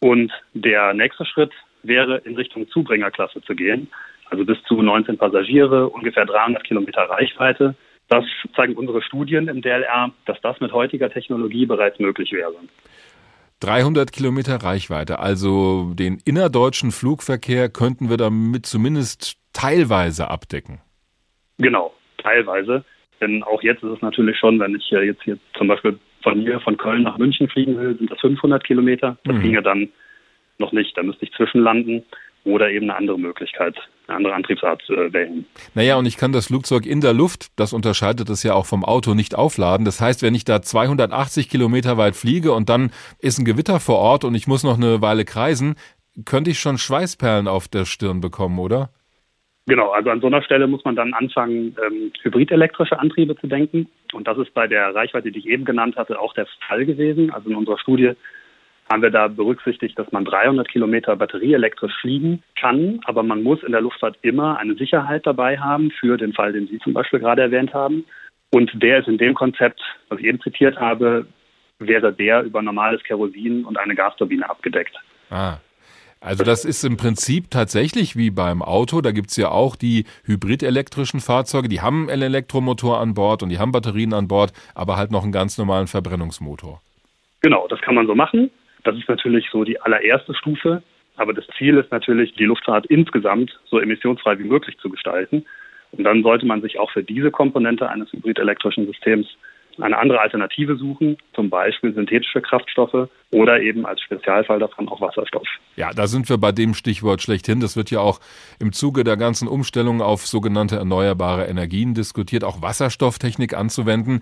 Und 0.00 0.32
der 0.52 0.92
nächste 0.92 1.24
Schritt 1.24 1.52
wäre, 1.82 2.18
in 2.18 2.36
Richtung 2.36 2.68
Zubringerklasse 2.68 3.40
zu 3.42 3.54
gehen. 3.54 3.88
Also 4.28 4.44
bis 4.44 4.62
zu 4.64 4.80
19 4.80 5.16
Passagiere, 5.16 5.88
ungefähr 5.88 6.26
300 6.26 6.64
Kilometer 6.64 7.02
Reichweite. 7.02 7.74
Das 8.08 8.24
zeigen 8.54 8.74
unsere 8.74 9.00
Studien 9.00 9.48
im 9.48 9.62
DLR, 9.62 10.10
dass 10.26 10.40
das 10.42 10.60
mit 10.60 10.72
heutiger 10.72 11.10
Technologie 11.10 11.64
bereits 11.64 11.98
möglich 11.98 12.32
wäre. 12.32 12.56
300 13.62 14.10
Kilometer 14.10 14.56
Reichweite, 14.56 15.20
also 15.20 15.92
den 15.94 16.18
innerdeutschen 16.24 16.90
Flugverkehr 16.90 17.68
könnten 17.68 18.10
wir 18.10 18.16
damit 18.16 18.66
zumindest 18.66 19.36
teilweise 19.52 20.28
abdecken. 20.28 20.80
Genau, 21.58 21.94
teilweise. 22.18 22.84
Denn 23.20 23.44
auch 23.44 23.62
jetzt 23.62 23.84
ist 23.84 23.90
es 23.90 24.02
natürlich 24.02 24.36
schon, 24.36 24.58
wenn 24.58 24.74
ich 24.74 24.90
jetzt 24.90 25.22
hier 25.22 25.38
zum 25.56 25.68
Beispiel 25.68 25.98
von 26.22 26.40
hier, 26.40 26.58
von 26.60 26.76
Köln 26.76 27.02
nach 27.02 27.18
München 27.18 27.48
fliegen 27.48 27.78
will, 27.78 27.96
sind 27.96 28.10
das 28.10 28.20
500 28.20 28.64
Kilometer. 28.64 29.16
Das 29.24 29.36
mhm. 29.36 29.42
ginge 29.42 29.62
dann 29.62 29.88
noch 30.58 30.72
nicht. 30.72 30.96
Da 30.96 31.04
müsste 31.04 31.24
ich 31.24 31.32
zwischenlanden 31.32 32.02
oder 32.44 32.70
eben 32.70 32.90
eine 32.90 32.96
andere 32.96 33.18
Möglichkeit, 33.18 33.76
eine 34.06 34.16
andere 34.16 34.34
Antriebsart 34.34 34.82
äh, 34.90 35.12
wählen. 35.12 35.46
Naja, 35.74 35.96
und 35.96 36.06
ich 36.06 36.16
kann 36.16 36.32
das 36.32 36.46
Flugzeug 36.46 36.86
in 36.86 37.00
der 37.00 37.12
Luft, 37.12 37.48
das 37.56 37.72
unterscheidet 37.72 38.28
es 38.30 38.42
ja 38.42 38.54
auch 38.54 38.66
vom 38.66 38.84
Auto, 38.84 39.14
nicht 39.14 39.34
aufladen. 39.34 39.84
Das 39.84 40.00
heißt, 40.00 40.22
wenn 40.22 40.34
ich 40.34 40.44
da 40.44 40.62
280 40.62 41.48
Kilometer 41.48 41.96
weit 41.96 42.16
fliege 42.16 42.52
und 42.52 42.68
dann 42.68 42.90
ist 43.18 43.38
ein 43.38 43.44
Gewitter 43.44 43.80
vor 43.80 43.98
Ort 43.98 44.24
und 44.24 44.34
ich 44.34 44.46
muss 44.46 44.64
noch 44.64 44.76
eine 44.76 45.00
Weile 45.02 45.24
kreisen, 45.24 45.76
könnte 46.24 46.50
ich 46.50 46.58
schon 46.58 46.78
Schweißperlen 46.78 47.48
auf 47.48 47.68
der 47.68 47.84
Stirn 47.84 48.20
bekommen, 48.20 48.58
oder? 48.58 48.90
Genau, 49.66 49.90
also 49.90 50.10
an 50.10 50.20
so 50.20 50.26
einer 50.26 50.42
Stelle 50.42 50.66
muss 50.66 50.84
man 50.84 50.96
dann 50.96 51.14
anfangen, 51.14 51.76
ähm, 51.86 52.12
hybridelektrische 52.22 52.98
Antriebe 52.98 53.36
zu 53.36 53.46
denken. 53.46 53.88
Und 54.12 54.26
das 54.26 54.36
ist 54.38 54.52
bei 54.54 54.66
der 54.66 54.92
Reichweite, 54.94 55.30
die 55.30 55.38
ich 55.38 55.46
eben 55.46 55.64
genannt 55.64 55.96
hatte, 55.96 56.18
auch 56.18 56.34
der 56.34 56.46
Fall 56.66 56.84
gewesen. 56.84 57.30
Also 57.30 57.48
in 57.48 57.56
unserer 57.56 57.78
Studie 57.78 58.12
haben 58.90 59.02
wir 59.02 59.10
da 59.10 59.28
berücksichtigt, 59.28 59.98
dass 59.98 60.10
man 60.12 60.24
300 60.24 60.68
Kilometer 60.68 61.16
batterieelektrisch 61.16 61.94
fliegen 62.00 62.42
kann, 62.60 63.00
aber 63.04 63.22
man 63.22 63.42
muss 63.42 63.62
in 63.62 63.72
der 63.72 63.80
Luftfahrt 63.80 64.18
immer 64.22 64.58
eine 64.58 64.74
Sicherheit 64.74 65.26
dabei 65.26 65.58
haben 65.58 65.90
für 65.90 66.16
den 66.16 66.32
Fall, 66.32 66.52
den 66.52 66.66
Sie 66.66 66.78
zum 66.80 66.92
Beispiel 66.92 67.20
gerade 67.20 67.42
erwähnt 67.42 67.72
haben. 67.72 68.04
Und 68.50 68.70
der 68.74 68.98
ist 68.98 69.08
in 69.08 69.18
dem 69.18 69.34
Konzept, 69.34 69.80
was 70.08 70.18
ich 70.18 70.26
eben 70.26 70.40
zitiert 70.40 70.78
habe, 70.78 71.26
wäre 71.78 72.12
der 72.12 72.42
über 72.42 72.62
normales 72.62 73.02
Kerosin 73.02 73.64
und 73.64 73.78
eine 73.78 73.94
Gasturbine 73.94 74.48
abgedeckt. 74.48 74.94
Ah. 75.30 75.56
Also 76.20 76.44
das 76.44 76.64
ist 76.64 76.84
im 76.84 76.96
Prinzip 76.96 77.50
tatsächlich 77.50 78.14
wie 78.14 78.30
beim 78.30 78.62
Auto. 78.62 79.00
Da 79.00 79.10
gibt's 79.10 79.36
ja 79.36 79.50
auch 79.50 79.74
die 79.74 80.04
hybridelektrischen 80.24 81.18
Fahrzeuge, 81.18 81.68
die 81.68 81.80
haben 81.80 82.08
einen 82.08 82.22
Elektromotor 82.22 83.00
an 83.00 83.14
Bord 83.14 83.42
und 83.42 83.48
die 83.48 83.58
haben 83.58 83.72
Batterien 83.72 84.14
an 84.14 84.28
Bord, 84.28 84.52
aber 84.76 84.96
halt 84.96 85.10
noch 85.10 85.24
einen 85.24 85.32
ganz 85.32 85.58
normalen 85.58 85.88
Verbrennungsmotor. 85.88 86.80
Genau, 87.40 87.66
das 87.66 87.80
kann 87.80 87.96
man 87.96 88.06
so 88.06 88.14
machen. 88.14 88.52
Das 88.84 88.96
ist 88.96 89.08
natürlich 89.08 89.48
so 89.50 89.64
die 89.64 89.80
allererste 89.80 90.34
Stufe. 90.34 90.82
Aber 91.16 91.34
das 91.34 91.46
Ziel 91.58 91.76
ist 91.76 91.92
natürlich, 91.92 92.34
die 92.34 92.44
Luftfahrt 92.44 92.86
insgesamt 92.86 93.58
so 93.66 93.78
emissionsfrei 93.78 94.38
wie 94.38 94.44
möglich 94.44 94.78
zu 94.78 94.88
gestalten. 94.88 95.44
Und 95.92 96.04
dann 96.04 96.22
sollte 96.22 96.46
man 96.46 96.62
sich 96.62 96.78
auch 96.78 96.90
für 96.90 97.02
diese 97.02 97.30
Komponente 97.30 97.88
eines 97.88 98.10
hybridelektrischen 98.12 98.86
Systems 98.86 99.26
eine 99.80 99.98
andere 99.98 100.20
Alternative 100.20 100.76
suchen, 100.76 101.16
zum 101.34 101.48
Beispiel 101.48 101.94
synthetische 101.94 102.42
Kraftstoffe 102.42 103.08
oder 103.30 103.60
eben 103.60 103.86
als 103.86 104.00
Spezialfall 104.02 104.58
davon 104.58 104.88
auch 104.88 105.00
Wasserstoff. 105.00 105.46
Ja, 105.76 105.92
da 105.92 106.06
sind 106.06 106.28
wir 106.28 106.38
bei 106.38 106.52
dem 106.52 106.74
Stichwort 106.74 107.22
schlechthin. 107.22 107.60
Das 107.60 107.76
wird 107.76 107.90
ja 107.90 108.00
auch 108.00 108.20
im 108.58 108.72
Zuge 108.72 109.04
der 109.04 109.16
ganzen 109.16 109.48
Umstellung 109.48 110.02
auf 110.02 110.26
sogenannte 110.26 110.76
erneuerbare 110.76 111.46
Energien 111.46 111.94
diskutiert, 111.94 112.44
auch 112.44 112.60
Wasserstofftechnik 112.60 113.54
anzuwenden. 113.54 114.20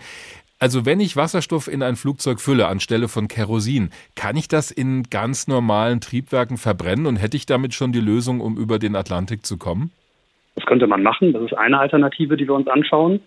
Also 0.63 0.85
wenn 0.85 1.01
ich 1.01 1.17
Wasserstoff 1.17 1.69
in 1.69 1.83
ein 1.83 1.97
Flugzeug 1.97 2.39
fülle 2.39 2.69
anstelle 2.69 3.09
von 3.09 3.29
Kerosin, 3.29 3.89
kann 4.15 4.37
ich 4.37 4.47
das 4.47 4.71
in 4.71 5.05
ganz 5.05 5.49
normalen 5.49 6.03
Triebwerken 6.03 6.59
verbrennen 6.59 7.07
und 7.07 7.17
hätte 7.17 7.39
ich 7.39 7.47
damit 7.47 7.73
schon 7.73 7.93
die 7.93 8.01
Lösung, 8.01 8.43
um 8.43 8.59
über 8.59 8.79
den 8.79 8.95
Atlantik 8.95 9.47
zu 9.47 9.57
kommen? 9.57 9.91
Das 10.57 10.67
könnte 10.67 10.87
man 10.87 11.03
machen. 11.03 11.33
Das 11.33 11.43
ist 11.43 11.55
eine 11.55 11.79
Alternative, 11.79 12.37
die 12.37 12.47
wir 12.47 12.55
uns 12.55 12.69
anschauen. 12.69 13.21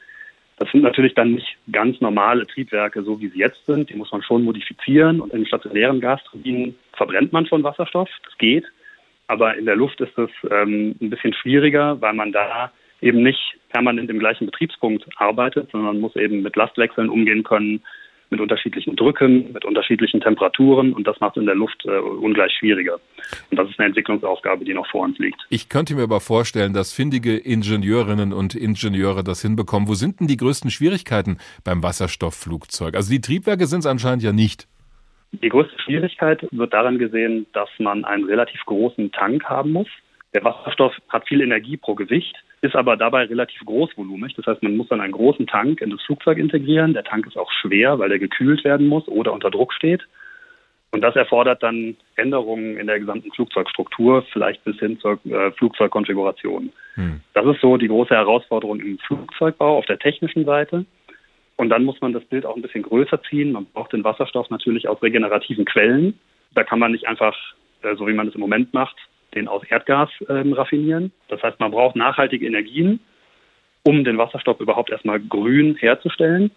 Das 0.58 0.70
sind 0.72 0.84
natürlich 0.84 1.16
dann 1.16 1.34
nicht 1.34 1.58
ganz 1.72 2.00
normale 2.02 2.46
Triebwerke, 2.46 3.02
so 3.02 3.20
wie 3.20 3.30
sie 3.30 3.40
jetzt 3.40 3.66
sind. 3.66 3.90
Die 3.90 3.96
muss 3.96 4.12
man 4.12 4.22
schon 4.22 4.44
modifizieren. 4.44 5.20
Und 5.20 5.34
in 5.34 5.48
stationären 5.48 6.02
Gasturbinen 6.02 6.76
verbrennt 6.96 7.34
man 7.34 7.48
schon 7.48 7.64
Wasserstoff. 7.64 8.10
Das 8.26 8.38
geht. 8.38 8.66
Aber 9.26 9.58
in 9.58 9.66
der 9.66 9.76
Luft 9.76 10.00
ist 10.02 10.16
es 10.20 10.30
ähm, 10.52 10.96
ein 11.02 11.10
bisschen 11.10 11.34
schwieriger, 11.34 12.00
weil 12.00 12.14
man 12.14 12.32
da 12.32 12.72
eben 13.04 13.22
nicht 13.22 13.40
permanent 13.70 14.10
im 14.10 14.20
gleichen 14.20 14.46
Betriebspunkt 14.46 15.06
arbeitet, 15.18 15.70
sondern 15.72 16.00
muss 16.00 16.16
eben 16.16 16.42
mit 16.42 16.56
Lastwechseln 16.56 17.10
umgehen 17.10 17.44
können, 17.44 17.84
mit 18.30 18.42
unterschiedlichen 18.42 18.96
Drücken, 18.96 19.54
mit 19.54 19.64
unterschiedlichen 19.64 20.20
Temperaturen 20.20 20.94
und 20.94 21.06
das 21.06 21.20
macht 21.20 21.38
es 21.38 21.42
in 21.42 21.46
der 21.46 21.56
Luft 21.56 21.86
äh, 21.86 21.90
ungleich 21.90 22.52
schwieriger. 22.58 22.96
Und 23.52 23.60
das 23.60 23.70
ist 23.70 23.80
eine 23.80 23.88
Entwicklungsaufgabe, 23.88 24.66
die 24.66 24.74
noch 24.74 24.88
vor 24.88 25.02
uns 25.02 25.20
liegt. 25.20 25.40
Ich 25.50 25.70
könnte 25.70 25.96
mir 25.96 26.04
aber 26.04 26.20
vorstellen, 26.20 26.74
dass 26.74 26.94
findige 26.94 27.38
Ingenieurinnen 27.38 28.34
und 28.34 28.56
Ingenieure 28.56 29.24
das 29.24 29.42
hinbekommen. 29.42 29.88
Wo 29.88 29.94
sind 29.94 30.20
denn 30.20 30.28
die 30.28 30.38
größten 30.38 30.72
Schwierigkeiten 30.72 31.38
beim 31.64 31.84
Wasserstoffflugzeug? 31.84 32.96
Also 32.96 33.12
die 33.12 33.22
Triebwerke 33.22 33.68
sind 33.68 33.80
es 33.80 33.86
anscheinend 33.86 34.24
ja 34.24 34.32
nicht. 34.34 34.68
Die 35.32 35.50
größte 35.50 35.80
Schwierigkeit 35.80 36.46
wird 36.52 36.74
daran 36.74 37.00
gesehen, 37.00 37.48
dass 37.54 37.70
man 37.80 38.06
einen 38.06 38.26
relativ 38.26 38.62
großen 38.66 39.12
Tank 39.12 39.44
haben 39.46 39.72
muss. 39.72 39.88
Der 40.34 40.44
Wasserstoff 40.44 40.94
hat 41.10 41.28
viel 41.28 41.42
Energie 41.42 41.78
pro 41.78 41.94
Gewicht, 41.94 42.36
ist 42.62 42.76
aber 42.76 42.98
dabei 42.98 43.26
relativ 43.26 43.62
großvolumig. 43.66 44.34
Das 44.36 44.48
heißt, 44.48 44.64
man 44.64 44.78
muss 44.78 44.88
dann 44.88 45.02
einen 45.02 45.14
großen 45.14 45.46
Tank 45.46 45.82
in 45.82 45.92
das 45.92 46.02
Flugzeug 46.02 46.38
integrieren. 46.38 46.94
Der 46.94 47.04
Tank 47.04 47.28
ist 47.28 47.38
auch 47.38 47.52
schwer, 47.52 48.00
weil 48.00 48.12
er 48.12 48.20
gekühlt 48.20 48.64
werden 48.64 48.88
muss 48.88 49.08
oder 49.08 49.32
unter 49.32 49.52
Druck 49.52 49.74
steht. 49.74 50.02
Und 50.92 51.02
das 51.02 51.16
erfordert 51.16 51.62
dann 51.64 51.98
Änderungen 52.16 52.78
in 52.78 52.86
der 52.86 53.00
gesamten 53.00 53.32
Flugzeugstruktur, 53.32 54.24
vielleicht 54.32 54.64
bis 54.64 54.78
hin 54.78 55.00
zur 55.00 55.20
äh, 55.26 55.52
Flugzeugkonfiguration. 55.52 56.72
Hm. 56.96 57.22
Das 57.34 57.46
ist 57.48 57.62
so 57.62 57.78
die 57.78 57.88
große 57.88 58.14
Herausforderung 58.14 58.80
im 58.80 59.00
Flugzeugbau 59.00 59.78
auf 59.78 59.86
der 59.88 59.98
technischen 59.98 60.46
Seite. 60.46 60.86
Und 61.58 61.70
dann 61.70 61.84
muss 61.84 62.00
man 62.02 62.14
das 62.14 62.24
Bild 62.26 62.46
auch 62.46 62.56
ein 62.56 62.62
bisschen 62.62 62.84
größer 62.84 63.22
ziehen. 63.24 63.52
Man 63.52 63.66
braucht 63.66 63.94
den 63.94 64.04
Wasserstoff 64.04 64.50
natürlich 64.50 64.88
aus 64.88 65.02
regenerativen 65.02 65.66
Quellen. 65.66 66.20
Da 66.54 66.64
kann 66.64 66.80
man 66.80 66.92
nicht 66.92 67.08
einfach, 67.08 67.36
äh, 67.82 67.96
so 67.96 68.08
wie 68.08 68.14
man 68.14 68.28
es 68.28 68.36
im 68.36 68.42
Moment 68.42 68.74
macht, 68.74 68.96
den 69.36 69.48
aus 69.48 69.64
Erdgas 69.64 70.10
ähm, 70.30 70.54
raffinieren. 70.54 71.12
Das 71.30 71.42
heißt, 71.42 71.60
man 71.60 71.72
braucht 71.72 71.96
nachhaltige 71.96 72.46
Energien, 72.46 73.00
um 73.84 74.04
den 74.04 74.18
Wasserstoff 74.18 74.60
überhaupt 74.60 74.90
erstmal 74.90 75.20
grün 75.20 75.76
herzustellen. 75.76 76.52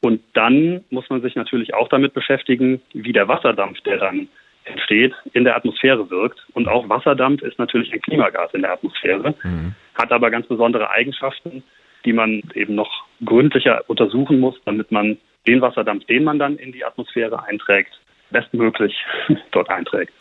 Und 0.00 0.22
dann 0.32 0.84
muss 0.90 1.08
man 1.10 1.20
sich 1.20 1.34
natürlich 1.34 1.74
auch 1.74 1.88
damit 1.88 2.14
beschäftigen, 2.14 2.80
wie 2.92 3.12
der 3.12 3.28
Wasserdampf, 3.28 3.80
der 3.82 3.98
dann 3.98 4.28
entsteht, 4.64 5.14
in 5.32 5.44
der 5.44 5.56
Atmosphäre 5.56 6.10
wirkt. 6.10 6.40
Und 6.54 6.68
auch 6.68 6.88
Wasserdampf 6.88 7.42
ist 7.42 7.58
natürlich 7.58 7.92
ein 7.92 8.00
Klimagas 8.00 8.52
in 8.54 8.62
der 8.62 8.72
Atmosphäre, 8.72 9.34
mhm. 9.42 9.74
hat 9.94 10.12
aber 10.12 10.30
ganz 10.30 10.46
besondere 10.46 10.90
Eigenschaften, 10.90 11.62
die 12.04 12.12
man 12.12 12.42
eben 12.54 12.74
noch 12.74 13.06
gründlicher 13.24 13.84
untersuchen 13.88 14.40
muss, 14.40 14.56
damit 14.64 14.90
man 14.90 15.18
den 15.46 15.60
Wasserdampf, 15.60 16.04
den 16.06 16.24
man 16.24 16.38
dann 16.38 16.56
in 16.56 16.72
die 16.72 16.84
Atmosphäre 16.84 17.44
einträgt, 17.44 17.92
bestmöglich 18.30 18.94
dort 19.52 19.68
einträgt. 19.68 20.12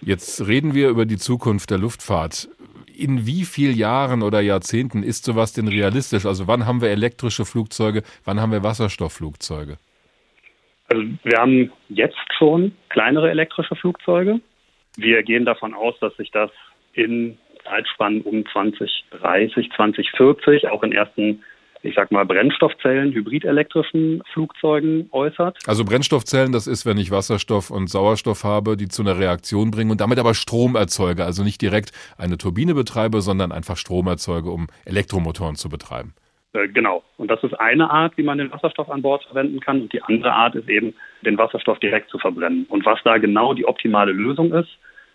Jetzt 0.00 0.46
reden 0.46 0.74
wir 0.74 0.88
über 0.88 1.06
die 1.06 1.16
Zukunft 1.16 1.70
der 1.70 1.78
Luftfahrt. 1.78 2.48
In 2.96 3.26
wie 3.26 3.44
vielen 3.44 3.76
Jahren 3.76 4.22
oder 4.22 4.40
Jahrzehnten 4.40 5.02
ist 5.02 5.24
sowas 5.24 5.52
denn 5.52 5.68
realistisch? 5.68 6.26
Also 6.26 6.48
wann 6.48 6.66
haben 6.66 6.80
wir 6.80 6.90
elektrische 6.90 7.44
Flugzeuge, 7.44 8.02
wann 8.24 8.40
haben 8.40 8.52
wir 8.52 8.62
Wasserstoffflugzeuge? 8.62 9.76
Also 10.88 11.02
wir 11.22 11.38
haben 11.38 11.70
jetzt 11.88 12.16
schon 12.36 12.72
kleinere 12.88 13.30
elektrische 13.30 13.76
Flugzeuge. 13.76 14.40
Wir 14.96 15.22
gehen 15.22 15.44
davon 15.44 15.74
aus, 15.74 15.94
dass 16.00 16.16
sich 16.16 16.30
das 16.30 16.50
in 16.92 17.38
Zeitspannen 17.64 18.22
um 18.22 18.44
2030, 18.46 19.70
2040 19.76 20.68
auch 20.68 20.82
in 20.82 20.92
ersten 20.92 21.44
ich 21.82 21.94
sag 21.94 22.10
mal, 22.10 22.24
Brennstoffzellen, 22.24 23.12
hybridelektrischen 23.12 24.22
Flugzeugen 24.32 25.08
äußert. 25.12 25.58
Also 25.66 25.84
Brennstoffzellen, 25.84 26.52
das 26.52 26.66
ist, 26.66 26.86
wenn 26.86 26.98
ich 26.98 27.10
Wasserstoff 27.10 27.70
und 27.70 27.88
Sauerstoff 27.88 28.44
habe, 28.44 28.76
die 28.76 28.88
zu 28.88 29.02
einer 29.02 29.18
Reaktion 29.18 29.70
bringen 29.70 29.90
und 29.90 30.00
damit 30.00 30.18
aber 30.18 30.34
Strom 30.34 30.76
erzeuge. 30.76 31.24
Also 31.24 31.44
nicht 31.44 31.60
direkt 31.60 31.92
eine 32.16 32.38
Turbine 32.38 32.74
betreibe, 32.74 33.20
sondern 33.20 33.52
einfach 33.52 33.76
Strom 33.76 34.06
erzeuge, 34.06 34.50
um 34.50 34.66
Elektromotoren 34.84 35.56
zu 35.56 35.68
betreiben. 35.68 36.14
Äh, 36.52 36.68
genau. 36.68 37.02
Und 37.16 37.30
das 37.30 37.42
ist 37.42 37.54
eine 37.54 37.90
Art, 37.90 38.16
wie 38.16 38.22
man 38.22 38.38
den 38.38 38.50
Wasserstoff 38.50 38.90
an 38.90 39.02
Bord 39.02 39.24
verwenden 39.24 39.60
kann. 39.60 39.82
Und 39.82 39.92
die 39.92 40.02
andere 40.02 40.32
Art 40.32 40.54
ist 40.54 40.68
eben, 40.68 40.94
den 41.22 41.38
Wasserstoff 41.38 41.78
direkt 41.80 42.10
zu 42.10 42.18
verbrennen. 42.18 42.66
Und 42.68 42.84
was 42.86 42.98
da 43.04 43.18
genau 43.18 43.54
die 43.54 43.66
optimale 43.66 44.12
Lösung 44.12 44.52
ist, 44.52 44.70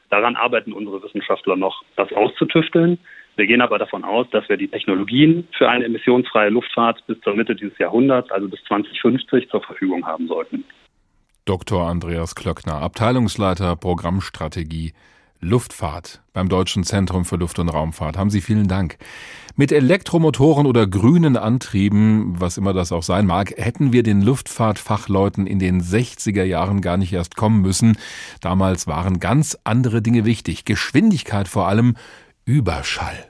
daran 0.09 0.35
arbeiten 0.35 0.73
unsere 0.73 1.01
Wissenschaftler 1.01 1.55
noch, 1.55 1.83
das 1.95 2.11
auszutüfteln. 2.13 2.99
Wir 3.35 3.47
gehen 3.47 3.61
aber 3.61 3.79
davon 3.79 4.03
aus, 4.03 4.27
dass 4.31 4.47
wir 4.47 4.57
die 4.57 4.67
Technologien 4.67 5.47
für 5.57 5.69
eine 5.69 5.85
emissionsfreie 5.85 6.49
Luftfahrt 6.49 7.03
bis 7.07 7.19
zur 7.21 7.35
Mitte 7.35 7.55
dieses 7.55 7.77
Jahrhunderts, 7.79 8.31
also 8.31 8.47
bis 8.47 8.63
2050, 8.65 9.49
zur 9.49 9.61
Verfügung 9.63 10.05
haben 10.05 10.27
sollten. 10.27 10.63
Dr. 11.45 11.87
Andreas 11.87 12.35
Klöckner, 12.35 12.75
Abteilungsleiter 12.75 13.75
Programmstrategie 13.75 14.93
Luftfahrt 15.43 16.21
beim 16.31 16.47
Deutschen 16.47 16.83
Zentrum 16.83 17.25
für 17.25 17.35
Luft- 17.35 17.59
und 17.59 17.69
Raumfahrt. 17.69 18.17
Haben 18.17 18.29
Sie 18.29 18.39
vielen 18.39 18.67
Dank. 18.67 18.97
Mit 19.55 19.71
Elektromotoren 19.71 20.65
oder 20.65 20.87
grünen 20.87 21.37
Antrieben, 21.37 22.39
was 22.39 22.57
immer 22.57 22.73
das 22.73 22.91
auch 22.91 23.03
sein 23.03 23.27
mag, 23.27 23.53
hätten 23.57 23.93
wir 23.93 24.01
den 24.01 24.21
Luftfahrtfachleuten 24.21 25.45
in 25.45 25.59
den 25.59 25.81
60er 25.81 26.43
Jahren 26.43 26.81
gar 26.81 26.97
nicht 26.97 27.13
erst 27.13 27.35
kommen 27.35 27.61
müssen. 27.61 27.97
Damals 28.41 28.87
waren 28.87 29.19
ganz 29.19 29.59
andere 29.63 30.01
Dinge 30.01 30.25
wichtig. 30.25 30.65
Geschwindigkeit 30.65 31.47
vor 31.47 31.67
allem 31.67 31.97
Überschall. 32.45 33.29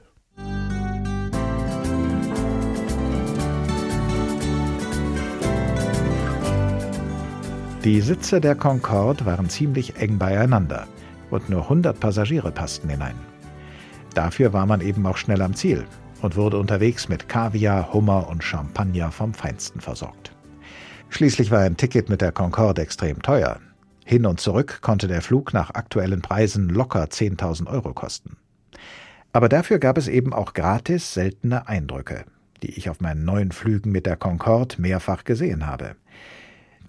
Die 7.83 8.01
Sitze 8.01 8.41
der 8.41 8.55
Concorde 8.55 9.23
waren 9.27 9.49
ziemlich 9.49 9.97
eng 9.97 10.17
beieinander 10.17 10.87
und 11.29 11.47
nur 11.47 11.61
100 11.61 11.99
Passagiere 11.99 12.51
passten 12.51 12.89
hinein. 12.89 13.13
Dafür 14.15 14.51
war 14.51 14.65
man 14.65 14.81
eben 14.81 15.05
auch 15.05 15.17
schnell 15.17 15.43
am 15.43 15.53
Ziel 15.53 15.85
und 16.23 16.35
wurde 16.35 16.57
unterwegs 16.57 17.07
mit 17.07 17.29
Kaviar, 17.29 17.93
Hummer 17.93 18.27
und 18.29 18.43
Champagner 18.43 19.11
vom 19.11 19.35
Feinsten 19.35 19.79
versorgt. 19.79 20.35
Schließlich 21.09 21.51
war 21.51 21.59
ein 21.59 21.77
Ticket 21.77 22.09
mit 22.09 22.21
der 22.21 22.31
Concorde 22.31 22.81
extrem 22.81 23.21
teuer. 23.21 23.59
Hin 24.05 24.25
und 24.25 24.39
zurück 24.39 24.79
konnte 24.81 25.07
der 25.07 25.21
Flug 25.21 25.53
nach 25.53 25.75
aktuellen 25.75 26.23
Preisen 26.23 26.69
locker 26.69 27.03
10.000 27.03 27.67
Euro 27.67 27.93
kosten. 27.93 28.37
Aber 29.33 29.49
dafür 29.49 29.79
gab 29.79 29.97
es 29.97 30.07
eben 30.07 30.31
auch 30.31 30.53
gratis 30.53 31.15
seltene 31.15 31.67
Eindrücke, 31.67 32.25
die 32.61 32.77
ich 32.77 32.89
auf 32.89 33.01
meinen 33.01 33.25
neuen 33.25 33.51
Flügen 33.51 33.91
mit 33.91 34.05
der 34.05 34.15
Concorde 34.15 34.75
mehrfach 34.79 35.23
gesehen 35.23 35.65
habe. 35.65 35.95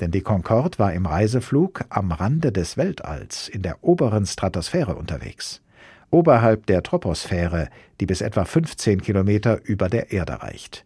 Denn 0.01 0.11
die 0.11 0.21
Concorde 0.21 0.79
war 0.79 0.93
im 0.93 1.07
Reiseflug 1.07 1.85
am 1.89 2.13
Rande 2.13 2.53
des 2.53 2.77
Weltalls, 2.77 3.49
in 3.49 3.63
der 3.63 3.83
oberen 3.83 4.27
Stratosphäre 4.27 4.95
unterwegs, 4.95 5.63
oberhalb 6.11 6.67
der 6.67 6.83
Troposphäre, 6.83 7.71
die 8.01 8.07
bis 8.07 8.21
etwa 8.21 8.45
15 8.45 9.01
Kilometer 9.01 9.65
über 9.65 9.89
der 9.89 10.13
Erde 10.13 10.43
reicht. 10.43 10.85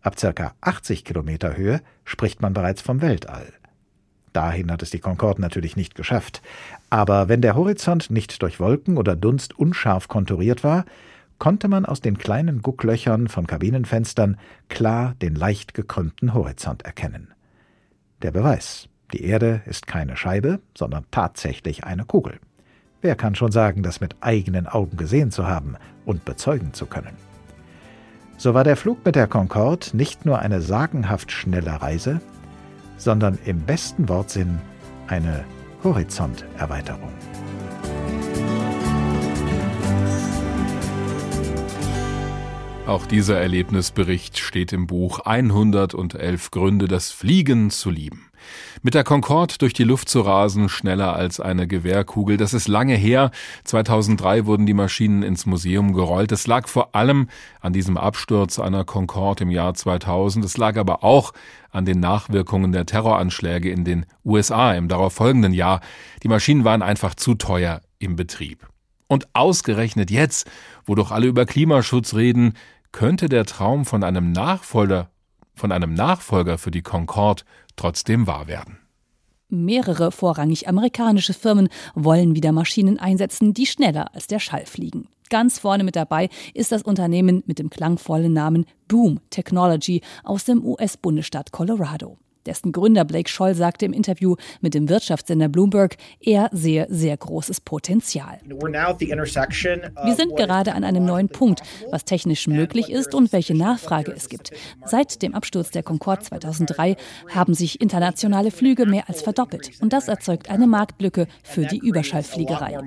Ab 0.00 0.18
circa 0.18 0.54
80 0.62 1.04
Kilometer 1.04 1.56
Höhe 1.56 1.82
spricht 2.04 2.40
man 2.40 2.54
bereits 2.54 2.80
vom 2.80 3.02
Weltall. 3.02 3.52
Dahin 4.34 4.70
hat 4.70 4.82
es 4.82 4.90
die 4.90 4.98
Concorde 4.98 5.40
natürlich 5.40 5.76
nicht 5.76 5.94
geschafft. 5.94 6.42
Aber 6.90 7.28
wenn 7.28 7.40
der 7.40 7.54
Horizont 7.54 8.10
nicht 8.10 8.42
durch 8.42 8.60
Wolken 8.60 8.98
oder 8.98 9.16
Dunst 9.16 9.56
unscharf 9.58 10.08
konturiert 10.08 10.64
war, 10.64 10.84
konnte 11.38 11.68
man 11.68 11.86
aus 11.86 12.00
den 12.00 12.18
kleinen 12.18 12.60
Gucklöchern 12.60 13.28
von 13.28 13.46
Kabinenfenstern 13.46 14.36
klar 14.68 15.14
den 15.22 15.36
leicht 15.36 15.72
gekrümmten 15.72 16.34
Horizont 16.34 16.82
erkennen. 16.82 17.28
Der 18.22 18.32
Beweis, 18.32 18.88
die 19.12 19.24
Erde 19.24 19.62
ist 19.66 19.86
keine 19.86 20.16
Scheibe, 20.16 20.60
sondern 20.76 21.04
tatsächlich 21.12 21.84
eine 21.84 22.04
Kugel. 22.04 22.40
Wer 23.02 23.14
kann 23.14 23.36
schon 23.36 23.52
sagen, 23.52 23.84
das 23.84 24.00
mit 24.00 24.16
eigenen 24.20 24.66
Augen 24.66 24.96
gesehen 24.96 25.30
zu 25.30 25.46
haben 25.46 25.76
und 26.06 26.24
bezeugen 26.24 26.72
zu 26.72 26.86
können? 26.86 27.16
So 28.36 28.52
war 28.52 28.64
der 28.64 28.76
Flug 28.76 29.04
mit 29.04 29.14
der 29.14 29.28
Concorde 29.28 29.96
nicht 29.96 30.26
nur 30.26 30.40
eine 30.40 30.60
sagenhaft 30.60 31.30
schnelle 31.30 31.82
Reise, 31.82 32.20
sondern 33.04 33.38
im 33.44 33.60
besten 33.60 34.08
Wortsinn 34.08 34.58
eine 35.06 35.44
Horizonterweiterung. 35.84 37.12
Auch 42.86 43.06
dieser 43.06 43.38
Erlebnisbericht 43.38 44.38
steht 44.38 44.72
im 44.72 44.86
Buch 44.86 45.20
111 45.20 46.50
Gründe, 46.50 46.88
das 46.88 47.10
Fliegen 47.10 47.70
zu 47.70 47.90
lieben. 47.90 48.30
Mit 48.82 48.94
der 48.94 49.04
Concorde 49.04 49.54
durch 49.58 49.72
die 49.72 49.84
Luft 49.84 50.08
zu 50.08 50.20
rasen, 50.20 50.68
schneller 50.68 51.14
als 51.14 51.40
eine 51.40 51.66
Gewehrkugel, 51.66 52.36
das 52.36 52.54
ist 52.54 52.68
lange 52.68 52.94
her. 52.94 53.30
2003 53.64 54.46
wurden 54.46 54.66
die 54.66 54.74
Maschinen 54.74 55.22
ins 55.22 55.46
Museum 55.46 55.92
gerollt. 55.92 56.32
Es 56.32 56.46
lag 56.46 56.68
vor 56.68 56.94
allem 56.94 57.28
an 57.60 57.72
diesem 57.72 57.96
Absturz 57.96 58.58
einer 58.58 58.84
Concorde 58.84 59.44
im 59.44 59.50
Jahr 59.50 59.74
2000. 59.74 60.44
Es 60.44 60.56
lag 60.56 60.76
aber 60.76 61.04
auch 61.04 61.32
an 61.70 61.84
den 61.84 62.00
Nachwirkungen 62.00 62.72
der 62.72 62.86
Terroranschläge 62.86 63.70
in 63.70 63.84
den 63.84 64.06
USA 64.24 64.74
im 64.74 64.88
darauffolgenden 64.88 65.52
Jahr. 65.52 65.80
Die 66.22 66.28
Maschinen 66.28 66.64
waren 66.64 66.82
einfach 66.82 67.14
zu 67.14 67.34
teuer 67.34 67.80
im 67.98 68.16
Betrieb. 68.16 68.66
Und 69.08 69.28
ausgerechnet 69.34 70.10
jetzt, 70.10 70.50
wo 70.86 70.94
doch 70.94 71.10
alle 71.10 71.26
über 71.26 71.46
Klimaschutz 71.46 72.14
reden, 72.14 72.54
könnte 72.92 73.28
der 73.28 73.44
Traum 73.44 73.84
von 73.84 74.04
einem 74.04 74.32
Nachfolger, 74.32 75.10
von 75.54 75.72
einem 75.72 75.94
Nachfolger 75.94 76.58
für 76.58 76.70
die 76.70 76.82
Concorde 76.82 77.42
trotzdem 77.76 78.26
wahr 78.26 78.46
werden. 78.46 78.78
Mehrere 79.48 80.10
vorrangig 80.10 80.68
amerikanische 80.68 81.34
Firmen 81.34 81.68
wollen 81.94 82.34
wieder 82.34 82.52
Maschinen 82.52 82.98
einsetzen, 82.98 83.54
die 83.54 83.66
schneller 83.66 84.14
als 84.14 84.26
der 84.26 84.40
Schall 84.40 84.66
fliegen. 84.66 85.08
Ganz 85.30 85.58
vorne 85.58 85.84
mit 85.84 85.96
dabei 85.96 86.28
ist 86.54 86.72
das 86.72 86.82
Unternehmen 86.82 87.42
mit 87.46 87.58
dem 87.58 87.70
klangvollen 87.70 88.32
Namen 88.32 88.66
Boom 88.88 89.20
Technology 89.30 90.02
aus 90.22 90.44
dem 90.44 90.64
US-Bundesstaat 90.64 91.52
Colorado. 91.52 92.18
Dessen 92.46 92.72
Gründer 92.72 93.04
Blake 93.04 93.28
Scholl 93.30 93.54
sagte 93.54 93.86
im 93.86 93.92
Interview 93.92 94.36
mit 94.60 94.74
dem 94.74 94.88
Wirtschaftssender 94.88 95.48
Bloomberg, 95.48 95.96
er 96.20 96.48
sehe 96.52 96.86
sehr 96.90 97.16
großes 97.16 97.60
Potenzial. 97.60 98.40
Wir 98.44 100.14
sind 100.14 100.36
gerade 100.36 100.74
an 100.74 100.84
einem 100.84 101.04
neuen 101.04 101.28
Punkt, 101.28 101.62
was 101.90 102.04
technisch 102.04 102.46
möglich 102.46 102.90
ist 102.90 103.14
und 103.14 103.32
welche 103.32 103.54
Nachfrage 103.56 104.12
es 104.12 104.28
gibt. 104.28 104.50
Seit 104.84 105.22
dem 105.22 105.34
Absturz 105.34 105.70
der 105.70 105.82
Concorde 105.82 106.22
2003 106.22 106.96
haben 107.34 107.54
sich 107.54 107.80
internationale 107.80 108.50
Flüge 108.50 108.86
mehr 108.86 109.08
als 109.08 109.22
verdoppelt 109.22 109.70
und 109.80 109.92
das 109.92 110.08
erzeugt 110.08 110.50
eine 110.50 110.66
Marktlücke 110.66 111.26
für 111.42 111.64
die 111.66 111.78
Überschallfliegerei. 111.78 112.78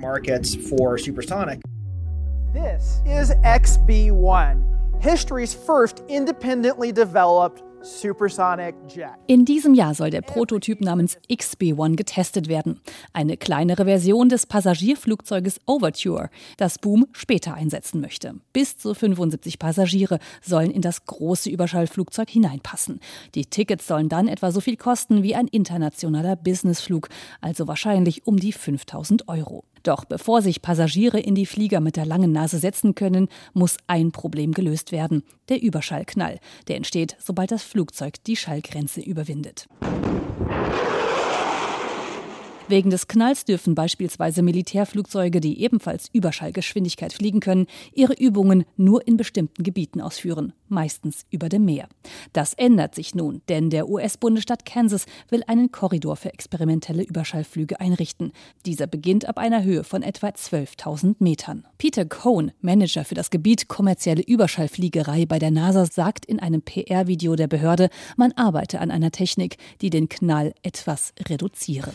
This 2.54 3.02
is 3.06 3.30
XB1, 3.44 4.62
history's 5.00 5.52
first 5.52 6.02
independently 6.08 6.92
developed 6.92 7.62
in 9.26 9.44
diesem 9.44 9.74
Jahr 9.74 9.94
soll 9.94 10.10
der 10.10 10.20
Prototyp 10.20 10.80
namens 10.80 11.16
XB-1 11.30 11.96
getestet 11.96 12.48
werden. 12.48 12.80
Eine 13.12 13.36
kleinere 13.36 13.84
Version 13.84 14.28
des 14.28 14.46
Passagierflugzeuges 14.46 15.60
Overture, 15.66 16.30
das 16.56 16.78
Boom 16.78 17.06
später 17.12 17.54
einsetzen 17.54 18.00
möchte. 18.00 18.34
Bis 18.52 18.78
zu 18.78 18.94
75 18.94 19.58
Passagiere 19.58 20.18
sollen 20.42 20.70
in 20.70 20.82
das 20.82 21.04
große 21.04 21.50
Überschallflugzeug 21.50 22.28
hineinpassen. 22.28 23.00
Die 23.34 23.46
Tickets 23.46 23.86
sollen 23.86 24.08
dann 24.08 24.28
etwa 24.28 24.50
so 24.50 24.60
viel 24.60 24.76
kosten 24.76 25.22
wie 25.22 25.34
ein 25.34 25.48
internationaler 25.48 26.36
Businessflug, 26.36 27.08
also 27.40 27.68
wahrscheinlich 27.68 28.26
um 28.26 28.38
die 28.38 28.52
5000 28.52 29.28
Euro. 29.28 29.64
Doch 29.82 30.04
bevor 30.04 30.42
sich 30.42 30.62
Passagiere 30.62 31.20
in 31.20 31.34
die 31.34 31.46
Flieger 31.46 31.80
mit 31.80 31.96
der 31.96 32.06
langen 32.06 32.32
Nase 32.32 32.58
setzen 32.58 32.94
können, 32.94 33.28
muss 33.52 33.76
ein 33.86 34.12
Problem 34.12 34.52
gelöst 34.52 34.92
werden, 34.92 35.22
der 35.48 35.62
Überschallknall. 35.62 36.38
Der 36.68 36.76
entsteht, 36.76 37.16
sobald 37.18 37.50
das 37.50 37.62
Flugzeug 37.62 38.22
die 38.24 38.36
Schallgrenze 38.36 39.00
überwindet. 39.00 39.66
Wegen 42.68 42.90
des 42.90 43.08
Knalls 43.08 43.46
dürfen 43.46 43.74
beispielsweise 43.74 44.42
Militärflugzeuge, 44.42 45.40
die 45.40 45.62
ebenfalls 45.62 46.10
Überschallgeschwindigkeit 46.12 47.14
fliegen 47.14 47.40
können, 47.40 47.66
ihre 47.94 48.12
Übungen 48.12 48.66
nur 48.76 49.08
in 49.08 49.16
bestimmten 49.16 49.62
Gebieten 49.62 50.02
ausführen, 50.02 50.52
meistens 50.68 51.24
über 51.30 51.48
dem 51.48 51.64
Meer. 51.64 51.88
Das 52.34 52.52
ändert 52.52 52.94
sich 52.94 53.14
nun, 53.14 53.40
denn 53.48 53.70
der 53.70 53.88
US-Bundesstaat 53.88 54.66
Kansas 54.66 55.06
will 55.30 55.42
einen 55.46 55.72
Korridor 55.72 56.16
für 56.16 56.34
experimentelle 56.34 57.04
Überschallflüge 57.04 57.80
einrichten. 57.80 58.32
Dieser 58.66 58.86
beginnt 58.86 59.26
ab 59.26 59.38
einer 59.38 59.64
Höhe 59.64 59.82
von 59.82 60.02
etwa 60.02 60.26
12.000 60.26 61.16
Metern. 61.20 61.66
Peter 61.78 62.04
Cohn, 62.04 62.52
Manager 62.60 63.06
für 63.06 63.14
das 63.14 63.30
Gebiet 63.30 63.68
kommerzielle 63.68 64.22
Überschallfliegerei 64.22 65.24
bei 65.24 65.38
der 65.38 65.52
NASA, 65.52 65.86
sagt 65.86 66.26
in 66.26 66.38
einem 66.38 66.60
PR-Video 66.60 67.34
der 67.34 67.46
Behörde, 67.46 67.88
man 68.18 68.32
arbeite 68.32 68.80
an 68.80 68.90
einer 68.90 69.10
Technik, 69.10 69.56
die 69.80 69.88
den 69.88 70.10
Knall 70.10 70.52
etwas 70.62 71.14
reduziere. 71.30 71.92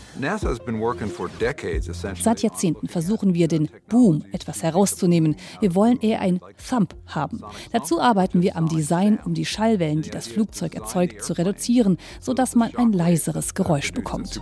Seit 2.22 2.41
Jahrzehnten 2.41 2.88
versuchen 2.88 3.34
wir, 3.34 3.47
den 3.47 3.70
Boom 3.89 4.24
etwas 4.32 4.64
herauszunehmen. 4.64 5.36
Wir 5.59 5.76
wollen 5.76 5.99
eher 5.99 6.22
ein 6.22 6.39
Thump 6.70 6.95
haben. 7.07 7.41
Dazu 7.72 7.99
arbeiten 7.99 8.41
wir 8.41 8.55
am 8.55 8.68
Design, 8.68 9.20
um 9.24 9.34
die 9.34 9.45
Schallwellen, 9.45 10.01
die 10.01 10.09
das 10.09 10.28
Flugzeug 10.28 10.76
erzeugt, 10.76 11.24
zu 11.24 11.34
reduzieren, 11.38 11.97
sodass 12.20 12.55
man 12.55 12.76
ein 12.76 12.93
leiseres 12.93 13.53
Geräusch 13.53 13.91
bekommt. 13.91 14.41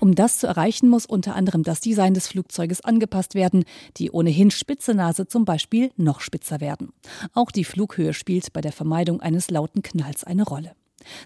Um 0.00 0.14
das 0.14 0.38
zu 0.38 0.46
erreichen, 0.46 0.88
muss 0.88 1.06
unter 1.06 1.36
anderem 1.36 1.62
das 1.62 1.80
Design 1.80 2.14
des 2.14 2.28
Flugzeuges 2.28 2.80
angepasst 2.82 3.34
werden, 3.34 3.64
die 3.96 4.10
ohnehin 4.10 4.50
spitze 4.50 4.94
Nase 4.94 5.26
zum 5.26 5.44
Beispiel 5.44 5.90
noch 5.96 6.20
spitzer 6.20 6.60
werden. 6.60 6.92
Auch 7.34 7.50
die 7.50 7.64
Flughöhe 7.64 8.12
spielt 8.12 8.31
bei 8.52 8.60
der 8.60 8.72
Vermeidung 8.72 9.20
eines 9.20 9.50
lauten 9.50 9.82
Knalls 9.82 10.24
eine 10.24 10.44
Rolle. 10.44 10.72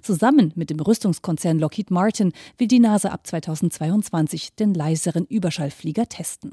Zusammen 0.03 0.53
mit 0.57 0.71
dem 0.71 0.81
Rüstungskonzern 0.81 1.59
Lockheed 1.59 1.91
Martin 1.91 2.33
will 2.59 2.69
die 2.69 2.81
NASA 2.81 3.11
ab 3.11 3.27
2022 3.27 4.55
den 4.55 4.75
leiseren 4.75 5.27
Überschallflieger 5.27 6.09
testen. 6.09 6.53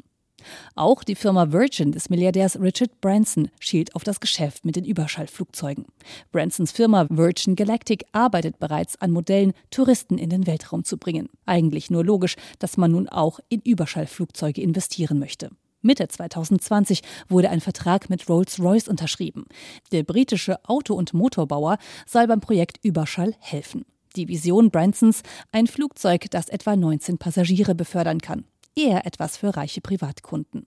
Auch 0.75 1.03
die 1.03 1.15
Firma 1.15 1.53
Virgin 1.53 1.93
des 1.93 2.09
Milliardärs 2.09 2.59
Richard 2.59 2.99
Branson 2.99 3.49
schielt 3.59 3.95
auf 3.95 4.03
das 4.03 4.19
Geschäft 4.19 4.65
mit 4.65 4.75
den 4.75 4.83
Überschallflugzeugen. 4.83 5.85
Bransons 6.31 6.73
Firma 6.73 7.07
Virgin 7.09 7.55
Galactic 7.55 8.03
arbeitet 8.11 8.59
bereits 8.59 8.99
an 8.99 9.11
Modellen, 9.11 9.53
Touristen 9.71 10.17
in 10.17 10.29
den 10.29 10.45
Weltraum 10.45 10.83
zu 10.83 10.97
bringen. 10.97 11.29
Eigentlich 11.45 11.89
nur 11.89 12.03
logisch, 12.03 12.35
dass 12.59 12.75
man 12.75 12.91
nun 12.91 13.07
auch 13.07 13.39
in 13.47 13.61
Überschallflugzeuge 13.61 14.61
investieren 14.61 15.17
möchte. 15.17 15.49
Mitte 15.83 16.07
2020 16.07 17.01
wurde 17.29 17.49
ein 17.49 17.61
Vertrag 17.61 18.09
mit 18.09 18.27
Rolls-Royce 18.27 18.87
unterschrieben. 18.87 19.45
Der 19.91 20.03
britische 20.03 20.57
Auto- 20.65 20.95
und 20.95 21.13
Motorbauer 21.13 21.77
soll 22.07 22.25
beim 22.25 22.39
Projekt 22.39 22.79
Überschall 22.83 23.35
helfen. 23.39 23.85
Die 24.15 24.27
Vision 24.27 24.71
Bransons, 24.71 25.23
ein 25.51 25.67
Flugzeug, 25.67 26.31
das 26.31 26.47
etwa 26.47 26.75
19 26.75 27.17
Passagiere 27.17 27.75
befördern 27.75 28.19
kann. 28.19 28.45
Eher 28.75 29.05
etwas 29.05 29.37
für 29.37 29.55
reiche 29.55 29.81
Privatkunden. 29.81 30.65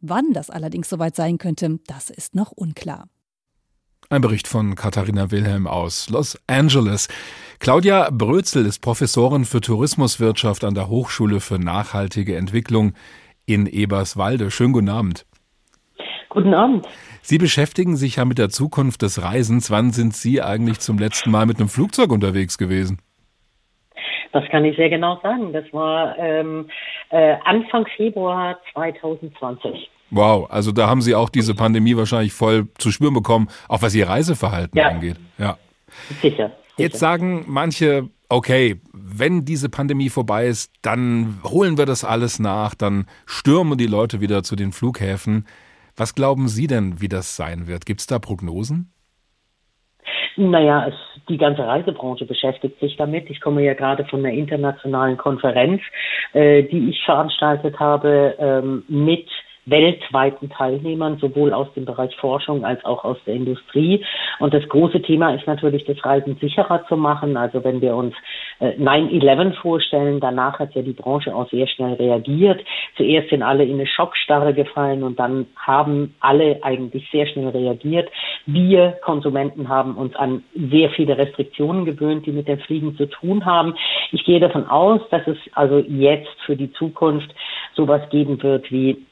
Wann 0.00 0.32
das 0.32 0.48
allerdings 0.48 0.88
soweit 0.88 1.16
sein 1.16 1.38
könnte, 1.38 1.80
das 1.86 2.08
ist 2.08 2.34
noch 2.34 2.52
unklar. 2.52 3.08
Ein 4.10 4.20
Bericht 4.20 4.46
von 4.46 4.74
Katharina 4.74 5.30
Wilhelm 5.30 5.66
aus 5.66 6.10
Los 6.10 6.38
Angeles. 6.46 7.08
Claudia 7.60 8.10
Brözel 8.10 8.66
ist 8.66 8.80
Professorin 8.80 9.44
für 9.44 9.60
Tourismuswirtschaft 9.60 10.64
an 10.64 10.74
der 10.74 10.88
Hochschule 10.88 11.40
für 11.40 11.58
nachhaltige 11.58 12.36
Entwicklung 12.36 12.92
in 13.46 13.66
Eberswalde. 13.66 14.50
Schönen 14.50 14.72
guten 14.72 14.88
Abend. 14.88 15.26
Guten 16.28 16.54
Abend. 16.54 16.88
Sie 17.20 17.38
beschäftigen 17.38 17.96
sich 17.96 18.16
ja 18.16 18.24
mit 18.24 18.38
der 18.38 18.48
Zukunft 18.48 19.02
des 19.02 19.22
Reisens. 19.22 19.70
Wann 19.70 19.90
sind 19.90 20.14
Sie 20.14 20.40
eigentlich 20.40 20.80
zum 20.80 20.98
letzten 20.98 21.30
Mal 21.30 21.46
mit 21.46 21.58
einem 21.58 21.68
Flugzeug 21.68 22.10
unterwegs 22.10 22.58
gewesen? 22.58 23.00
Das 24.32 24.44
kann 24.50 24.64
ich 24.64 24.76
sehr 24.76 24.88
genau 24.88 25.20
sagen. 25.22 25.52
Das 25.52 25.64
war 25.72 26.18
ähm, 26.18 26.68
äh, 27.10 27.36
Anfang 27.44 27.86
Februar 27.96 28.58
2020. 28.72 29.90
Wow, 30.10 30.50
also 30.50 30.72
da 30.72 30.88
haben 30.88 31.02
Sie 31.02 31.14
auch 31.14 31.28
diese 31.28 31.54
Pandemie 31.54 31.96
wahrscheinlich 31.96 32.32
voll 32.32 32.68
zu 32.78 32.90
spüren 32.90 33.14
bekommen, 33.14 33.48
auch 33.68 33.82
was 33.82 33.94
Ihr 33.94 34.08
Reiseverhalten 34.08 34.78
ja. 34.78 34.88
angeht. 34.88 35.16
Ja. 35.38 35.58
Sicher. 36.20 36.50
Jetzt 36.76 36.98
sagen 36.98 37.44
manche, 37.46 38.08
okay, 38.32 38.80
wenn 38.92 39.44
diese 39.44 39.68
Pandemie 39.68 40.08
vorbei 40.08 40.46
ist, 40.46 40.72
dann 40.82 41.40
holen 41.44 41.76
wir 41.76 41.86
das 41.86 42.04
alles 42.04 42.38
nach, 42.38 42.74
dann 42.74 43.06
stürmen 43.26 43.76
die 43.76 43.86
Leute 43.86 44.20
wieder 44.20 44.42
zu 44.42 44.56
den 44.56 44.72
Flughäfen. 44.72 45.46
Was 45.96 46.14
glauben 46.14 46.48
Sie 46.48 46.66
denn, 46.66 47.00
wie 47.00 47.08
das 47.08 47.36
sein 47.36 47.66
wird? 47.66 47.84
Gibt 47.84 48.00
es 48.00 48.06
da 48.06 48.18
Prognosen? 48.18 48.90
Naja, 50.36 50.86
es, 50.88 50.94
die 51.28 51.36
ganze 51.36 51.66
Reisebranche 51.66 52.24
beschäftigt 52.24 52.80
sich 52.80 52.96
damit. 52.96 53.28
Ich 53.28 53.40
komme 53.42 53.62
ja 53.62 53.74
gerade 53.74 54.06
von 54.06 54.20
einer 54.20 54.34
internationalen 54.34 55.18
Konferenz, 55.18 55.82
äh, 56.32 56.62
die 56.62 56.88
ich 56.88 57.04
veranstaltet 57.04 57.78
habe 57.78 58.34
ähm, 58.38 58.84
mit 58.88 59.28
weltweiten 59.64 60.50
Teilnehmern, 60.50 61.18
sowohl 61.18 61.52
aus 61.52 61.72
dem 61.74 61.84
Bereich 61.84 62.14
Forschung 62.16 62.64
als 62.64 62.84
auch 62.84 63.04
aus 63.04 63.16
der 63.26 63.34
Industrie. 63.34 64.04
Und 64.40 64.52
das 64.54 64.68
große 64.68 65.02
Thema 65.02 65.34
ist 65.34 65.46
natürlich, 65.46 65.84
das 65.84 66.04
Reisen 66.04 66.36
sicherer 66.40 66.84
zu 66.88 66.96
machen. 66.96 67.36
Also 67.36 67.62
wenn 67.62 67.80
wir 67.80 67.94
uns 67.94 68.14
9-11 68.60 69.50
äh, 69.50 69.52
vorstellen, 69.54 70.20
danach 70.20 70.58
hat 70.58 70.74
ja 70.74 70.82
die 70.82 70.92
Branche 70.92 71.34
auch 71.34 71.48
sehr 71.50 71.68
schnell 71.68 71.94
reagiert. 71.94 72.60
Zuerst 72.96 73.30
sind 73.30 73.42
alle 73.42 73.64
in 73.64 73.74
eine 73.74 73.86
Schockstarre 73.86 74.52
gefallen 74.52 75.02
und 75.04 75.18
dann 75.18 75.46
haben 75.56 76.14
alle 76.20 76.58
eigentlich 76.62 77.08
sehr 77.10 77.26
schnell 77.26 77.48
reagiert. 77.48 78.10
Wir 78.46 78.98
Konsumenten 79.04 79.68
haben 79.68 79.96
uns 79.96 80.14
an 80.16 80.42
sehr 80.54 80.90
viele 80.90 81.16
Restriktionen 81.16 81.84
gewöhnt, 81.84 82.26
die 82.26 82.32
mit 82.32 82.48
dem 82.48 82.58
Fliegen 82.58 82.96
zu 82.96 83.06
tun 83.06 83.44
haben. 83.44 83.74
Ich 84.10 84.24
gehe 84.24 84.40
davon 84.40 84.66
aus, 84.66 85.00
dass 85.10 85.26
es 85.26 85.38
also 85.54 85.78
jetzt 85.78 86.40
für 86.44 86.56
die 86.56 86.72
Zukunft 86.72 87.32
sowas 87.74 88.02
geben 88.10 88.42
wird 88.42 88.70
wie 88.70 89.06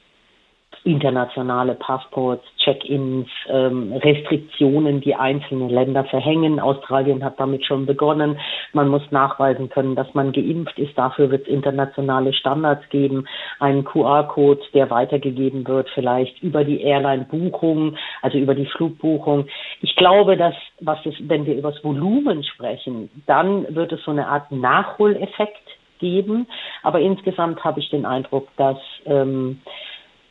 internationale 0.84 1.74
Passports, 1.74 2.44
Check-ins, 2.58 3.28
ähm, 3.48 3.92
Restriktionen, 3.92 5.00
die 5.00 5.14
einzelne 5.14 5.68
Länder 5.68 6.04
verhängen. 6.04 6.58
Australien 6.58 7.22
hat 7.22 7.38
damit 7.38 7.64
schon 7.64 7.86
begonnen. 7.86 8.38
Man 8.72 8.88
muss 8.88 9.02
nachweisen 9.10 9.68
können, 9.68 9.94
dass 9.94 10.12
man 10.14 10.32
geimpft 10.32 10.78
ist. 10.78 10.96
Dafür 10.96 11.30
wird 11.30 11.42
es 11.42 11.48
internationale 11.48 12.32
Standards 12.32 12.88
geben. 12.88 13.26
Einen 13.58 13.84
QR-Code, 13.84 14.62
der 14.74 14.90
weitergegeben 14.90 15.66
wird, 15.66 15.90
vielleicht 15.90 16.42
über 16.42 16.64
die 16.64 16.80
Airline-Buchung, 16.80 17.96
also 18.22 18.38
über 18.38 18.54
die 18.54 18.66
Flugbuchung. 18.66 19.46
Ich 19.82 19.96
glaube, 19.96 20.36
dass, 20.36 20.54
was 20.80 20.98
es, 21.04 21.14
wenn 21.20 21.46
wir 21.46 21.56
über 21.56 21.72
das 21.72 21.84
Volumen 21.84 22.42
sprechen, 22.44 23.10
dann 23.26 23.74
wird 23.74 23.92
es 23.92 24.02
so 24.04 24.10
eine 24.10 24.28
Art 24.28 24.50
Nachholeffekt 24.50 25.58
geben. 25.98 26.46
Aber 26.82 27.00
insgesamt 27.00 27.62
habe 27.62 27.80
ich 27.80 27.90
den 27.90 28.06
Eindruck, 28.06 28.48
dass 28.56 28.78
ähm, 29.04 29.60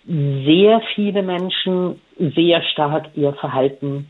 sehr 0.06 0.82
viele 0.95 1.22
Menschen 1.24 2.02
sehr 2.18 2.62
stark 2.64 3.10
ihr 3.16 3.34
Verhalten 3.34 4.10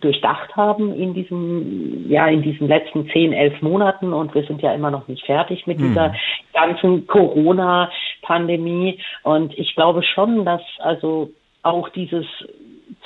durchdacht 0.00 0.54
haben 0.56 0.94
in 0.94 1.14
diesem, 1.14 2.08
ja, 2.08 2.26
in 2.28 2.42
diesen 2.42 2.68
letzten 2.68 3.08
zehn, 3.10 3.32
elf 3.32 3.60
Monaten 3.62 4.12
und 4.12 4.34
wir 4.34 4.44
sind 4.44 4.62
ja 4.62 4.72
immer 4.72 4.90
noch 4.90 5.08
nicht 5.08 5.24
fertig 5.26 5.66
mit 5.66 5.78
mhm. 5.78 5.88
dieser 5.88 6.14
ganzen 6.52 7.06
Corona-Pandemie. 7.06 9.00
Und 9.22 9.58
ich 9.58 9.74
glaube 9.74 10.02
schon, 10.02 10.44
dass 10.44 10.62
also 10.78 11.30
auch 11.62 11.88
dieses 11.90 12.26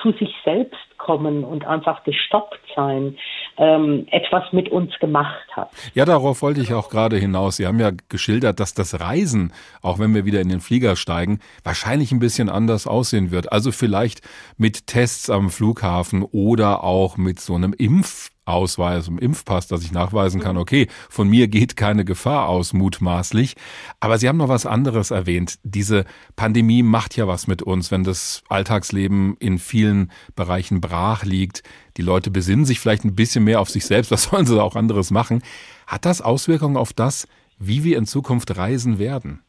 zu 0.01 0.13
sich 0.13 0.35
selbst 0.45 0.79
kommen 0.99 1.45
und 1.45 1.67
einfach 1.67 2.05
gestoppt 2.05 2.61
sein, 2.75 3.17
ähm, 3.59 4.07
etwas 4.11 4.53
mit 4.53 4.69
uns 4.69 4.97
gemacht 4.99 5.47
hat. 5.53 5.71
Ja, 5.95 6.05
darauf 6.05 6.43
wollte 6.43 6.61
ich 6.61 6.73
auch 6.73 6.89
gerade 6.89 7.17
hinaus. 7.17 7.57
Sie 7.57 7.67
haben 7.67 7.81
ja 7.81 7.91
geschildert, 8.09 8.61
dass 8.61 8.75
das 8.75 9.01
Reisen, 9.01 9.53
auch 9.83 9.99
wenn 9.99 10.15
wir 10.15 10.25
wieder 10.25 10.41
in 10.41 10.49
den 10.49 10.61
Flieger 10.61 10.97
steigen, 10.97 11.41
wahrscheinlich 11.65 12.13
ein 12.13 12.19
bisschen 12.19 12.49
anders 12.49 12.87
aussehen 12.87 13.31
wird. 13.31 13.53
Also 13.53 13.73
vielleicht 13.73 14.23
mit 14.57 14.87
Tests 14.87 15.29
am 15.29 15.51
Flughafen 15.51 16.23
oder 16.23 16.85
auch 16.85 17.17
mit 17.17 17.41
so 17.41 17.55
einem 17.55 17.73
Impf 17.73 18.32
Ausweis, 18.45 19.07
im 19.09 19.19
Impfpass, 19.19 19.69
dass 19.69 19.85
ich 19.85 19.93
nachweisen 19.93 20.41
kann, 20.41 20.57
okay, 20.57 20.89
von 21.09 21.29
mir 21.29 21.47
geht 21.49 21.77
keine 21.77 22.05
Gefahr 22.05 22.49
aus, 22.49 22.73
mutmaßlich. 22.73 23.55
Aber 24.01 24.19
Sie 24.19 24.29
haben 24.29 24.37
noch 24.37 24.49
was 24.49 24.67
anderes 24.67 25.13
erwähnt. 25.13 25.59
Diese 25.63 26.05
Pandemie 26.35 26.83
macht 26.83 27.17
ja 27.17 27.29
was 27.29 27.47
mit 27.47 27.63
uns, 27.63 27.91
wenn 27.93 28.03
das 28.03 28.43
Alltagsleben 28.49 29.37
in 29.39 29.59
vielen 29.59 30.11
Bereichen 30.35 30.81
brach 30.81 31.25
liegt. 31.25 31.63
Die 31.97 32.03
Leute 32.03 32.31
besinnen 32.31 32.65
sich 32.65 32.81
vielleicht 32.81 33.05
ein 33.05 33.15
bisschen 33.15 33.45
mehr 33.45 33.61
auf 33.61 33.71
sich 33.71 33.87
selbst. 33.87 34.11
Was 34.11 34.25
sollen 34.31 34.47
sie 34.47 34.61
auch 34.61 34.75
anderes 34.75 35.11
machen? 35.11 35.43
Hat 35.87 36.05
das 36.05 36.21
Auswirkungen 36.21 36.77
auf 36.77 36.93
das, 36.93 37.29
wie 37.59 37.85
wir 37.85 37.97
in 37.97 38.07
Zukunft 38.07 38.57
reisen 38.57 38.99
werden? 38.99 39.43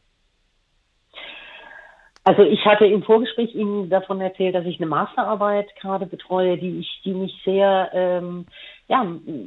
Also 2.26 2.42
ich 2.42 2.64
hatte 2.64 2.86
im 2.86 3.02
Vorgespräch 3.02 3.54
Ihnen 3.54 3.90
davon 3.90 4.18
erzählt, 4.20 4.54
dass 4.54 4.64
ich 4.64 4.80
eine 4.80 4.86
Masterarbeit 4.86 5.68
gerade 5.76 6.06
betreue, 6.06 6.56
die 6.56 6.78
ich, 6.78 7.02
die 7.04 7.12
mich 7.12 7.38
sehr 7.44 7.90
ähm, 7.92 8.46
ja, 8.88 9.06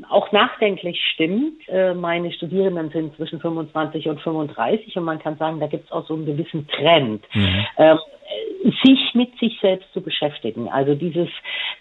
auch 0.10 0.32
nachdenklich 0.32 1.00
stimmt. 1.14 1.68
Äh, 1.68 1.94
meine 1.94 2.32
Studierenden 2.32 2.90
sind 2.90 3.16
zwischen 3.16 3.40
25 3.40 4.08
und 4.08 4.22
35 4.22 4.98
und 4.98 5.04
man 5.04 5.20
kann 5.20 5.38
sagen, 5.38 5.60
da 5.60 5.68
gibt 5.68 5.86
es 5.86 5.92
auch 5.92 6.08
so 6.08 6.16
einen 6.16 6.26
gewissen 6.26 6.68
Trend. 6.68 7.24
Mhm. 7.34 7.66
Ähm, 7.78 7.98
sich 8.84 9.14
mit 9.14 9.38
sich 9.40 9.58
selbst 9.62 9.92
zu 9.94 10.02
beschäftigen. 10.02 10.68
Also 10.70 10.96
dieses, 10.96 11.30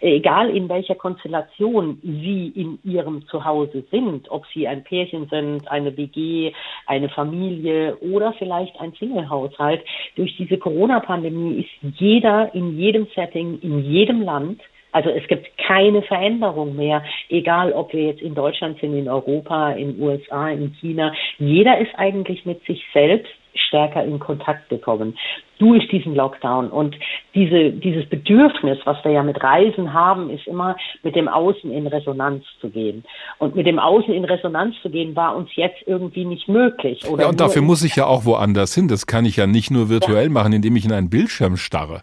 egal 0.01 0.51
in 0.51 0.69
welcher 0.69 0.95
Konstellation 0.95 1.99
Sie 2.03 2.53
in 2.55 2.79
Ihrem 2.85 3.27
Zuhause 3.27 3.85
sind, 3.91 4.31
ob 4.31 4.47
Sie 4.55 4.69
ein 4.69 4.85
Pärchen 4.85 5.29
sind, 5.29 5.69
eine 5.69 5.97
WG, 5.97 6.53
eine 6.87 7.09
Familie 7.09 7.97
oder 7.97 8.33
vielleicht 8.35 8.79
ein 8.81 8.93
Singlehaushalt, 8.93 9.83
durch 10.15 10.37
diese 10.37 10.59
Corona-Pandemie 10.59 11.61
ist 11.61 11.99
jeder 11.99 12.55
in 12.55 12.79
jedem 12.79 13.07
Setting, 13.15 13.59
in 13.61 13.81
jedem 13.81 14.23
Land 14.23 14.61
also 14.97 15.11
es 15.11 15.29
gibt 15.29 15.47
keine 15.59 16.01
Veränderung 16.01 16.75
mehr, 16.75 17.05
egal 17.29 17.75
ob 17.75 17.93
wir 17.93 18.05
jetzt 18.05 18.23
in 18.23 18.35
Deutschland 18.35 18.81
sind, 18.81 18.97
in 18.97 19.11
Europa, 19.11 19.73
in 19.73 20.01
USA, 20.01 20.49
in 20.49 20.75
China. 20.81 21.13
Jeder 21.37 21.77
ist 21.79 21.91
eigentlich 21.99 22.47
mit 22.47 22.65
sich 22.65 22.83
selbst 22.95 23.31
stärker 23.69 24.03
in 24.05 24.19
Kontakt 24.19 24.71
gekommen 24.71 25.19
durch 25.59 25.87
diesen 25.89 26.15
Lockdown. 26.15 26.71
Und 26.71 26.97
diese, 27.35 27.73
dieses 27.73 28.09
Bedürfnis, 28.09 28.79
was 28.85 28.97
wir 29.05 29.13
ja 29.13 29.23
mit 29.23 29.43
Reisen 29.43 29.93
haben, 29.93 30.31
ist 30.31 30.47
immer 30.47 30.77
mit 31.03 31.15
dem 31.15 31.29
Außen 31.29 31.71
in 31.71 31.87
Resonanz 31.87 32.45
zu 32.63 32.71
gehen. 32.71 33.05
Und 33.39 33.55
mit 33.55 33.67
dem 33.67 33.79
Außen 33.79 34.15
in 34.15 34.25
Resonanz 34.25 34.77
zu 34.81 34.89
gehen, 34.89 35.15
war 35.15 35.37
uns 35.37 35.51
jetzt 35.57 35.83
irgendwie 35.85 36.25
nicht 36.25 36.49
möglich. 36.49 37.03
ja, 37.03 37.29
und 37.29 37.39
dafür 37.39 37.61
muss 37.61 37.85
ich 37.85 37.97
ja 37.97 38.07
auch 38.07 38.25
woanders 38.25 38.75
hin. 38.75 38.89
Das 38.89 39.07
kann 39.07 39.27
ich 39.27 39.37
ja 39.37 39.47
nicht 39.47 39.71
nur 39.71 39.91
virtuell 39.91 40.29
ja. 40.29 40.31
machen, 40.31 40.55
indem 40.55 40.75
ich 40.77 40.87
in 40.87 40.93
einen 40.93 41.11
Bildschirm 41.11 41.59
starre. 41.59 42.01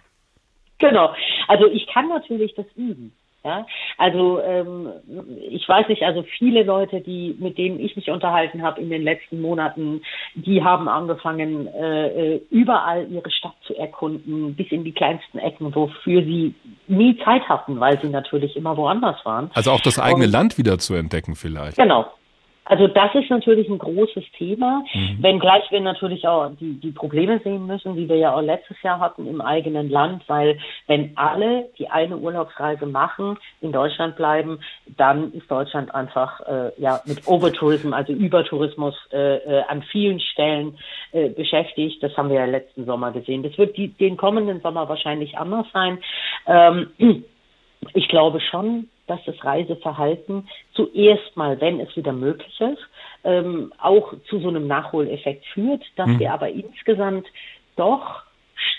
Genau. 0.79 1.13
Also 1.47 1.67
ich 1.67 1.87
kann 1.87 2.07
natürlich 2.07 2.53
das 2.55 2.65
üben. 2.75 3.13
Ja, 3.45 3.65
also 3.97 4.41
ähm, 4.41 4.87
ich 5.49 5.67
weiß 5.67 5.89
nicht, 5.89 6.03
also 6.03 6.23
viele 6.37 6.63
Leute, 6.63 7.01
die 7.01 7.35
mit 7.39 7.57
denen 7.57 7.77
ich 7.77 7.93
mich 7.97 8.09
unterhalten 8.09 8.63
habe 8.63 8.79
in 8.79 8.89
den 8.89 9.03
letzten 9.03 9.41
Monaten, 9.41 10.01
die 10.35 10.63
haben 10.63 10.87
angefangen, 10.87 11.67
äh, 11.67 12.35
äh, 12.35 12.41
überall 12.51 13.05
ihre 13.11 13.29
Stadt 13.31 13.55
zu 13.67 13.75
erkunden, 13.75 14.55
bis 14.55 14.71
in 14.71 14.85
die 14.85 14.93
kleinsten 14.93 15.39
Ecken, 15.39 15.75
wofür 15.75 16.23
sie 16.23 16.55
nie 16.87 17.17
Zeit 17.25 17.41
hatten, 17.49 17.81
weil 17.81 17.99
sie 17.99 18.07
natürlich 18.07 18.55
immer 18.55 18.77
woanders 18.77 19.17
waren. 19.25 19.51
Also 19.53 19.71
auch 19.71 19.81
das 19.81 19.99
eigene 19.99 20.27
Und, 20.27 20.31
Land 20.31 20.57
wieder 20.57 20.77
zu 20.77 20.93
entdecken 20.93 21.35
vielleicht. 21.35 21.75
Genau, 21.75 22.05
also 22.65 22.87
das 22.87 23.13
ist 23.15 23.29
natürlich 23.29 23.67
ein 23.67 23.77
großes 23.77 24.23
Thema, 24.37 24.83
mhm. 24.93 25.17
wenngleich 25.21 25.69
wir 25.69 25.81
natürlich 25.81 26.27
auch 26.27 26.51
die, 26.59 26.79
die 26.79 26.91
Probleme 26.91 27.39
sehen 27.43 27.67
müssen, 27.67 27.95
die 27.95 28.07
wir 28.07 28.15
ja 28.15 28.35
auch 28.35 28.41
letztes 28.41 28.81
Jahr 28.81 28.99
hatten 28.99 29.27
im 29.27 29.41
eigenen 29.41 29.89
Land, 29.89 30.23
weil 30.27 30.57
wenn 30.87 31.11
alle 31.17 31.69
die 31.77 31.89
eine 31.89 32.17
Urlaubsreise 32.17 32.85
machen, 32.85 33.37
in 33.61 33.71
Deutschland 33.71 34.15
bleiben, 34.15 34.59
dann 34.97 35.33
ist 35.33 35.49
Deutschland 35.51 35.93
einfach 35.93 36.39
äh, 36.41 36.71
ja 36.77 37.01
mit 37.05 37.27
Overtourism, 37.27 37.93
also 37.93 38.13
Übertourismus 38.13 38.95
äh, 39.11 39.37
äh, 39.37 39.63
an 39.67 39.83
vielen 39.83 40.19
Stellen 40.19 40.77
äh, 41.11 41.29
beschäftigt. 41.29 42.01
Das 42.01 42.15
haben 42.15 42.29
wir 42.29 42.37
ja 42.37 42.45
letzten 42.45 42.85
Sommer 42.85 43.11
gesehen. 43.11 43.43
Das 43.43 43.57
wird 43.57 43.75
die, 43.75 43.89
den 43.89 44.15
kommenden 44.15 44.61
Sommer 44.61 44.87
wahrscheinlich 44.87 45.37
anders 45.37 45.67
sein. 45.73 45.99
Ähm, 46.47 46.93
ich 47.93 48.07
glaube 48.07 48.39
schon, 48.39 48.87
dass 49.13 49.23
das 49.25 49.45
Reiseverhalten 49.45 50.49
zuerst 50.73 51.37
mal, 51.37 51.61
wenn 51.61 51.79
es 51.79 51.95
wieder 51.95 52.13
möglich 52.13 52.59
ist, 52.59 52.81
ähm, 53.23 53.71
auch 53.77 54.13
zu 54.27 54.39
so 54.39 54.47
einem 54.47 54.67
Nachholeffekt 54.67 55.45
führt, 55.53 55.83
dass 55.95 56.07
mhm. 56.07 56.19
wir 56.19 56.33
aber 56.33 56.49
insgesamt 56.49 57.27
doch 57.75 58.23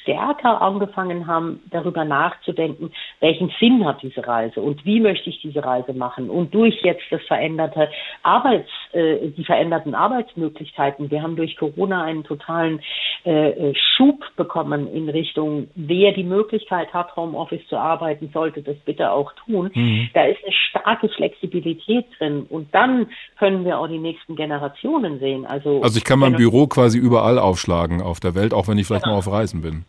stärker 0.05 0.61
angefangen 0.61 1.27
haben, 1.27 1.61
darüber 1.71 2.05
nachzudenken, 2.05 2.93
welchen 3.21 3.51
Sinn 3.59 3.85
hat 3.85 4.03
diese 4.03 4.27
Reise 4.27 4.61
und 4.61 4.85
wie 4.85 5.01
möchte 5.01 5.31
ich 5.31 5.41
diese 5.41 5.65
Reise 5.65 5.95
machen. 5.95 6.31
Und 6.31 6.55
durch 6.55 6.83
jetzt 6.83 7.05
das 7.11 7.23
veränderte 7.23 7.89
Arbeits, 8.23 8.69
äh, 8.93 9.29
die 9.29 9.45
veränderten 9.45 9.95
Arbeitsmöglichkeiten, 9.95 11.11
wir 11.11 11.23
haben 11.23 11.37
durch 11.37 11.57
Corona 11.57 12.05
einen 12.05 12.25
totalen 12.25 12.81
äh, 13.25 13.71
äh, 13.71 13.75
Schub 13.97 14.23
bekommen 14.37 14.87
in 14.93 15.09
Richtung, 15.09 15.69
wer 15.75 16.13
die 16.13 16.25
Möglichkeit 16.25 16.93
hat, 16.93 17.17
Homeoffice 17.17 17.67
zu 17.69 17.77
arbeiten, 17.77 18.31
sollte 18.33 18.63
das 18.63 18.77
bitte 18.85 19.11
auch 19.11 19.33
tun. 19.47 19.71
Mhm. 19.75 20.11
Da 20.13 20.25
ist 20.25 20.45
eine 20.45 20.53
starke 20.53 21.09
Flexibilität 21.09 22.07
drin 22.19 22.47
und 22.49 22.75
dann 22.75 23.07
können 23.39 23.65
wir 23.65 23.79
auch 23.79 23.89
die 23.89 23.99
nächsten 23.99 24.37
Generationen 24.37 25.19
sehen. 25.19 25.47
Also, 25.47 25.83
also 25.83 25.97
ich 25.97 26.05
kann 26.05 26.19
mein 26.19 26.37
Büro 26.37 26.67
quasi 26.67 26.99
überall 26.99 27.39
aufschlagen 27.39 28.03
auf 28.03 28.21
der 28.21 28.35
Welt, 28.35 28.53
auch 28.53 28.69
wenn 28.69 28.77
ich 28.77 28.87
vielleicht 28.87 29.05
genau. 29.05 29.17
mal 29.17 29.19
auf 29.21 29.31
Reisen 29.31 29.63
bin. 29.63 29.85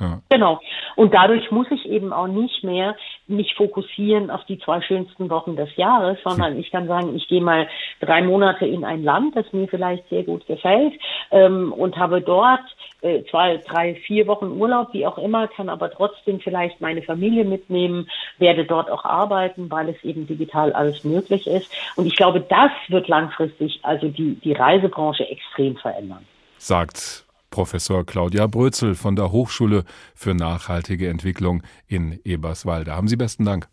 Ja. 0.00 0.20
Genau. 0.30 0.60
Und 0.96 1.14
dadurch 1.14 1.50
muss 1.50 1.66
ich 1.70 1.86
eben 1.86 2.12
auch 2.12 2.28
nicht 2.28 2.62
mehr 2.62 2.96
mich 3.26 3.54
fokussieren 3.54 4.30
auf 4.30 4.44
die 4.44 4.58
zwei 4.58 4.80
schönsten 4.80 5.28
Wochen 5.28 5.56
des 5.56 5.74
Jahres, 5.76 6.18
sondern 6.24 6.58
ich 6.58 6.70
kann 6.70 6.86
sagen, 6.86 7.14
ich 7.16 7.28
gehe 7.28 7.42
mal 7.42 7.68
drei 8.00 8.22
Monate 8.22 8.66
in 8.66 8.84
ein 8.84 9.02
Land, 9.02 9.36
das 9.36 9.52
mir 9.52 9.68
vielleicht 9.68 10.08
sehr 10.08 10.22
gut 10.22 10.46
gefällt 10.46 10.94
ähm, 11.30 11.72
und 11.72 11.96
habe 11.96 12.20
dort 12.20 12.62
äh, 13.00 13.22
zwei, 13.30 13.58
drei, 13.58 13.94
vier 14.06 14.26
Wochen 14.26 14.46
Urlaub, 14.46 14.92
wie 14.92 15.06
auch 15.06 15.18
immer, 15.18 15.46
kann 15.48 15.68
aber 15.68 15.90
trotzdem 15.90 16.40
vielleicht 16.40 16.80
meine 16.80 17.02
Familie 17.02 17.44
mitnehmen, 17.44 18.08
werde 18.38 18.64
dort 18.64 18.90
auch 18.90 19.04
arbeiten, 19.04 19.70
weil 19.70 19.88
es 19.88 20.02
eben 20.04 20.26
digital 20.26 20.72
alles 20.72 21.04
möglich 21.04 21.46
ist. 21.46 21.72
Und 21.96 22.06
ich 22.06 22.16
glaube, 22.16 22.40
das 22.40 22.70
wird 22.88 23.08
langfristig 23.08 23.80
also 23.82 24.08
die, 24.08 24.34
die 24.36 24.52
Reisebranche 24.52 25.28
extrem 25.28 25.76
verändern. 25.76 26.24
Sagt 26.56 27.27
Professor 27.50 28.04
Claudia 28.04 28.46
Brözel 28.46 28.94
von 28.94 29.16
der 29.16 29.32
Hochschule 29.32 29.84
für 30.14 30.34
nachhaltige 30.34 31.08
Entwicklung 31.08 31.62
in 31.86 32.18
Eberswalde. 32.24 32.94
Haben 32.94 33.08
Sie 33.08 33.16
besten 33.16 33.44
Dank. 33.44 33.68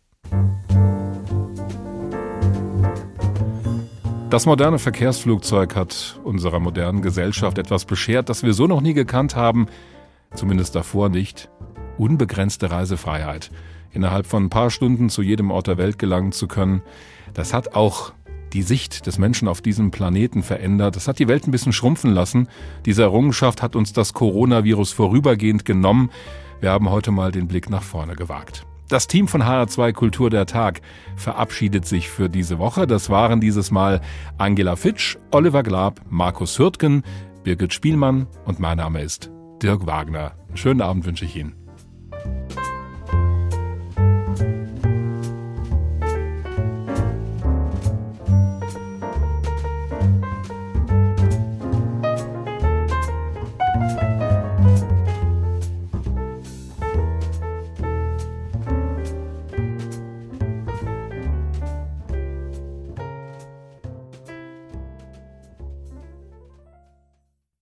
Das 4.29 4.45
moderne 4.45 4.79
Verkehrsflugzeug 4.79 5.75
hat 5.75 6.19
unserer 6.23 6.59
modernen 6.59 7.01
Gesellschaft 7.01 7.57
etwas 7.57 7.85
beschert, 7.85 8.27
das 8.27 8.43
wir 8.43 8.53
so 8.53 8.65
noch 8.65 8.81
nie 8.81 8.93
gekannt 8.93 9.35
haben, 9.35 9.67
zumindest 10.33 10.75
davor 10.75 11.09
nicht. 11.09 11.49
Unbegrenzte 11.97 12.71
Reisefreiheit. 12.71 13.51
Innerhalb 13.91 14.25
von 14.25 14.45
ein 14.45 14.49
paar 14.49 14.71
Stunden 14.71 15.09
zu 15.09 15.21
jedem 15.21 15.51
Ort 15.51 15.67
der 15.67 15.77
Welt 15.77 15.99
gelangen 15.99 16.31
zu 16.31 16.47
können, 16.47 16.81
das 17.33 17.53
hat 17.53 17.75
auch 17.75 18.13
die 18.55 18.63
Sicht 18.63 19.05
des 19.05 19.17
Menschen 19.17 19.49
auf 19.49 19.61
diesem 19.61 19.91
Planeten 19.91 20.41
verändert. 20.41 20.95
Das 20.95 21.09
hat 21.09 21.19
die 21.19 21.27
Welt 21.27 21.45
ein 21.45 21.51
bisschen 21.51 21.73
schrumpfen 21.73 22.13
lassen. 22.13 22.47
Diese 22.85 23.01
Errungenschaft 23.01 23.61
hat 23.61 23.75
uns 23.75 23.91
das 23.91 24.13
Coronavirus 24.13 24.93
vorübergehend 24.93 25.65
genommen. 25.65 26.09
Wir 26.61 26.71
haben 26.71 26.89
heute 26.89 27.11
mal 27.11 27.33
den 27.33 27.49
Blick 27.49 27.69
nach 27.69 27.83
vorne 27.83 28.15
gewagt. 28.15 28.65
Das 28.87 29.07
Team 29.07 29.27
von 29.27 29.43
HR2 29.43 29.91
Kultur 29.91 30.29
der 30.29 30.45
Tag 30.45 30.79
verabschiedet 31.17 31.85
sich 31.85 32.09
für 32.09 32.29
diese 32.29 32.57
Woche. 32.57 32.87
Das 32.87 33.09
waren 33.09 33.41
dieses 33.41 33.71
Mal 33.71 33.99
Angela 34.37 34.77
Fitsch, 34.77 35.17
Oliver 35.31 35.63
Glab, 35.63 35.99
Markus 36.09 36.57
Hürtgen, 36.57 37.03
Birgit 37.43 37.73
Spielmann 37.73 38.27
und 38.45 38.61
mein 38.61 38.77
Name 38.77 39.01
ist 39.01 39.31
Dirk 39.61 39.85
Wagner. 39.85 40.31
Einen 40.47 40.57
schönen 40.57 40.81
Abend 40.81 41.05
wünsche 41.05 41.25
ich 41.25 41.35
Ihnen. 41.35 41.55